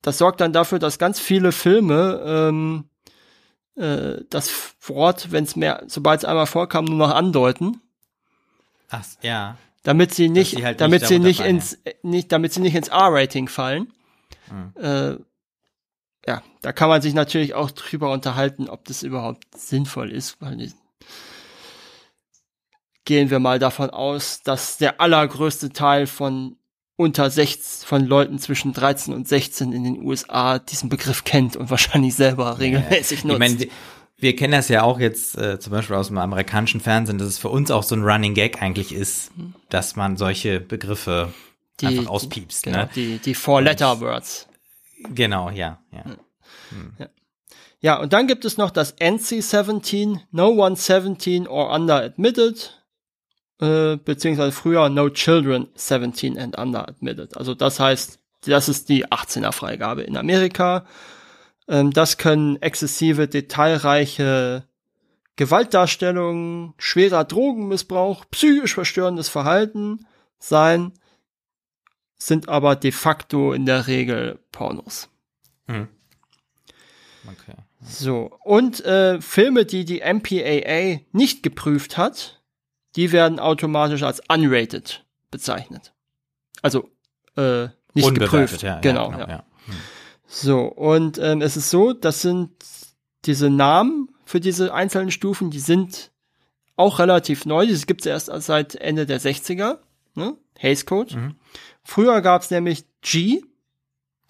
[0.00, 2.89] das sorgt dann dafür, dass ganz viele Filme ähm,
[3.80, 7.80] äh, das Wort, wenn es mehr, sobald es einmal vorkam, nur noch andeuten.
[8.90, 9.56] Ach, ja.
[9.82, 11.92] Damit sie nicht, sie halt damit nicht sie nicht ins, ja.
[12.02, 13.92] nicht, damit sie nicht ins R-Rating fallen.
[14.50, 14.82] Mhm.
[14.82, 15.16] Äh,
[16.26, 20.56] ja, da kann man sich natürlich auch drüber unterhalten, ob das überhaupt sinnvoll ist, weil
[20.58, 20.72] die,
[23.06, 26.56] gehen wir mal davon aus, dass der allergrößte Teil von
[27.00, 31.70] unter 16, von Leuten zwischen 13 und 16 in den USA diesen Begriff kennt und
[31.70, 33.42] wahrscheinlich selber regelmäßig nutzt.
[33.42, 33.70] Ich meine,
[34.18, 37.38] wir kennen das ja auch jetzt äh, zum Beispiel aus dem amerikanischen Fernsehen, dass es
[37.38, 39.30] für uns auch so ein Running Gag eigentlich ist,
[39.70, 41.32] dass man solche Begriffe
[41.80, 42.64] die, einfach auspiepst.
[42.64, 42.90] Genau, ne?
[42.94, 44.46] die, die Four-Letter-Words.
[45.14, 46.04] Genau, ja, ja.
[46.04, 46.92] Hm.
[46.98, 47.08] ja.
[47.82, 52.78] Ja, und dann gibt es noch das NC-17, No One 17 or Under Admitted,
[53.60, 57.36] äh, beziehungsweise früher No Children 17 and Under Admitted.
[57.36, 60.86] Also das heißt, das ist die 18er Freigabe in Amerika.
[61.68, 64.64] Ähm, das können exzessive, detailreiche
[65.36, 70.06] Gewaltdarstellungen, schwerer Drogenmissbrauch, psychisch verstörendes Verhalten
[70.38, 70.92] sein,
[72.18, 75.08] sind aber de facto in der Regel Pornos.
[75.66, 75.88] Hm.
[77.26, 77.56] Okay.
[77.82, 82.39] So, und äh, Filme, die die MPAA nicht geprüft hat,
[82.96, 85.92] die werden automatisch als unrated bezeichnet.
[86.62, 86.90] Also
[87.36, 88.62] äh, nicht geprüft.
[88.62, 89.10] Ja, genau.
[89.10, 89.36] Ja, genau ja.
[89.36, 89.44] Ja.
[89.66, 89.74] Hm.
[90.26, 92.50] So, und ähm, es ist so, das sind
[93.24, 96.12] diese Namen für diese einzelnen Stufen, die sind
[96.76, 97.66] auch relativ neu.
[97.66, 99.78] Das gibt es erst seit Ende der 60er.
[100.14, 100.36] Ne?
[100.58, 101.16] Hays Code.
[101.16, 101.36] Mhm.
[101.82, 103.42] Früher gab es nämlich G,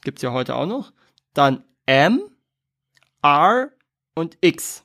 [0.03, 0.93] gibt's ja heute auch noch.
[1.35, 2.23] Dann M,
[3.23, 3.71] R
[4.15, 4.85] und X.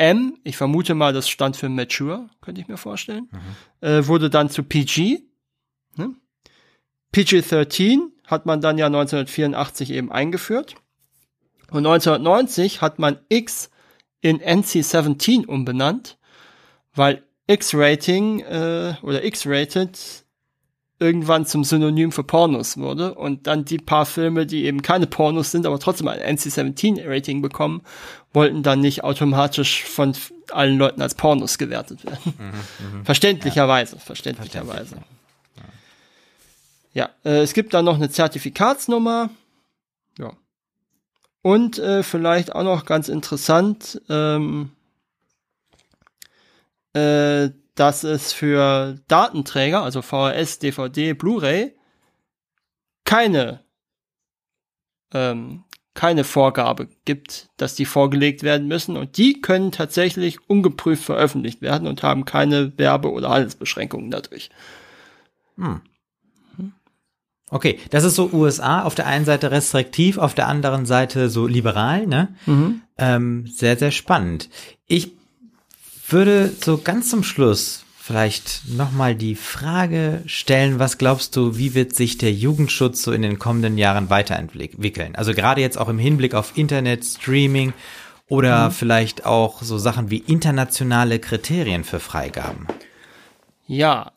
[0.00, 3.86] M, ich vermute mal, das stand für Mature, könnte ich mir vorstellen, mhm.
[3.86, 5.20] äh, wurde dann zu PG.
[5.96, 6.14] Ne?
[7.12, 10.74] PG-13 hat man dann ja 1984 eben eingeführt.
[11.70, 13.70] Und 1990 hat man X
[14.22, 16.18] in NC-17 umbenannt,
[16.94, 20.24] weil X-Rating äh, oder X-Rated
[21.00, 25.50] irgendwann zum Synonym für Pornos wurde und dann die paar Filme, die eben keine Pornos
[25.50, 27.82] sind, aber trotzdem ein NC-17-Rating bekommen,
[28.32, 30.12] wollten dann nicht automatisch von
[30.52, 32.34] allen Leuten als Pornos gewertet werden.
[32.38, 33.04] Mhm, mh.
[33.04, 34.02] Verständlicherweise, ja.
[34.02, 34.96] verständlicherweise.
[36.92, 39.30] Ja, äh, es gibt dann noch eine Zertifikatsnummer.
[40.18, 40.32] Ja.
[41.42, 44.72] Und äh, vielleicht auch noch ganz interessant, ähm,
[46.92, 47.50] äh,
[47.80, 51.74] dass es für Datenträger, also VHS, DVD, Blu-ray,
[53.04, 53.64] keine
[55.12, 61.62] ähm, keine Vorgabe gibt, dass die vorgelegt werden müssen und die können tatsächlich ungeprüft veröffentlicht
[61.62, 64.50] werden und haben keine Werbe- oder Handelsbeschränkungen dadurch.
[65.56, 65.80] Hm.
[67.50, 71.48] Okay, das ist so USA, auf der einen Seite restriktiv, auf der anderen Seite so
[71.48, 72.28] liberal, ne?
[72.46, 72.82] Mhm.
[72.96, 74.48] Ähm, sehr, sehr spannend.
[74.86, 75.19] Ich
[76.12, 81.94] würde so ganz zum Schluss vielleicht nochmal die Frage stellen, was glaubst du, wie wird
[81.94, 85.14] sich der Jugendschutz so in den kommenden Jahren weiterentwickeln?
[85.14, 87.72] Also gerade jetzt auch im Hinblick auf Internet, Streaming
[88.28, 88.72] oder mhm.
[88.72, 92.66] vielleicht auch so Sachen wie internationale Kriterien für Freigaben.
[93.68, 94.10] Ja.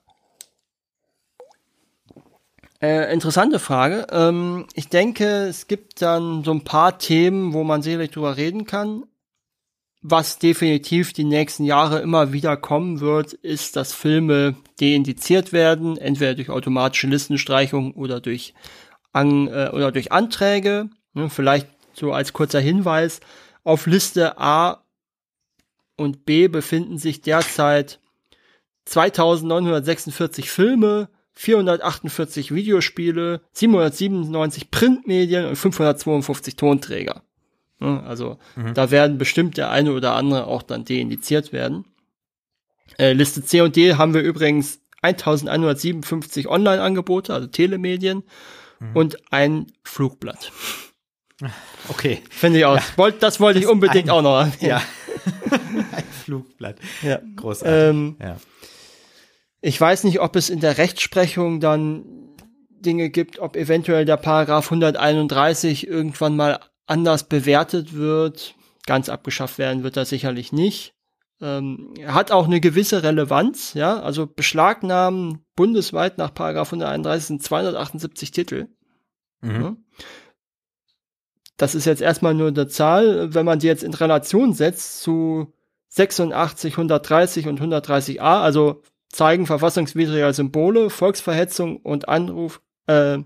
[2.81, 4.07] Äh, interessante Frage.
[4.11, 8.65] Ähm, ich denke, es gibt dann so ein paar Themen, wo man sicherlich drüber reden
[8.65, 9.03] kann
[10.03, 16.35] was definitiv die nächsten Jahre immer wieder kommen wird, ist, dass Filme deindiziert werden, entweder
[16.35, 18.53] durch automatische Listenstreichung oder durch
[19.13, 20.89] An äh, oder durch Anträge.
[21.13, 23.21] Ne, vielleicht so als kurzer Hinweis:
[23.63, 24.83] Auf Liste A
[25.95, 27.99] und B befinden sich derzeit
[28.85, 37.23] 2946 Filme, 448 Videospiele, 797 Printmedien und 552 Tonträger.
[37.83, 38.01] Ne?
[38.03, 38.73] Also mhm.
[38.73, 41.85] da werden bestimmt der eine oder andere auch dann deindiziert werden.
[42.97, 48.23] Äh, Liste C und D haben wir übrigens 1157 Online-Angebote, also Telemedien
[48.79, 48.95] mhm.
[48.95, 50.51] und ein Flugblatt.
[51.89, 52.21] Okay.
[52.29, 52.79] Finde ich auch.
[52.97, 53.11] Ja.
[53.19, 54.69] Das wollte ich unbedingt ein, auch noch erwähnen.
[54.69, 54.81] Ja.
[55.91, 56.77] ein Flugblatt.
[57.01, 57.19] Ja.
[57.35, 57.89] Großartig.
[57.89, 58.37] Ähm, ja.
[59.59, 62.05] Ich weiß nicht, ob es in der Rechtsprechung dann
[62.69, 68.55] Dinge gibt, ob eventuell der Paragraph 131 irgendwann mal anders bewertet wird.
[68.85, 70.93] Ganz abgeschafft werden wird das sicherlich nicht.
[71.41, 78.31] Ähm, hat auch eine gewisse Relevanz, ja, also Beschlagnahmen bundesweit nach Paragraph 131 sind 278
[78.31, 78.67] Titel.
[79.41, 79.61] Mhm.
[79.61, 79.75] Ja.
[81.57, 85.53] Das ist jetzt erstmal nur eine Zahl, wenn man die jetzt in Relation setzt zu
[85.89, 93.19] 86, 130 und 130a, also zeigen verfassungswidriger Symbole, Volksverhetzung und Anruf, äh,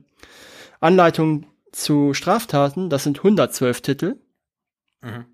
[0.80, 4.16] Anleitung zu Straftaten, das sind 112 Titel.
[5.02, 5.26] Mhm.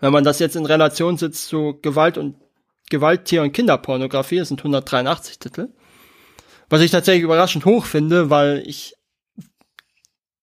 [0.00, 2.36] Wenn man das jetzt in Relation setzt zu Gewalt und
[2.90, 5.68] Gewalttier- und Kinderpornografie, das sind 183 Titel.
[6.68, 8.94] Was ich tatsächlich überraschend hoch finde, weil ich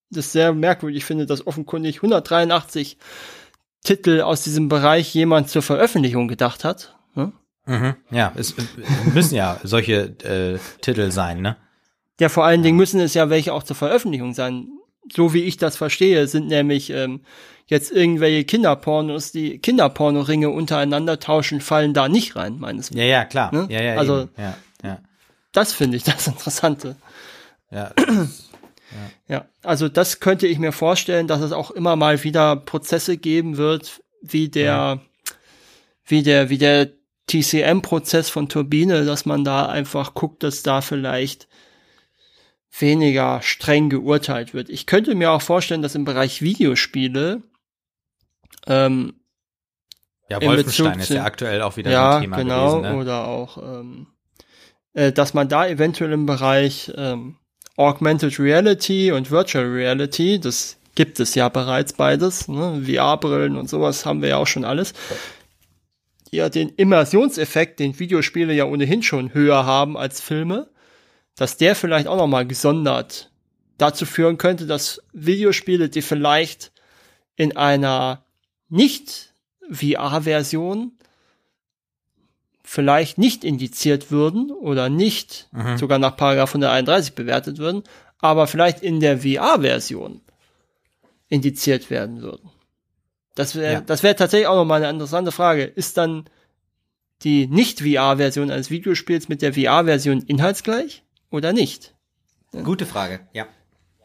[0.09, 2.97] das sehr merkwürdig finde, dass offenkundig 183
[3.83, 6.97] Titel aus diesem Bereich jemand zur Veröffentlichung gedacht hat.
[7.15, 7.33] Ne?
[7.65, 8.55] Mhm, ja, es
[9.13, 11.57] müssen ja solche äh, Titel sein, ne?
[12.19, 14.67] Ja, vor allen Dingen müssen es ja welche auch zur Veröffentlichung sein
[15.13, 17.21] so wie ich das verstehe, sind nämlich ähm,
[17.67, 22.97] jetzt irgendwelche Kinderpornos, die Kinderpornoringe untereinander tauschen, fallen da nicht rein, meines Erachtens.
[22.97, 23.53] Ja, ja, klar.
[23.53, 23.67] Ne?
[23.69, 24.99] Ja, ja, also, ja, ja.
[25.51, 26.95] das finde ich das Interessante.
[27.71, 28.27] Ja, ja.
[29.27, 33.57] ja, also das könnte ich mir vorstellen, dass es auch immer mal wieder Prozesse geben
[33.57, 34.99] wird, wie der, ja.
[36.05, 36.89] wie der, wie der
[37.27, 41.47] TCM-Prozess von Turbine, dass man da einfach guckt, dass da vielleicht
[42.77, 44.69] weniger streng geurteilt wird.
[44.69, 47.41] Ich könnte mir auch vorstellen, dass im Bereich Videospiele
[48.67, 49.13] ähm,
[50.29, 52.93] ja, Wolfenstein ist ja aktuell auch wieder ja, ein Thema genau, gewesen.
[52.93, 53.01] Ne?
[53.01, 54.07] Oder auch, ähm,
[54.93, 57.37] äh, dass man da eventuell im Bereich ähm,
[57.75, 62.83] Augmented Reality und Virtual Reality, das gibt es ja bereits beides, ne?
[62.85, 64.93] VR-Brillen und sowas haben wir ja auch schon alles,
[66.29, 70.69] ja den Immersionseffekt, den Videospiele ja ohnehin schon höher haben als Filme,
[71.39, 73.31] dass der vielleicht auch nochmal gesondert
[73.77, 76.73] dazu führen könnte, dass Videospiele, die vielleicht
[77.37, 78.25] in einer
[78.67, 79.33] nicht
[79.71, 80.91] VR-Version
[82.61, 85.77] vielleicht nicht indiziert würden oder nicht mhm.
[85.77, 87.83] sogar nach Paragraph 131 bewertet würden,
[88.19, 90.19] aber vielleicht in der VR-Version
[91.29, 92.49] indiziert werden würden.
[93.35, 93.81] Das wäre ja.
[93.81, 95.63] das wäre tatsächlich auch nochmal eine interessante Frage.
[95.63, 96.25] Ist dann
[97.23, 101.03] die Nicht-VR-Version eines Videospiels mit der VR-Version inhaltsgleich?
[101.31, 101.95] Oder nicht?
[102.63, 103.45] Gute Frage, ja.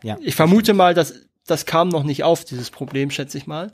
[0.02, 1.14] ja ich vermute mal, dass
[1.46, 3.72] das kam noch nicht auf, dieses Problem, schätze ich mal.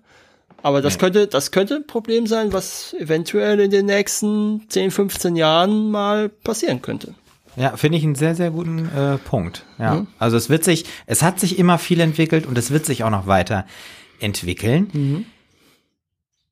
[0.63, 1.01] Aber das nee.
[1.01, 6.29] könnte, das könnte ein Problem sein, was eventuell in den nächsten 10, 15 Jahren mal
[6.29, 7.15] passieren könnte.
[7.57, 9.65] Ja, finde ich einen sehr, sehr guten äh, Punkt.
[9.79, 9.95] Ja.
[9.95, 10.07] Mhm.
[10.19, 13.11] Also es wird sich, es hat sich immer viel entwickelt und es wird sich auch
[13.11, 13.67] noch weiter
[14.21, 14.91] entwickeln.
[14.93, 15.27] Mhm.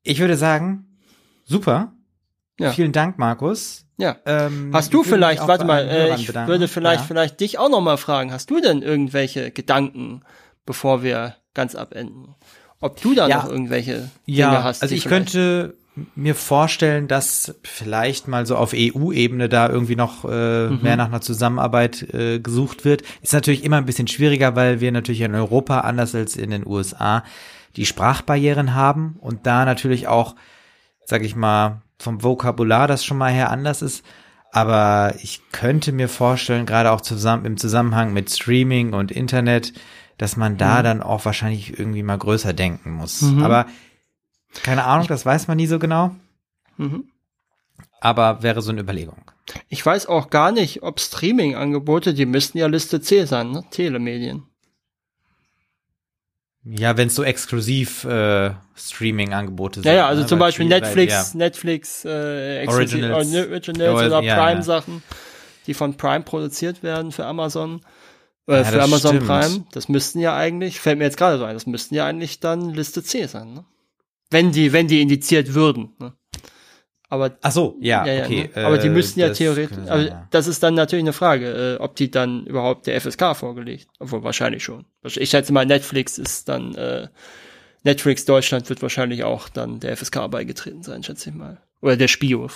[0.03, 0.87] Ich würde sagen,
[1.45, 1.93] super.
[2.59, 2.71] Ja.
[2.71, 3.85] Vielen Dank, Markus.
[3.97, 4.17] Ja.
[4.25, 6.49] Ähm, hast du vielleicht, warte mal, äh, ich bedanken.
[6.49, 7.07] würde vielleicht, ja.
[7.07, 10.21] vielleicht dich auch noch mal fragen, hast du denn irgendwelche Gedanken,
[10.65, 12.35] bevor wir ganz abenden?
[12.81, 13.37] Ob du da ja.
[13.37, 14.81] noch irgendwelche Dinge ja, hast?
[14.81, 15.75] Also ich könnte
[16.15, 20.81] mir vorstellen, dass vielleicht mal so auf EU-Ebene da irgendwie noch äh, mhm.
[20.81, 23.03] mehr nach einer Zusammenarbeit äh, gesucht wird.
[23.21, 26.65] Ist natürlich immer ein bisschen schwieriger, weil wir natürlich in Europa, anders als in den
[26.65, 27.23] USA,
[27.75, 30.35] die Sprachbarrieren haben und da natürlich auch,
[31.05, 34.03] sag ich mal, vom Vokabular das schon mal her anders ist.
[34.51, 39.73] Aber ich könnte mir vorstellen, gerade auch zusammen im Zusammenhang mit Streaming und Internet,
[40.17, 40.83] dass man da mhm.
[40.83, 43.21] dann auch wahrscheinlich irgendwie mal größer denken muss.
[43.21, 43.43] Mhm.
[43.43, 43.67] Aber
[44.63, 46.15] keine Ahnung, das weiß man nie so genau.
[46.77, 47.09] Mhm.
[48.01, 49.21] Aber wäre so eine Überlegung.
[49.67, 53.63] Ich weiß auch gar nicht, ob Streaming-Angebote, die müssten ja Liste C sein, ne?
[53.69, 54.48] Telemedien.
[56.63, 59.85] Ja, wenn es so exklusiv äh, Streaming-Angebote sind.
[59.85, 60.27] Ja, ja, also ne?
[60.27, 61.37] zum Beispiel Netflix, ja.
[61.37, 65.15] Netflix, äh, Originals, Originals oder ja, Prime-Sachen, ja.
[65.67, 67.81] die von Prime produziert werden für Amazon.
[68.45, 69.27] Äh, für Amazon stimmt.
[69.27, 69.65] Prime.
[69.71, 72.73] Das müssten ja eigentlich, fällt mir jetzt gerade so ein, das müssten ja eigentlich dann
[72.73, 73.65] Liste C sein, ne?
[74.29, 75.93] Wenn die, wenn die indiziert würden.
[75.99, 76.13] Ne?
[77.11, 78.49] Aber ach so, ja, ja, ja okay.
[78.55, 78.65] Ne?
[78.65, 79.75] Aber die äh, müssten ja theoretisch.
[79.75, 80.27] Sein, aber ja.
[80.29, 83.87] das ist dann natürlich eine Frage, äh, ob die dann überhaupt der FSK vorgelegt.
[83.97, 84.85] Obwohl wahrscheinlich schon.
[85.03, 87.07] Ich schätze mal, Netflix ist dann äh,
[87.83, 91.57] Netflix Deutschland wird wahrscheinlich auch dann der FSK beigetreten sein, schätze ich mal.
[91.81, 92.47] Oder der Spio,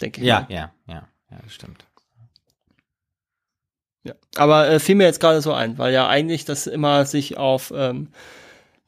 [0.00, 0.26] denke ich.
[0.26, 0.46] Ja, mal.
[0.50, 1.86] ja, ja, ja, das stimmt.
[4.04, 7.36] Ja, aber äh, fiel mir jetzt gerade so ein, weil ja eigentlich das immer sich
[7.38, 8.08] auf ähm,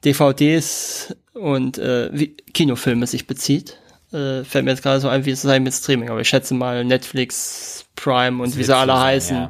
[0.05, 3.79] DVDs und äh, wie Kinofilme sich bezieht.
[4.15, 6.55] Äh, fällt mir jetzt gerade so ein, wie es sei mit Streaming, aber ich schätze
[6.55, 9.49] mal Netflix, Prime und das wie sie alle heißen,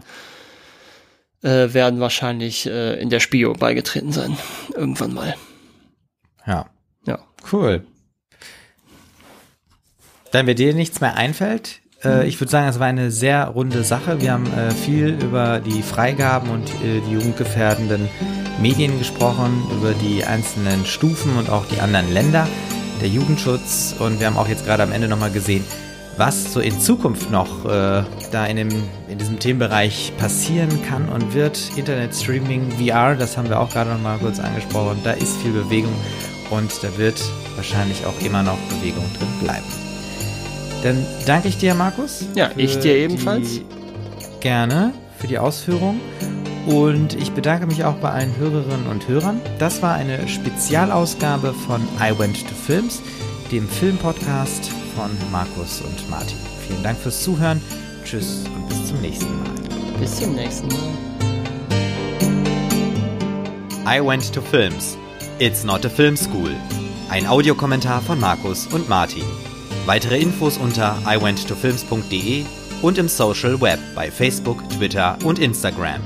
[1.42, 1.64] ja.
[1.64, 4.38] äh, werden wahrscheinlich äh, in der Spio beigetreten sein.
[4.74, 5.34] Irgendwann mal.
[6.46, 6.70] Ja.
[7.06, 7.18] Ja.
[7.52, 7.84] Cool.
[10.32, 12.22] Wenn mir dir nichts mehr einfällt, äh, mhm.
[12.22, 14.22] ich würde sagen, es war eine sehr runde Sache.
[14.22, 18.08] Wir haben äh, viel über die Freigaben und äh, die jugendgefährdenden
[18.62, 22.48] Medien gesprochen, über die einzelnen Stufen und auch die anderen Länder
[23.04, 23.94] der Jugendschutz.
[23.98, 25.62] Und wir haben auch jetzt gerade am Ende nochmal gesehen,
[26.16, 28.02] was so in Zukunft noch äh,
[28.32, 28.70] da in, dem,
[29.08, 31.60] in diesem Themenbereich passieren kann und wird.
[31.76, 34.98] Internet Streaming, VR, das haben wir auch gerade nochmal kurz angesprochen.
[35.04, 35.92] Da ist viel Bewegung
[36.50, 37.22] und da wird
[37.56, 39.66] wahrscheinlich auch immer noch Bewegung drin bleiben.
[40.82, 42.24] Dann danke ich dir, Markus.
[42.34, 43.60] Ja, ich dir ebenfalls.
[44.40, 44.92] Gerne
[45.24, 46.00] für die Ausführung.
[46.66, 49.40] Und ich bedanke mich auch bei allen Hörerinnen und Hörern.
[49.58, 53.00] Das war eine Spezialausgabe von I Went to Films,
[53.50, 56.36] dem Filmpodcast von Markus und Martin.
[56.68, 57.62] Vielen Dank fürs Zuhören.
[58.04, 59.50] Tschüss und bis zum nächsten Mal.
[59.98, 60.76] Bis zum nächsten Mal.
[63.86, 64.98] I Went to Films.
[65.38, 66.50] It's not a film school.
[67.08, 69.24] Ein Audiokommentar von Markus und Martin.
[69.86, 72.44] Weitere Infos unter iwenttofilms.de
[72.84, 76.02] und im Social Web bei Facebook, Twitter und Instagram.